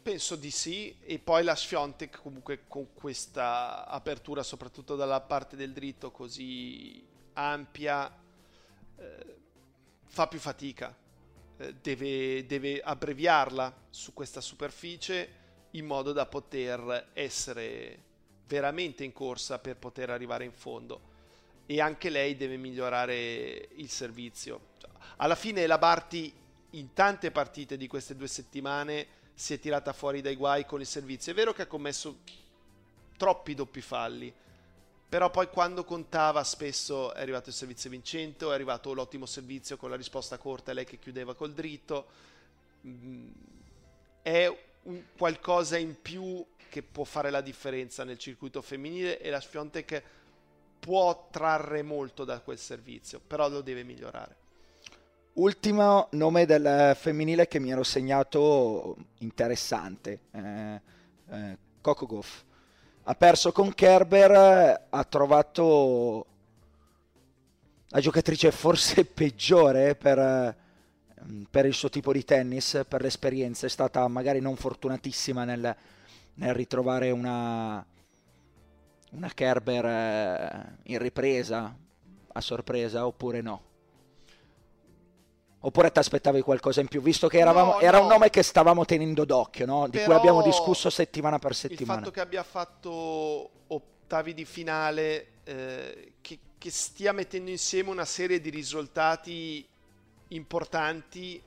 Penso 0.06 0.36
di 0.36 0.52
sì, 0.52 0.96
e 1.02 1.18
poi 1.18 1.44
la 1.44 1.56
Sfiontek 1.56 2.22
comunque 2.22 2.66
con 2.68 2.94
questa 2.94 3.88
apertura, 3.88 4.44
soprattutto 4.44 4.96
dalla 4.96 5.20
parte 5.20 5.56
del 5.56 5.74
dritto 5.74 6.12
così 6.12 7.04
ampia, 7.34 8.16
eh, 8.98 9.36
fa 10.06 10.28
più 10.28 10.38
fatica. 10.38 10.96
Eh, 11.58 11.74
deve, 11.82 12.46
deve 12.46 12.82
abbreviarla 12.82 13.76
su 13.90 14.14
questa 14.14 14.42
superficie 14.42 15.28
in 15.72 15.88
modo 15.88 16.12
da 16.12 16.28
poter 16.28 17.10
essere 17.14 18.04
veramente 18.46 19.04
in 19.04 19.12
corsa 19.12 19.58
per 19.58 19.76
poter 19.78 20.12
arrivare 20.12 20.46
in 20.46 20.54
fondo 20.54 21.02
e 21.66 21.82
anche 21.82 22.12
lei 22.12 22.38
deve 22.38 22.58
migliorare 22.58 23.70
il 23.74 23.90
servizio. 23.90 24.74
Alla 25.16 25.34
fine 25.34 25.66
la 25.66 25.80
Barti 25.80 26.32
in 26.70 26.94
tante 26.94 27.32
partite 27.32 27.76
di 27.76 27.88
queste 27.88 28.16
due 28.16 28.28
settimane 28.28 29.24
si 29.36 29.54
è 29.54 29.60
tirata 29.60 29.92
fuori 29.92 30.22
dai 30.22 30.36
guai 30.36 30.66
con 30.66 30.80
il 30.80 30.88
servizio. 30.88 31.34
È 31.34 31.36
vero 31.36 31.54
che 31.54 31.64
ha 31.64 31.68
commesso 31.68 32.20
troppi 33.18 33.54
doppi 33.54 33.82
falli, 33.82 34.34
però 35.08 35.30
poi 35.30 35.50
quando 35.50 35.84
contava 35.84 36.44
spesso 36.44 37.14
è 37.14 37.22
arrivato 37.22 37.50
il 37.50 37.56
servizio 37.56 37.90
vincente, 37.90 38.46
è 38.46 38.52
arrivato 38.52 38.94
l'ottimo 38.94 39.26
servizio 39.26 39.78
con 39.78 39.90
la 39.90 39.96
risposta 39.96 40.38
corta, 40.38 40.74
lei 40.74 40.86
che 40.86 40.98
chiudeva 40.98 41.36
col 41.36 41.54
dritto. 41.54 42.08
Mm, 42.88 43.32
è 44.22 44.58
qualcosa 45.18 45.78
in 45.78 46.02
più 46.02 46.44
che 46.70 46.82
può 46.82 47.04
fare 47.04 47.30
la 47.30 47.42
differenza 47.42 48.04
nel 48.04 48.18
circuito 48.18 48.62
femminile 48.62 49.20
e 49.20 49.30
la 49.30 49.42
Sfiontek 49.42 50.04
può 50.80 51.30
trarre 51.32 51.82
molto 51.82 52.24
da 52.26 52.40
quel 52.40 52.58
servizio, 52.58 53.20
però 53.20 53.50
lo 53.50 53.62
deve 53.62 53.84
migliorare. 53.84 54.44
Ultimo 55.38 56.08
nome 56.12 56.46
del 56.46 56.96
femminile 56.96 57.50
che 57.50 57.60
mi 57.60 57.70
ero 57.70 57.84
segnato 57.84 58.96
interessante, 59.18 60.20
eh, 60.32 60.82
eh, 61.30 61.58
Coco 61.82 62.06
Goff. 62.06 62.44
Ha 63.04 63.16
perso 63.16 63.52
con 63.52 63.74
Kerber, 63.74 64.86
ha 64.90 65.04
trovato 65.04 66.26
la 67.90 68.00
giocatrice 68.00 68.50
forse 68.52 69.04
peggiore 69.14 69.96
per, 69.96 70.56
per, 71.50 71.66
il 71.66 71.74
suo 71.74 71.90
tipo 71.90 72.14
di 72.14 72.24
tennis, 72.24 72.86
per 72.88 73.02
l'esperienza. 73.02 73.66
È 73.66 73.70
stata 73.70 74.08
magari 74.08 74.40
non 74.40 74.56
fortunatissima 74.56 75.44
nel, 75.44 75.76
nel 76.36 76.54
ritrovare 76.54 77.12
una, 77.12 77.86
una 79.12 79.34
Kerber 79.34 79.86
eh, 79.86 80.78
in 80.84 80.98
ripresa 80.98 81.78
a 82.32 82.40
sorpresa 82.40 83.06
oppure 83.06 83.42
no? 83.42 83.74
Oppure 85.66 85.92
ti 85.92 85.98
aspettavi 85.98 86.42
qualcosa 86.42 86.80
in 86.82 86.88
più, 86.88 87.02
visto 87.02 87.28
che 87.28 87.40
eravamo, 87.40 87.72
No, 87.74 87.80
era 87.80 87.98
no. 87.98 88.04
un 88.04 88.10
nome 88.10 88.30
che 88.30 88.44
stavamo 88.44 88.86
tenendo 88.86 89.26
d'occhio, 89.26 89.66
no? 89.66 89.86
di 89.88 89.98
cui 89.98 90.06
Però 90.06 90.16
abbiamo 90.16 90.44
discusso 90.44 90.92
settimana 90.92 91.40
per 91.40 91.56
settimana. 91.56 92.00
Il 92.02 92.06
fatto 92.06 92.12
che 92.12 92.22
abbia 92.22 92.44
fatto 92.44 93.50
ottavi 93.66 94.36
di 94.36 94.46
finale, 94.46 95.28
eh, 95.44 96.14
che, 96.22 96.38
che 96.60 96.70
stia 96.70 97.14
mettendo 97.14 97.50
insieme 97.50 97.90
una 97.90 98.06
serie 98.06 98.40
di 98.40 98.52
risultati 98.52 99.68
importanti, 100.30 101.42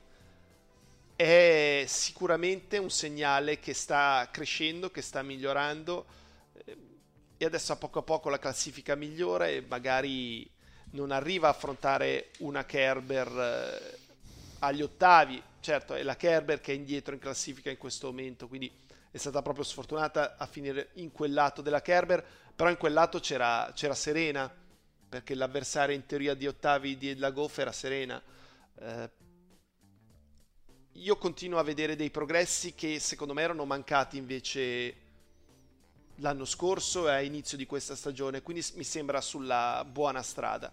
è 1.14 1.84
sicuramente 1.86 2.78
un 2.78 2.90
segnale 2.90 3.60
che 3.60 3.72
sta 3.72 4.28
crescendo, 4.32 4.90
che 4.90 5.00
sta 5.00 5.22
migliorando. 5.22 6.06
E 7.36 7.44
adesso 7.44 7.72
a 7.72 7.76
poco 7.76 8.00
a 8.00 8.02
poco 8.02 8.30
la 8.30 8.40
classifica 8.40 8.96
migliora 8.96 9.46
e 9.46 9.64
magari 9.64 10.50
non 10.90 11.12
arriva 11.12 11.46
a 11.46 11.50
affrontare 11.50 12.30
una 12.38 12.64
Kerber 12.64 13.28
eh, 13.28 13.97
agli 14.61 14.82
ottavi. 14.82 15.42
Certo, 15.61 15.94
è 15.94 16.02
la 16.02 16.16
Kerber 16.16 16.61
che 16.61 16.72
è 16.72 16.76
indietro 16.76 17.14
in 17.14 17.20
classifica 17.20 17.70
in 17.70 17.78
questo 17.78 18.06
momento, 18.06 18.48
quindi 18.48 18.70
è 19.11 19.16
stata 19.16 19.42
proprio 19.42 19.64
sfortunata 19.64 20.36
a 20.36 20.46
finire 20.46 20.90
in 20.94 21.12
quel 21.12 21.32
lato 21.32 21.62
della 21.62 21.82
Kerber, 21.82 22.24
però 22.54 22.70
in 22.70 22.76
quel 22.76 22.92
lato 22.92 23.20
c'era, 23.20 23.70
c'era 23.74 23.94
Serena, 23.94 24.52
perché 25.09 25.34
l'avversaria 25.34 25.94
in 25.94 26.06
teoria 26.06 26.34
di 26.34 26.46
ottavi 26.46 26.96
di 26.98 27.16
Lagoff 27.16 27.59
era 27.59 27.72
Serena. 27.72 28.22
Eh, 28.78 29.11
io 30.92 31.16
continuo 31.16 31.59
a 31.59 31.62
vedere 31.62 31.96
dei 31.96 32.11
progressi 32.11 32.74
che 32.74 32.98
secondo 32.98 33.32
me 33.32 33.42
erano 33.42 33.64
mancati 33.64 34.16
invece 34.16 35.06
l'anno 36.16 36.44
scorso 36.44 37.09
e 37.09 37.12
a 37.12 37.20
inizio 37.20 37.56
di 37.56 37.66
questa 37.66 37.94
stagione, 37.94 38.42
quindi 38.42 38.64
mi 38.74 38.84
sembra 38.84 39.20
sulla 39.20 39.84
buona 39.88 40.22
strada. 40.22 40.70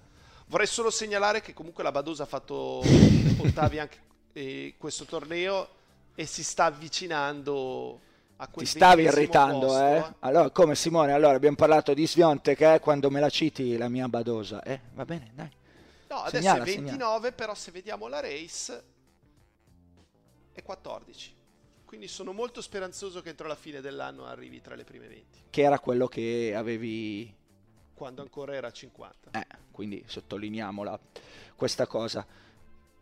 Vorrei 0.47 0.67
solo 0.67 0.89
segnalare 0.89 1.41
che 1.41 1.53
comunque 1.53 1.83
la 1.83 1.91
Badosa 1.91 2.23
ha 2.23 2.27
fatto 2.27 2.81
ottavi 3.37 3.79
anche 3.79 3.97
eh, 4.33 4.75
questo 4.77 5.05
torneo 5.05 5.67
e 6.13 6.25
si 6.25 6.43
sta 6.43 6.65
avvicinando 6.65 7.99
a 8.37 8.47
quel 8.47 8.65
Ti 8.65 8.71
stavi 8.71 9.03
irritando, 9.03 9.67
posto, 9.67 9.83
eh? 9.83 10.13
Allora, 10.19 10.49
come 10.49 10.75
Simone, 10.75 11.13
allora 11.13 11.35
abbiamo 11.35 11.55
parlato 11.55 11.93
di 11.93 12.05
Svionte 12.05 12.55
che 12.55 12.75
è 12.75 12.79
quando 12.79 13.09
me 13.09 13.19
la 13.19 13.29
citi 13.29 13.77
la 13.77 13.89
mia 13.89 14.07
badosa. 14.07 14.61
Eh, 14.61 14.79
va 14.93 15.05
bene, 15.05 15.31
dai. 15.33 15.49
No, 16.09 16.17
adesso 16.17 16.37
Segnala, 16.37 16.63
è 16.63 16.65
29, 16.65 17.31
però 17.31 17.55
se 17.55 17.71
vediamo 17.71 18.07
la 18.07 18.19
race 18.19 18.83
è 20.51 20.61
14. 20.61 21.33
Quindi 21.85 22.07
sono 22.07 22.33
molto 22.33 22.61
speranzoso 22.61 23.21
che 23.21 23.29
entro 23.29 23.47
la 23.47 23.55
fine 23.55 23.79
dell'anno 23.81 24.25
arrivi 24.25 24.59
tra 24.61 24.75
le 24.75 24.83
prime 24.83 25.07
20, 25.07 25.43
Che 25.49 25.61
era 25.61 25.79
quello 25.79 26.07
che 26.07 26.53
avevi 26.55 27.33
quando 27.95 28.21
ancora 28.21 28.53
era 28.53 28.69
50. 28.69 29.31
Eh, 29.31 29.47
quindi 29.71 30.03
sottolineiamola 30.05 30.99
questa 31.55 31.87
cosa. 31.87 32.25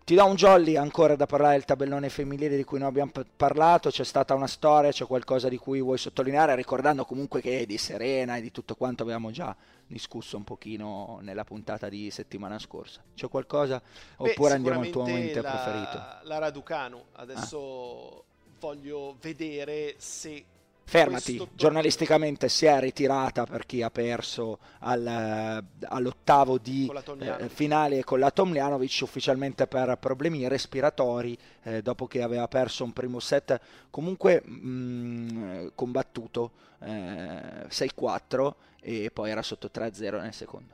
Ti 0.05 0.15
do 0.15 0.25
un 0.25 0.35
jolly 0.35 0.75
ancora 0.75 1.15
da 1.15 1.25
parlare 1.25 1.53
del 1.53 1.63
tabellone 1.63 2.09
femminile 2.09 2.57
di 2.57 2.65
cui 2.65 2.77
noi 2.77 2.89
abbiamo 2.89 3.11
parlato, 3.37 3.89
c'è 3.89 4.03
stata 4.03 4.33
una 4.33 4.47
storia, 4.47 4.91
c'è 4.91 5.05
qualcosa 5.05 5.47
di 5.47 5.57
cui 5.57 5.79
vuoi 5.81 5.97
sottolineare, 5.97 6.55
ricordando 6.55 7.05
comunque 7.05 7.39
che 7.39 7.65
di 7.65 7.77
Serena 7.77 8.35
e 8.35 8.41
di 8.41 8.51
tutto 8.51 8.75
quanto 8.75 9.03
avevamo 9.03 9.31
già 9.31 9.55
discusso 9.87 10.35
un 10.35 10.43
pochino 10.43 11.19
nella 11.21 11.45
puntata 11.45 11.87
di 11.87 12.11
settimana 12.11 12.59
scorsa. 12.59 13.01
C'è 13.15 13.29
qualcosa? 13.29 13.81
Beh, 14.17 14.31
Oppure 14.31 14.55
andiamo 14.55 14.81
al 14.81 14.89
tuo 14.89 15.03
momento 15.03 15.41
la, 15.41 15.49
preferito? 15.49 16.27
La 16.27 16.37
Raducanu, 16.37 17.03
adesso 17.13 18.25
voglio 18.59 19.15
vedere 19.21 19.95
se... 19.97 20.45
Fermati, 20.85 21.47
giornalisticamente 21.53 22.49
si 22.49 22.65
è 22.65 22.79
ritirata 22.79 23.45
per 23.45 23.65
chi 23.65 23.81
ha 23.81 23.89
perso 23.89 24.59
al, 24.79 25.05
eh, 25.07 25.85
all'ottavo 25.87 26.57
di 26.57 26.91
Con 27.03 27.21
eh, 27.21 27.49
finale 27.49 28.03
con 28.03 28.19
la 28.19 28.29
Tomljanovic 28.29 28.99
ufficialmente 29.01 29.65
per 29.65 29.97
problemi 29.97 30.47
respiratori 30.47 31.35
eh, 31.63 31.81
dopo 31.81 32.05
che 32.05 32.21
aveva 32.21 32.47
perso 32.47 32.83
un 32.83 32.93
primo 32.93 33.19
set 33.19 33.59
comunque 33.89 34.43
mh, 34.45 35.71
combattuto 35.73 36.51
eh, 36.81 37.65
6-4 37.69 38.53
e 38.81 39.09
poi 39.11 39.31
era 39.31 39.41
sotto 39.41 39.69
3-0 39.73 40.19
nel 40.21 40.33
secondo. 40.33 40.73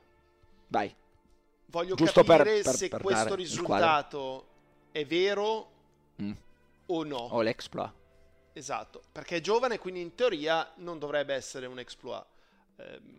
Vai. 0.66 0.92
Voglio 1.66 1.94
Giusto 1.94 2.24
per- 2.24 2.38
capire 2.38 2.62
per- 2.62 2.74
se 2.74 2.88
per 2.88 3.00
questo 3.00 3.34
risultato 3.36 4.46
è 4.90 5.06
vero 5.06 5.68
Mm. 6.20 6.32
o 6.86 7.04
no. 7.04 7.16
O 7.16 7.40
l'exploit. 7.40 7.92
Esatto, 8.52 9.02
perché 9.12 9.36
è 9.36 9.40
giovane, 9.40 9.78
quindi 9.78 10.00
in 10.00 10.14
teoria 10.14 10.72
non 10.76 10.98
dovrebbe 10.98 11.34
essere 11.34 11.66
un 11.66 11.78
exploit. 11.78 12.26
Ehm, 12.76 13.18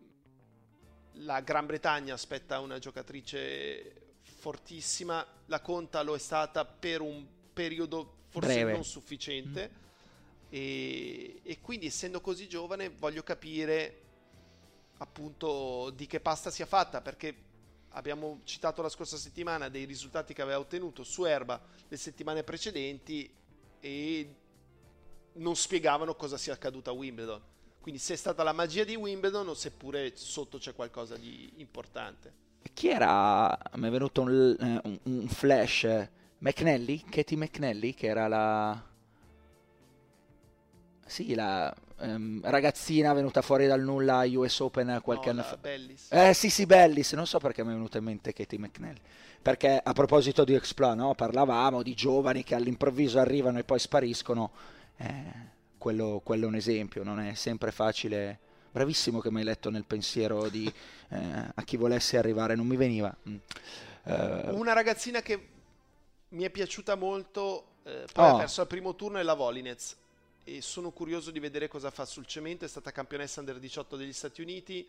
la 1.25 1.39
Gran 1.41 1.65
Bretagna 1.65 2.13
aspetta 2.13 2.59
una 2.59 2.79
giocatrice 2.79 4.15
fortissima, 4.21 5.25
la 5.45 5.61
Conta 5.61 6.01
lo 6.01 6.15
è 6.15 6.19
stata 6.19 6.65
per 6.65 7.01
un 7.01 7.25
periodo 7.53 8.19
forse 8.29 8.53
Breve. 8.53 8.71
non 8.71 8.83
sufficiente. 8.83 9.79
E, 10.49 11.41
e 11.43 11.61
quindi 11.61 11.85
essendo 11.85 12.19
così 12.19 12.49
giovane 12.49 12.89
voglio 12.89 13.23
capire 13.23 14.01
appunto 14.97 15.91
di 15.95 16.05
che 16.07 16.19
pasta 16.19 16.51
sia 16.51 16.65
fatta 16.65 17.01
perché 17.01 17.49
abbiamo 17.89 18.41
citato 18.43 18.81
la 18.81 18.89
scorsa 18.89 19.17
settimana 19.17 19.69
dei 19.69 19.85
risultati 19.85 20.33
che 20.33 20.41
aveva 20.41 20.59
ottenuto 20.59 21.03
su 21.03 21.23
erba 21.25 21.61
le 21.87 21.97
settimane 21.97 22.43
precedenti 22.43 23.33
e 23.79 24.35
non 25.33 25.55
spiegavano 25.55 26.15
cosa 26.15 26.37
sia 26.37 26.53
accaduto 26.53 26.89
a 26.89 26.93
Wimbledon. 26.93 27.41
Quindi 27.79 27.99
se 27.99 28.13
è 28.13 28.17
stata 28.17 28.43
la 28.43 28.53
magia 28.53 28.83
di 28.83 28.95
Wimbledon 28.95 29.47
o 29.49 29.53
seppure 29.53 30.11
sotto 30.15 30.57
c'è 30.57 30.73
qualcosa 30.75 31.17
di 31.17 31.53
importante. 31.57 32.33
Chi 32.73 32.89
era? 32.89 33.55
Mi 33.75 33.87
è 33.87 33.91
venuto 33.91 34.21
un, 34.21 34.55
eh, 34.59 34.81
un- 34.87 34.99
un 35.03 35.27
flash. 35.27 35.83
eh, 35.83 36.09
McNally? 36.39 37.03
Katie 37.09 37.37
McNally, 37.37 37.93
che 37.93 38.07
era 38.07 38.27
la. 38.27 38.83
Sì, 41.05 41.33
la 41.35 41.73
ehm, 41.99 42.39
ragazzina 42.43 43.11
venuta 43.13 43.41
fuori 43.41 43.67
dal 43.67 43.81
nulla 43.81 44.19
a 44.19 44.25
US 44.37 44.59
Open 44.59 44.99
qualche 45.03 45.29
No, 45.29 45.31
anno 45.31 45.43
fa. 45.43 45.57
Bellis. 45.57 46.07
Eh 46.07 46.33
sì, 46.33 46.49
sì, 46.49 46.65
Bellis, 46.65 47.13
non 47.13 47.27
so 47.27 47.37
perché 47.39 47.63
mi 47.63 47.71
è 47.71 47.73
venuta 47.73 47.97
in 47.97 48.05
mente 48.05 48.31
Katie 48.33 48.57
McNally. 48.59 48.99
Perché 49.41 49.79
a 49.83 49.93
proposito 49.93 50.43
di 50.45 50.53
Exploit, 50.53 50.95
no? 50.95 51.13
parlavamo 51.15 51.81
di 51.83 51.93
giovani 51.93 52.43
che 52.43 52.55
all'improvviso 52.55 53.19
arrivano 53.19 53.59
e 53.59 53.63
poi 53.63 53.79
spariscono. 53.79 54.51
Eh, 55.01 55.49
quello, 55.77 56.21
quello 56.23 56.45
è 56.45 56.47
un 56.47 56.55
esempio, 56.55 57.03
non 57.03 57.19
è 57.19 57.33
sempre 57.33 57.71
facile. 57.71 58.39
Bravissimo 58.71 59.19
che 59.19 59.31
mi 59.31 59.39
hai 59.39 59.45
letto 59.45 59.69
nel 59.69 59.85
pensiero 59.85 60.47
di 60.49 60.65
eh, 61.09 61.51
a 61.53 61.63
chi 61.63 61.77
volesse 61.77 62.17
arrivare, 62.17 62.55
non 62.55 62.67
mi 62.67 62.77
veniva. 62.77 63.15
Mm. 63.29 63.35
Eh, 64.03 64.49
Una 64.51 64.73
ragazzina 64.73 65.21
che 65.21 65.47
mi 66.29 66.43
è 66.43 66.49
piaciuta 66.49 66.95
molto, 66.95 67.67
eh, 67.83 68.05
poi 68.13 68.25
Oh. 68.25 68.35
ha 68.35 68.37
perso 68.37 68.61
al 68.61 68.67
primo 68.67 68.95
turno 68.95 69.17
è 69.19 69.23
la 69.23 69.33
Volinez. 69.33 69.97
E 70.43 70.61
sono 70.61 70.91
curioso 70.91 71.29
di 71.31 71.39
vedere 71.39 71.67
cosa 71.67 71.91
fa 71.91 72.05
sul 72.05 72.25
cemento. 72.25 72.65
È 72.65 72.67
stata 72.67 72.91
campionessa 72.91 73.39
under 73.41 73.59
18 73.59 73.95
degli 73.95 74.13
Stati 74.13 74.41
Uniti. 74.41 74.87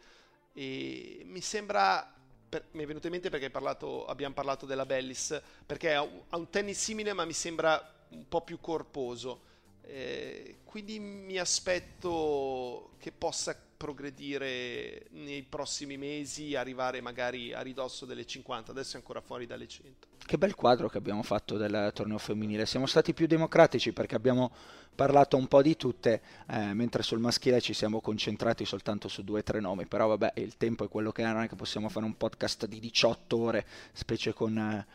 E 0.55 1.23
mi 1.25 1.41
sembra. 1.41 2.15
per- 2.49 2.67
mi 2.73 2.83
è 2.83 2.87
venuto 2.87 3.07
in 3.07 3.13
mente 3.15 3.31
perché 3.31 3.47
hai 3.47 3.51
parlato- 3.51 4.05
abbiamo 4.07 4.35
parlato 4.35 4.67
della 4.67 4.85
Bellis. 4.87 5.41
Perché 5.67 5.95
ha 5.95 6.03
un, 6.03 6.21
ha 6.29 6.37
un 6.37 6.49
tennis 6.51 6.79
simile, 6.79 7.13
ma 7.15 7.25
mi 7.25 7.33
sembra 7.33 7.83
un 8.11 8.27
po' 8.29 8.43
più 8.43 8.61
corposo. 8.61 9.41
Eh, 9.83 10.57
quindi 10.65 10.99
mi 10.99 11.39
aspetto 11.39 12.93
che 12.99 13.13
possa 13.13 13.57
progredire 13.83 15.07
nei 15.11 15.43
prossimi 15.43 15.97
mesi, 15.97 16.55
arrivare 16.55 17.01
magari 17.01 17.53
a 17.53 17.61
ridosso 17.63 18.07
delle 18.07 18.25
50, 18.25 18.71
adesso 18.71 18.95
è 18.95 19.01
ancora 19.01 19.21
fuori 19.21 19.45
dalle 19.45 19.67
100. 19.67 20.07
Che 20.25 20.39
bel 20.39 20.55
quadro 20.55 20.89
che 20.89 20.99
abbiamo 20.99 21.25
fatto 21.25 21.57
del 21.57 21.91
torneo 21.93 22.19
femminile. 22.19 22.65
Siamo 22.65 22.87
stati 22.87 23.13
più 23.13 23.27
democratici 23.27 23.93
perché 23.93 24.15
abbiamo 24.15 24.53
parlato 24.95 25.37
un 25.37 25.49
po' 25.49 25.63
di 25.63 25.77
tutte, 25.77 26.23
eh, 26.49 26.73
mentre 26.75 27.03
sul 27.03 27.19
maschile 27.19 27.61
ci 27.61 27.73
siamo 27.73 28.01
concentrati 28.01 28.65
soltanto 28.65 29.09
su 29.09 29.25
due 29.25 29.41
o 29.41 29.43
tre 29.43 29.59
nomi. 29.59 29.87
Però 29.87 30.07
vabbè, 30.07 30.35
il 30.37 30.57
tempo 30.57 30.85
è 30.85 30.89
quello 30.89 31.11
che 31.11 31.25
è, 31.25 31.27
non 31.27 31.43
è 31.43 31.49
che 31.49 31.57
possiamo 31.57 31.89
fare 31.89 32.07
un 32.07 32.17
podcast 32.17 32.67
di 32.67 32.79
18 32.79 33.37
ore, 33.37 33.67
specie 33.93 34.33
con, 34.33 34.57
eh, 34.57 34.87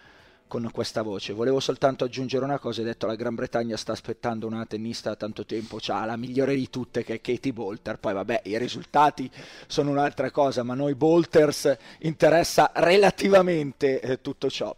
con 0.48 0.70
questa 0.72 1.02
voce. 1.02 1.34
Volevo 1.34 1.60
soltanto 1.60 2.04
aggiungere 2.04 2.44
una 2.44 2.60
cosa, 2.60 2.80
hai 2.80 2.88
detto 2.88 3.06
la 3.06 3.16
Gran 3.16 3.36
Bretagna 3.36 3.78
sta 3.78 3.92
aspettando 3.92 4.48
una 4.48 4.66
tennista 4.66 5.10
da 5.10 5.16
tanto 5.16 5.46
tempo, 5.46 5.78
c'ha 5.80 6.06
la 6.06 6.18
migliore 6.18 6.56
di 6.56 6.70
tutte 6.70 7.04
che 7.04 7.16
è 7.16 7.22
Katie 7.22 7.54
Bolter. 7.54 8.00
Poi 8.00 8.14
vabbè, 8.14 8.42
i 8.46 8.58
risultati 8.58 9.30
sono 9.68 9.92
un'altra 9.92 10.32
cosa, 10.32 10.64
ma 10.64 10.74
a 10.74 10.78
noi 10.78 10.96
Bolters 10.96 11.78
interessa 12.00 12.72
relativamente 12.76 14.00
eh, 14.00 14.22
tutto 14.22 14.50
ciò. 14.50 14.76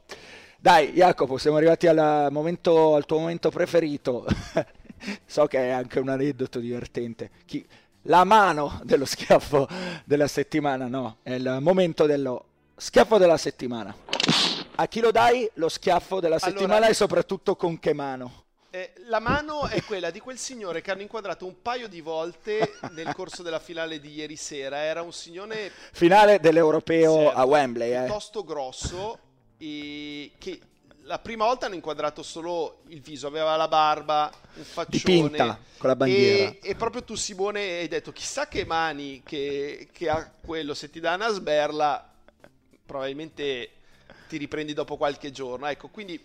Dai, 0.60 0.92
Jacopo, 0.92 1.38
siamo 1.38 1.58
arrivati 1.58 1.88
al, 1.88 2.28
momento, 2.32 2.96
al 2.96 3.06
tuo 3.06 3.20
momento 3.20 3.50
preferito. 3.50 4.26
so 5.26 5.46
che 5.46 5.60
è 5.60 5.70
anche 5.70 6.00
un 6.00 6.10
aneddoto 6.10 6.60
divertente. 6.60 7.30
Chi- 7.46 7.66
la 8.04 8.24
mano 8.24 8.80
dello 8.84 9.06
schiaffo 9.06 9.68
della 10.06 10.28
settimana, 10.28 10.88
no, 10.88 11.18
è 11.22 11.34
il 11.34 11.58
momento 11.62 12.06
dello 12.06 12.46
schiaffo 12.76 13.18
della 13.18 13.38
settimana. 13.38 13.94
A 14.80 14.88
chi 14.88 15.02
lo 15.02 15.12
dai 15.12 15.50
lo 15.56 15.68
schiaffo 15.68 16.22
della 16.22 16.36
Allora- 16.36 16.52
settimana 16.52 16.88
e 16.88 16.94
soprattutto 16.94 17.58
con 17.58 17.80
che 17.80 17.94
mano? 17.94 18.46
Eh, 18.70 18.94
la 19.08 19.20
mano 19.20 19.68
è 19.68 19.84
quella 19.84 20.10
di 20.10 20.22
quel 20.22 20.38
signore 20.38 20.80
che 20.80 20.92
hanno 20.92 21.02
inquadrato 21.02 21.46
un 21.46 21.62
paio 21.62 21.90
di 21.90 22.00
volte 22.00 22.76
nel 22.92 23.14
corso 23.14 23.44
della 23.44 23.60
finale 23.60 24.00
di 24.00 24.14
ieri 24.14 24.38
sera. 24.38 24.78
Era 24.78 25.02
un 25.02 25.12
signore 25.12 25.70
Finale 25.92 26.40
dell'europeo 26.40 27.14
certo, 27.24 27.38
a 27.38 27.44
Wembley, 27.44 27.92
eh. 27.94 28.04
piuttosto 28.06 28.46
grosso 28.46 29.20
e 29.58 30.32
che 30.38 30.62
la 31.02 31.20
prima 31.20 31.44
volta 31.44 31.66
hanno 31.66 31.76
inquadrato 31.76 32.24
solo 32.24 32.84
il 32.88 33.02
viso, 33.02 33.28
aveva 33.28 33.58
la 33.58 33.68
barba, 33.68 34.32
un 34.54 34.64
faccione. 34.64 34.98
Dipinta 34.98 35.60
con 35.78 35.90
la 35.90 35.96
bandiera. 35.98 36.52
E, 36.52 36.60
e 36.62 36.76
proprio 36.76 37.04
tu 37.04 37.16
Simone 37.16 37.80
hai 37.80 37.88
detto 37.90 38.14
chissà 38.14 38.48
che 38.48 38.64
mani 38.64 39.24
che, 39.26 39.90
che 39.92 40.08
ha 40.08 40.32
quello, 40.40 40.74
se 40.74 40.90
ti 40.90 41.02
dà 41.02 41.16
una 41.16 41.32
sberla 41.32 42.14
probabilmente 42.86 43.72
ti 44.30 44.38
riprendi 44.38 44.74
dopo 44.74 44.96
qualche 44.96 45.32
giorno. 45.32 45.66
Ecco, 45.66 45.88
quindi 45.90 46.24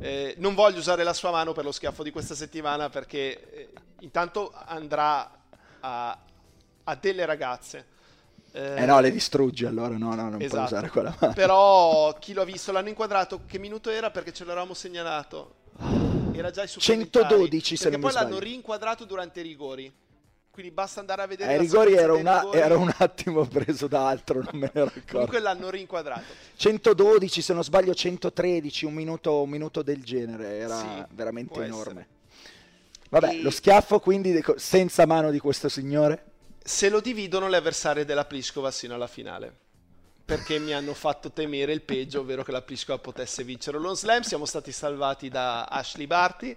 eh, 0.00 0.34
non 0.38 0.54
voglio 0.54 0.78
usare 0.78 1.04
la 1.04 1.12
sua 1.12 1.30
mano 1.30 1.52
per 1.52 1.64
lo 1.64 1.72
schiaffo 1.72 2.02
di 2.02 2.10
questa 2.10 2.34
settimana 2.34 2.88
perché 2.88 3.52
eh, 3.52 3.68
intanto 4.00 4.52
andrà 4.52 5.30
a, 5.80 6.18
a 6.84 6.94
delle 6.96 7.26
ragazze. 7.26 7.86
Eh, 8.52 8.82
eh 8.82 8.86
no, 8.86 9.00
le 9.00 9.10
distruggi 9.10 9.66
allora, 9.66 9.96
no, 9.96 10.14
no, 10.14 10.30
non 10.30 10.40
esatto. 10.40 10.64
usare 10.74 10.88
quella 10.88 11.14
mano. 11.18 11.34
Però 11.34 12.16
chi 12.18 12.32
l'ha 12.32 12.44
visto 12.44 12.72
l'hanno 12.72 12.88
inquadrato, 12.88 13.42
che 13.46 13.58
minuto 13.58 13.90
era 13.90 14.10
perché 14.10 14.32
ce 14.32 14.44
l'eravamo 14.44 14.74
segnalato? 14.74 15.60
Era 16.32 16.50
già 16.50 16.62
i 16.62 16.68
112 16.68 17.76
se 17.76 17.90
non 17.90 18.00
poi 18.00 18.12
l'hanno 18.12 18.38
rinquadrato 18.38 19.04
durante 19.04 19.40
i 19.40 19.42
rigori. 19.42 19.92
Quindi 20.52 20.70
basta 20.70 21.00
andare 21.00 21.22
a 21.22 21.26
vedere. 21.26 21.54
Ai 21.54 21.58
rigori 21.58 21.94
era, 21.94 22.12
una, 22.12 22.40
rigori. 22.40 22.58
era, 22.58 22.76
un 22.76 22.92
attimo 22.98 23.46
preso 23.48 23.86
da 23.86 24.06
altro, 24.06 24.42
non 24.42 24.60
me 24.60 24.70
ne 24.74 24.80
ero 24.80 24.88
accorto. 24.88 25.12
Comunque 25.12 25.40
l'hanno 25.40 25.70
rinquadrato. 25.70 26.34
112, 26.56 27.40
se 27.40 27.54
non 27.54 27.64
sbaglio 27.64 27.94
113, 27.94 28.84
un 28.84 28.92
minuto, 28.92 29.40
un 29.40 29.48
minuto 29.48 29.80
del 29.80 30.04
genere, 30.04 30.58
era 30.58 30.78
sì, 30.78 31.14
veramente 31.14 31.58
enorme. 31.64 32.00
Essere. 32.00 32.20
Vabbè, 33.08 33.30
e... 33.30 33.40
lo 33.40 33.48
schiaffo 33.48 33.98
quindi 33.98 34.44
senza 34.56 35.06
mano 35.06 35.30
di 35.30 35.38
questo 35.38 35.70
signore? 35.70 36.24
Se 36.62 36.90
lo 36.90 37.00
dividono 37.00 37.48
le 37.48 37.56
avversarie 37.56 38.04
della 38.04 38.26
Pliskova 38.26 38.70
sino 38.70 38.94
alla 38.94 39.06
finale. 39.06 39.60
Perché 40.22 40.58
mi 40.58 40.74
hanno 40.74 40.92
fatto 40.92 41.32
temere 41.32 41.72
il 41.72 41.80
peggio, 41.80 42.20
ovvero 42.20 42.44
che 42.44 42.52
la 42.52 42.60
Pliskova 42.60 42.98
potesse 42.98 43.42
vincere 43.42 43.78
lo 43.78 43.94
slam. 43.94 44.20
Siamo 44.20 44.44
stati 44.44 44.70
salvati 44.70 45.30
da 45.30 45.64
Ashley 45.64 46.06
Barty 46.06 46.54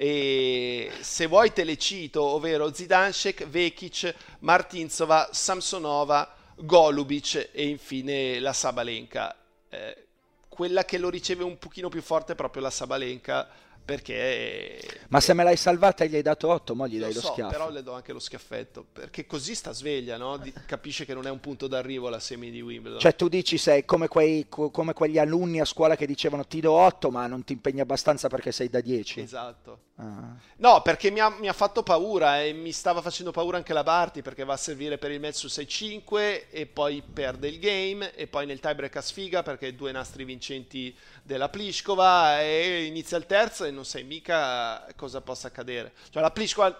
e 0.00 0.92
se 1.00 1.26
vuoi 1.26 1.52
te 1.52 1.64
le 1.64 1.76
cito, 1.76 2.22
ovvero 2.22 2.72
Zidanšek, 2.72 3.48
Vekic, 3.48 4.14
Martinzova, 4.38 5.30
Samsonova, 5.32 6.36
Golubic 6.54 7.50
e 7.52 7.66
infine 7.66 8.38
la 8.38 8.52
Sabalenka. 8.52 9.34
Eh, 9.68 10.06
quella 10.48 10.84
che 10.84 10.98
lo 10.98 11.10
riceve 11.10 11.42
un 11.42 11.58
pochino 11.58 11.88
più 11.88 12.00
forte 12.00 12.34
è 12.34 12.36
proprio 12.36 12.62
la 12.62 12.70
Sabalenka 12.70 13.48
perché... 13.88 14.78
Ma 15.08 15.18
se 15.18 15.32
me 15.32 15.42
l'hai 15.44 15.56
salvata 15.56 16.04
e 16.04 16.10
gli 16.10 16.16
hai 16.16 16.20
dato 16.20 16.48
8, 16.48 16.74
mo 16.74 16.86
gli 16.86 16.98
dai 16.98 17.08
lo, 17.08 17.14
lo 17.14 17.20
so, 17.20 17.32
schiaffo. 17.32 17.50
però 17.50 17.70
le 17.70 17.82
do 17.82 17.94
anche 17.94 18.12
lo 18.12 18.18
schiaffetto, 18.18 18.84
perché 18.92 19.24
così 19.24 19.54
sta 19.54 19.72
sveglia, 19.72 20.18
no? 20.18 20.36
Di, 20.36 20.52
capisce 20.66 21.06
che 21.06 21.14
non 21.14 21.26
è 21.26 21.30
un 21.30 21.40
punto 21.40 21.66
d'arrivo 21.68 22.10
la 22.10 22.20
semi 22.20 22.50
di 22.50 22.60
Wimbledon. 22.60 23.00
Cioè 23.00 23.16
tu 23.16 23.28
dici 23.28 23.56
sei 23.56 23.86
come, 23.86 24.06
quei, 24.06 24.46
come 24.50 24.92
quegli 24.92 25.18
alunni 25.18 25.60
a 25.60 25.64
scuola 25.64 25.96
che 25.96 26.04
dicevano 26.04 26.46
ti 26.46 26.60
do 26.60 26.72
8 26.72 27.10
ma 27.10 27.26
non 27.26 27.44
ti 27.44 27.54
impegni 27.54 27.80
abbastanza 27.80 28.28
perché 28.28 28.52
sei 28.52 28.68
da 28.68 28.82
10. 28.82 29.20
Esatto. 29.20 29.86
Ah. 30.00 30.36
No, 30.58 30.80
perché 30.82 31.10
mi 31.10 31.18
ha, 31.18 31.28
mi 31.28 31.48
ha, 31.48 31.52
fatto 31.52 31.82
paura 31.82 32.40
e 32.42 32.52
mi 32.52 32.70
stava 32.70 33.02
facendo 33.02 33.32
paura 33.32 33.56
anche 33.56 33.72
la 33.72 33.82
Barty 33.82 34.22
perché 34.22 34.44
va 34.44 34.52
a 34.52 34.58
servire 34.58 34.96
per 34.96 35.10
il 35.10 35.18
match 35.18 35.34
su 35.34 35.46
6-5 35.48 36.44
e 36.50 36.66
poi 36.66 37.02
perde 37.02 37.48
il 37.48 37.58
game 37.58 38.14
e 38.14 38.28
poi 38.28 38.46
nel 38.46 38.60
tiebreak 38.60 38.94
a 38.94 39.00
sfiga 39.00 39.42
perché 39.42 39.74
due 39.74 39.90
nastri 39.90 40.24
vincenti 40.24 40.96
della 41.24 41.48
Pliskova 41.48 42.40
e 42.42 42.84
inizia 42.84 43.16
il 43.16 43.26
terzo 43.26 43.64
e 43.64 43.72
non 43.78 43.86
sai 43.86 44.02
mica 44.02 44.84
cosa 44.96 45.20
possa 45.20 45.48
accadere. 45.48 45.92
Cioè 46.10 46.20
la 46.20 46.32
Pliskova, 46.32 46.78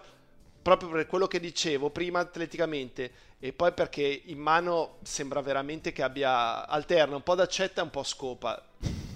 proprio 0.61 0.91
per 0.91 1.07
quello 1.07 1.29
che 1.29 1.39
dicevo 1.39 1.91
prima 1.91 2.19
atleticamente 2.19 3.27
e 3.39 3.53
poi 3.53 3.73
perché 3.73 4.23
in 4.27 4.39
mano 4.39 4.99
sembra 5.03 5.41
veramente 5.41 5.93
che 5.93 6.03
abbia 6.03 6.67
alterna 6.67 7.15
un 7.15 7.23
po' 7.23 7.37
d'accetta 7.37 7.81
e 7.81 7.85
un 7.85 7.91
po' 7.91 8.03
scopa. 8.03 8.61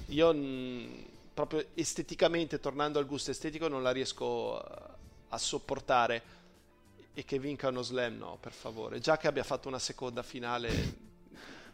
Io 0.06 0.32
mh, 0.32 1.04
proprio 1.34 1.66
esteticamente, 1.74 2.60
tornando 2.60 2.98
al 2.98 3.06
gusto 3.06 3.32
estetico, 3.32 3.66
non 3.66 3.82
la 3.82 3.90
riesco 3.90 4.56
a 4.58 5.38
sopportare 5.38 6.40
e 7.14 7.24
che 7.24 7.38
vinca 7.38 7.68
uno 7.68 7.82
slam 7.82 8.16
no, 8.16 8.38
per 8.40 8.52
favore. 8.52 9.00
Già 9.00 9.16
che 9.16 9.26
abbia 9.26 9.42
fatto 9.42 9.66
una 9.68 9.80
seconda 9.80 10.22
finale 10.22 11.10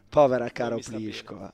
Povera 0.09 0.49
caro 0.49 0.79
Pliskova. 0.79 1.53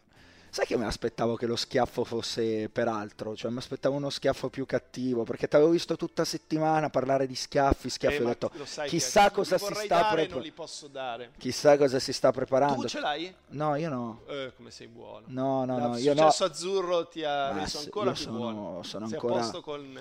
Sai 0.55 0.67
che 0.67 0.77
mi 0.77 0.85
aspettavo 0.85 1.35
che 1.35 1.47
lo 1.47 1.57
schiaffo 1.57 2.05
fosse 2.05 2.69
per 2.69 2.87
altro, 2.87 3.35
cioè 3.35 3.51
mi 3.51 3.59
aspettavo 3.59 3.97
uno 3.97 4.09
schiaffo 4.09 4.51
più 4.51 4.67
cattivo, 4.67 5.25
perché 5.25 5.49
ti 5.49 5.57
avevo 5.57 5.73
visto 5.73 5.97
tutta 5.97 6.25
settimana 6.25 6.91
parlare 6.91 7.27
di 7.27 7.35
schiaffi, 7.35 7.91
schiaffi, 7.91 8.19
eh, 8.19 8.23
ho 8.23 8.27
detto 8.27 8.53
chissà 8.87 9.33
cosa 9.33 9.59
si 9.59 9.75
sta 9.75 10.13
preparando. 10.13 11.29
Chissà 11.39 11.77
cosa 11.77 11.99
si 11.99 12.13
sta 12.13 12.31
preparando. 12.31 12.83
Tu 12.83 12.87
ce 12.87 13.01
l'hai? 13.01 13.35
No, 13.49 13.75
io 13.75 13.89
no. 13.89 14.21
Eh, 14.29 14.53
come 14.55 14.71
sei 14.71 14.87
buono. 14.87 15.25
No, 15.27 15.65
no, 15.65 15.77
no, 15.77 15.97
io 15.97 16.15
no. 16.15 16.29
Il 16.29 16.43
azzurro 16.45 17.09
ti 17.09 17.25
ha 17.25 17.51
Ma 17.53 17.59
reso 17.59 17.79
ancora 17.79 18.13
più 18.13 18.23
sono, 18.23 18.37
buono. 18.37 18.83
Sono 18.85 19.09
sei 19.09 19.19
ancora... 19.19 19.51
con... 19.61 20.01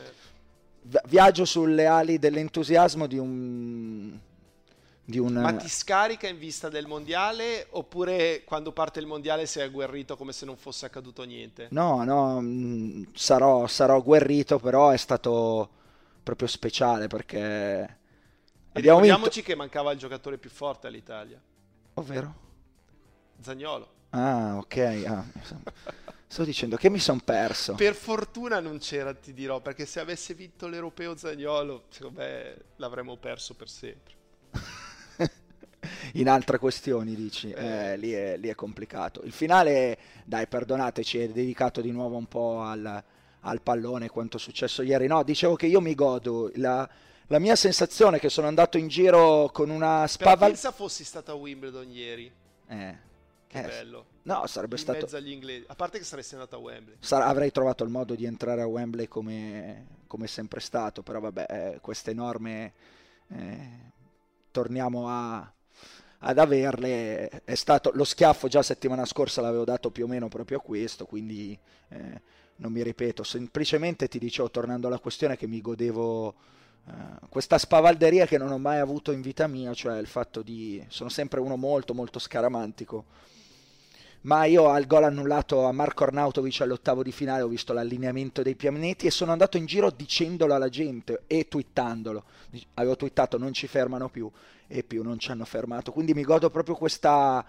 Viaggio 1.05 1.45
sulle 1.45 1.87
ali 1.87 2.19
dell'entusiasmo 2.19 3.07
di 3.07 3.17
un 3.17 4.19
un... 5.05 5.33
Ma 5.33 5.53
ti 5.53 5.67
scarica 5.67 6.27
in 6.27 6.37
vista 6.37 6.69
del 6.69 6.87
mondiale 6.87 7.67
oppure 7.71 8.43
quando 8.45 8.71
parte 8.71 8.99
il 8.99 9.05
mondiale 9.05 9.45
sei 9.45 9.63
agguerrito 9.63 10.15
come 10.15 10.31
se 10.31 10.45
non 10.45 10.55
fosse 10.55 10.85
accaduto 10.85 11.23
niente? 11.23 11.67
No, 11.71 12.03
no, 12.03 12.39
mm, 12.41 13.03
sarò, 13.13 13.67
sarò 13.67 13.97
agguerrito, 13.97 14.59
però 14.59 14.89
è 14.89 14.97
stato 14.97 15.69
proprio 16.23 16.47
speciale 16.47 17.07
perché... 17.07 18.01
E 18.75 18.79
abbiamo 18.79 19.01
ricordiamoci 19.01 19.41
vinto... 19.41 19.49
che 19.49 19.55
mancava 19.55 19.91
il 19.91 19.99
giocatore 19.99 20.37
più 20.37 20.49
forte 20.49 20.87
all'Italia. 20.87 21.39
Ovvero? 21.95 22.35
Zagnolo. 23.39 23.91
Ah, 24.11 24.57
ok. 24.57 25.03
Ah, 25.05 25.25
sto 26.27 26.43
dicendo 26.43 26.77
che 26.77 26.89
mi 26.89 26.99
sono 26.99 27.19
perso. 27.23 27.75
Per 27.75 27.93
fortuna 27.93 28.59
non 28.59 28.79
c'era, 28.79 29.13
ti 29.13 29.33
dirò, 29.33 29.59
perché 29.59 29.85
se 29.85 29.99
avesse 29.99 30.33
vinto 30.33 30.67
l'europeo 30.67 31.15
Zagnolo, 31.15 31.83
secondo 31.89 32.21
me 32.21 32.55
l'avremmo 32.77 33.17
perso 33.17 33.53
per 33.53 33.69
sempre. 33.69 34.13
in 36.13 36.29
altre 36.29 36.57
questioni, 36.57 37.15
dici, 37.15 37.51
eh, 37.51 37.97
lì, 37.97 38.11
è, 38.11 38.37
lì, 38.37 38.49
è, 38.49 38.55
complicato. 38.55 39.21
Il 39.23 39.31
finale, 39.31 39.97
dai, 40.25 40.47
perdonateci, 40.47 41.19
è 41.19 41.29
dedicato 41.29 41.81
di 41.81 41.91
nuovo 41.91 42.17
un 42.17 42.27
po' 42.27 42.61
al, 42.61 43.03
al 43.41 43.61
pallone, 43.61 44.09
quanto 44.09 44.37
è 44.37 44.39
successo 44.39 44.81
ieri. 44.81 45.07
No, 45.07 45.23
dicevo 45.23 45.55
che 45.55 45.65
io 45.65 45.81
mi 45.81 45.95
godo. 45.95 46.51
La, 46.55 46.87
la 47.27 47.39
mia 47.39 47.55
sensazione 47.55 48.17
è 48.17 48.19
che 48.19 48.29
sono 48.29 48.47
andato 48.47 48.77
in 48.77 48.87
giro 48.87 49.49
con 49.51 49.69
una 49.69 50.05
spaval... 50.05 50.49
Pensa 50.49 50.71
fossi 50.71 51.03
stato 51.03 51.31
a 51.31 51.35
Wimbledon 51.35 51.89
ieri. 51.89 52.31
Eh. 52.67 52.97
Che 53.47 53.59
eh, 53.59 53.67
bello. 53.67 54.05
No, 54.23 54.45
sarebbe 54.45 54.75
in 54.75 54.81
stato... 54.81 54.99
mezzo 54.99 55.15
agli 55.15 55.31
inglesi. 55.31 55.65
A 55.67 55.75
parte 55.75 55.97
che 55.97 56.03
saresti 56.03 56.35
andato 56.35 56.55
a 56.57 56.59
Wembley. 56.59 56.97
Sar- 56.99 57.23
avrei 57.23 57.51
trovato 57.51 57.83
il 57.83 57.89
modo 57.89 58.13
di 58.13 58.25
entrare 58.25 58.61
a 58.61 58.67
Wembley 58.67 59.07
come, 59.07 59.87
come 60.05 60.27
sempre 60.27 60.59
stato, 60.59 61.01
però 61.01 61.19
vabbè, 61.19 61.45
eh, 61.49 61.79
queste 61.81 62.13
norme... 62.13 62.73
Eh, 63.29 63.91
torniamo 64.53 65.09
a, 65.09 65.51
ad 66.23 66.37
averle. 66.37 67.43
È 67.43 67.55
stato 67.55 67.91
lo 67.93 68.03
schiaffo 68.03 68.47
già 68.47 68.61
settimana 68.61 69.05
scorsa 69.05 69.41
l'avevo 69.41 69.63
dato 69.63 69.91
più 69.91 70.05
o 70.05 70.07
meno 70.07 70.27
proprio 70.27 70.57
a 70.57 70.61
questo, 70.61 71.05
quindi 71.05 71.57
eh, 71.89 72.21
non 72.57 72.71
mi 72.71 72.83
ripeto. 72.83 73.23
Semplicemente 73.23 74.07
ti 74.07 74.19
dicevo, 74.19 74.49
tornando 74.49 74.87
alla 74.87 74.99
questione, 74.99 75.37
che 75.37 75.47
mi 75.47 75.61
godevo 75.61 76.35
eh, 76.87 76.91
questa 77.29 77.57
spavalderia 77.57 78.25
che 78.25 78.37
non 78.37 78.51
ho 78.51 78.57
mai 78.57 78.79
avuto 78.79 79.11
in 79.11 79.21
vita 79.21 79.47
mia, 79.47 79.73
cioè 79.73 79.97
il 79.97 80.07
fatto 80.07 80.41
di. 80.41 80.83
sono 80.87 81.09
sempre 81.09 81.39
uno 81.39 81.57
molto, 81.57 81.93
molto 81.93 82.19
scaramantico 82.19 83.05
ma 84.23 84.45
io 84.45 84.69
al 84.69 84.85
gol 84.85 85.03
annullato 85.03 85.65
a 85.65 85.71
Marco 85.71 86.03
Arnautovic 86.03 86.61
all'ottavo 86.61 87.03
di 87.03 87.11
finale 87.11 87.41
ho 87.41 87.47
visto 87.47 87.73
l'allineamento 87.73 88.41
dei 88.41 88.55
pianeti 88.55 89.05
e 89.05 89.11
sono 89.11 89.31
andato 89.31 89.57
in 89.57 89.65
giro 89.65 89.89
dicendolo 89.89 90.53
alla 90.53 90.69
gente 90.69 91.23
e 91.27 91.47
twittandolo. 91.47 92.23
Avevo 92.75 92.95
twittato 92.95 93.37
non 93.37 93.53
ci 93.53 93.67
fermano 93.67 94.09
più 94.09 94.29
e 94.67 94.83
più 94.83 95.03
non 95.03 95.19
ci 95.19 95.31
hanno 95.31 95.45
fermato. 95.45 95.91
Quindi 95.91 96.13
mi 96.13 96.23
godo 96.23 96.49
proprio 96.49 96.75
questa, 96.75 97.45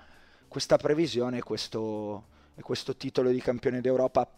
questa 0.48 0.76
previsione 0.76 1.38
e 1.38 1.42
questo, 1.42 2.24
questo 2.60 2.96
titolo 2.96 3.30
di 3.30 3.40
campione 3.40 3.80
d'Europa 3.80 4.28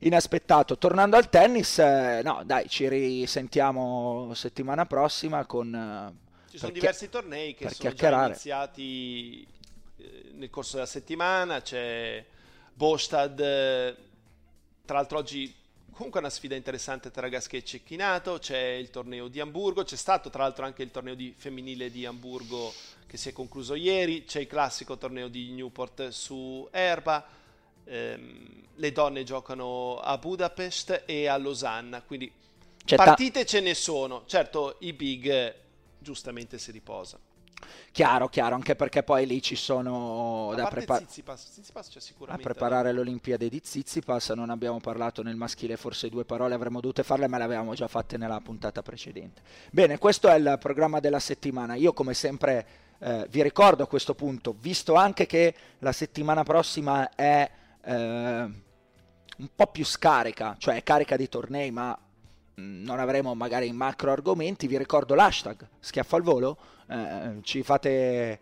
inaspettato. 0.00 0.76
Tornando 0.76 1.16
al 1.16 1.30
tennis, 1.30 1.78
eh, 1.78 2.20
no 2.22 2.42
dai, 2.44 2.68
ci 2.68 2.88
risentiamo 2.88 4.32
settimana 4.34 4.84
prossima 4.84 5.46
con... 5.46 5.74
Eh, 5.74 6.24
ci 6.50 6.58
sono 6.58 6.72
diversi 6.72 7.08
tornei 7.08 7.54
che 7.54 7.70
sono 7.70 7.92
già 7.92 8.24
iniziati 8.26 9.46
nel 10.32 10.50
corso 10.50 10.74
della 10.76 10.86
settimana, 10.86 11.62
c'è 11.62 12.24
Bostad, 12.72 13.40
eh, 13.40 13.96
tra 14.84 14.96
l'altro 14.96 15.18
oggi 15.18 15.54
comunque 15.90 16.20
una 16.20 16.28
sfida 16.28 16.54
interessante 16.54 17.10
tra 17.10 17.28
Gasquet 17.28 17.62
e 17.62 17.66
Cecchinato, 17.66 18.38
c'è 18.38 18.58
il 18.58 18.90
torneo 18.90 19.28
di 19.28 19.40
Hamburgo, 19.40 19.82
c'è 19.82 19.96
stato 19.96 20.28
tra 20.28 20.42
l'altro 20.42 20.66
anche 20.66 20.82
il 20.82 20.90
torneo 20.90 21.14
di 21.14 21.34
femminile 21.34 21.90
di 21.90 22.04
Hamburgo 22.04 22.72
che 23.06 23.16
si 23.16 23.30
è 23.30 23.32
concluso 23.32 23.74
ieri, 23.74 24.24
c'è 24.24 24.40
il 24.40 24.46
classico 24.46 24.98
torneo 24.98 25.28
di 25.28 25.50
Newport 25.52 26.08
su 26.08 26.68
erba, 26.70 27.26
ehm, 27.84 28.64
le 28.74 28.92
donne 28.92 29.24
giocano 29.24 29.98
a 29.98 30.18
Budapest 30.18 31.04
e 31.06 31.28
a 31.28 31.38
Losanna, 31.38 32.02
quindi 32.02 32.30
c'è 32.84 32.96
partite 32.96 33.40
ta- 33.40 33.46
ce 33.46 33.60
ne 33.60 33.74
sono, 33.74 34.24
certo 34.26 34.76
i 34.80 34.92
big 34.92 35.54
giustamente 35.98 36.58
si 36.58 36.72
riposano. 36.72 37.25
Chiaro, 37.90 38.28
chiaro, 38.28 38.54
anche 38.54 38.76
perché 38.76 39.02
poi 39.02 39.26
lì 39.26 39.40
ci 39.40 39.56
sono 39.56 40.52
da 40.54 40.66
preparare. 40.66 41.06
A 42.26 42.36
preparare 42.36 42.92
le 42.92 43.00
Olimpiadi 43.00 43.48
di 43.48 43.60
Zizipas, 43.64 44.30
non 44.30 44.50
abbiamo 44.50 44.80
parlato 44.80 45.22
nel 45.22 45.36
maschile, 45.36 45.76
forse 45.78 46.10
due 46.10 46.26
parole 46.26 46.54
avremmo 46.54 46.80
dovute 46.80 47.02
farle, 47.02 47.26
ma 47.26 47.38
le 47.38 47.44
avevamo 47.44 47.74
già 47.74 47.88
fatte 47.88 48.18
nella 48.18 48.40
puntata 48.40 48.82
precedente. 48.82 49.40
Bene, 49.70 49.96
questo 49.98 50.28
è 50.28 50.34
il 50.34 50.58
programma 50.60 51.00
della 51.00 51.18
settimana. 51.18 51.74
Io 51.74 51.94
come 51.94 52.12
sempre 52.12 52.66
eh, 52.98 53.26
vi 53.30 53.42
ricordo 53.42 53.82
a 53.82 53.86
questo 53.86 54.14
punto, 54.14 54.54
visto 54.58 54.94
anche 54.94 55.24
che 55.24 55.54
la 55.78 55.92
settimana 55.92 56.42
prossima 56.42 57.14
è 57.14 57.50
eh, 57.82 57.94
un 57.94 59.48
po' 59.54 59.66
più 59.68 59.84
scarica, 59.84 60.54
cioè 60.58 60.82
carica 60.82 61.16
di 61.16 61.28
tornei, 61.28 61.70
ma 61.70 61.98
non 62.56 62.98
avremo 62.98 63.34
magari 63.34 63.70
macro 63.72 64.12
argomenti, 64.12 64.66
vi 64.66 64.78
ricordo 64.78 65.14
l'hashtag 65.14 65.68
schiaffo 65.80 66.16
al 66.16 66.22
volo 66.22 66.58
eh, 66.88 67.38
ci 67.42 67.62
fate 67.62 68.40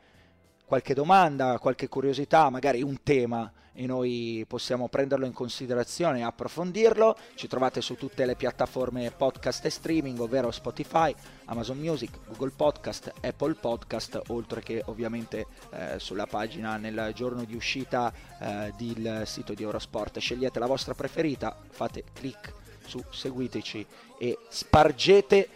qualche 0.67 0.95
domanda, 0.95 1.59
qualche 1.59 1.89
curiosità, 1.89 2.51
magari 2.51 2.83
un 2.83 3.03
tema 3.03 3.51
e 3.77 3.87
noi 3.87 4.45
possiamo 4.47 4.89
prenderlo 4.89 5.27
in 5.27 5.33
considerazione 5.33 6.21
e 6.21 6.23
approfondirlo. 6.23 7.17
Ci 7.35 7.49
trovate 7.49 7.81
su 7.81 7.97
tutte 7.97 8.25
le 8.25 8.37
piattaforme 8.37 9.11
podcast 9.11 9.65
e 9.65 9.71
streaming, 9.71 10.19
ovvero 10.21 10.51
Spotify, 10.53 11.13
Amazon 11.47 11.79
Music, 11.79 12.19
Google 12.27 12.53
Podcast, 12.55 13.13
Apple 13.21 13.55
Podcast, 13.55 14.21
oltre 14.29 14.63
che 14.63 14.83
ovviamente 14.87 15.47
eh, 15.71 15.99
sulla 15.99 16.27
pagina 16.27 16.77
nel 16.77 17.11
giorno 17.15 17.45
di 17.45 17.57
uscita 17.57 18.13
eh, 18.41 18.73
del 18.77 19.23
sito 19.27 19.55
di 19.55 19.65
Eurosport. 19.65 20.19
Scegliete 20.19 20.59
la 20.61 20.67
vostra 20.67 20.95
preferita, 20.95 21.57
fate 21.71 22.05
clic 22.13 22.63
su 22.87 23.03
seguiteci 23.11 23.87
e 24.19 24.39
spargete 24.49 25.49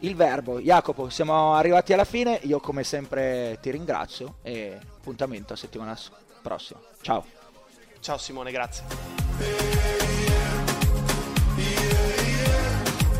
il 0.00 0.14
verbo. 0.14 0.60
Jacopo, 0.60 1.08
siamo 1.08 1.54
arrivati 1.54 1.92
alla 1.92 2.04
fine, 2.04 2.40
io 2.42 2.60
come 2.60 2.84
sempre 2.84 3.58
ti 3.60 3.70
ringrazio 3.70 4.36
e 4.42 4.78
appuntamento 4.96 5.52
a 5.52 5.56
settimana 5.56 5.96
prossima. 6.42 6.80
Ciao. 7.00 7.24
Ciao 8.00 8.18
Simone, 8.18 8.50
grazie. 8.50 8.84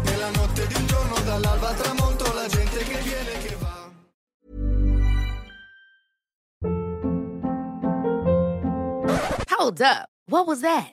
Nella 0.05 0.30
notte 0.30 0.66
di 0.66 0.74
un 0.74 0.86
giorno 0.86 1.20
dall'alba 1.20 1.68
al 1.68 1.76
tramonto 1.76 2.32
la 2.34 2.47
gente 2.49 2.78
che 2.78 2.99
viene 2.99 3.38
che 3.38 3.57
va. 3.61 3.90
Hold 9.57 9.80
up. 9.80 10.09
What 10.26 10.47
was 10.47 10.61
that? 10.61 10.93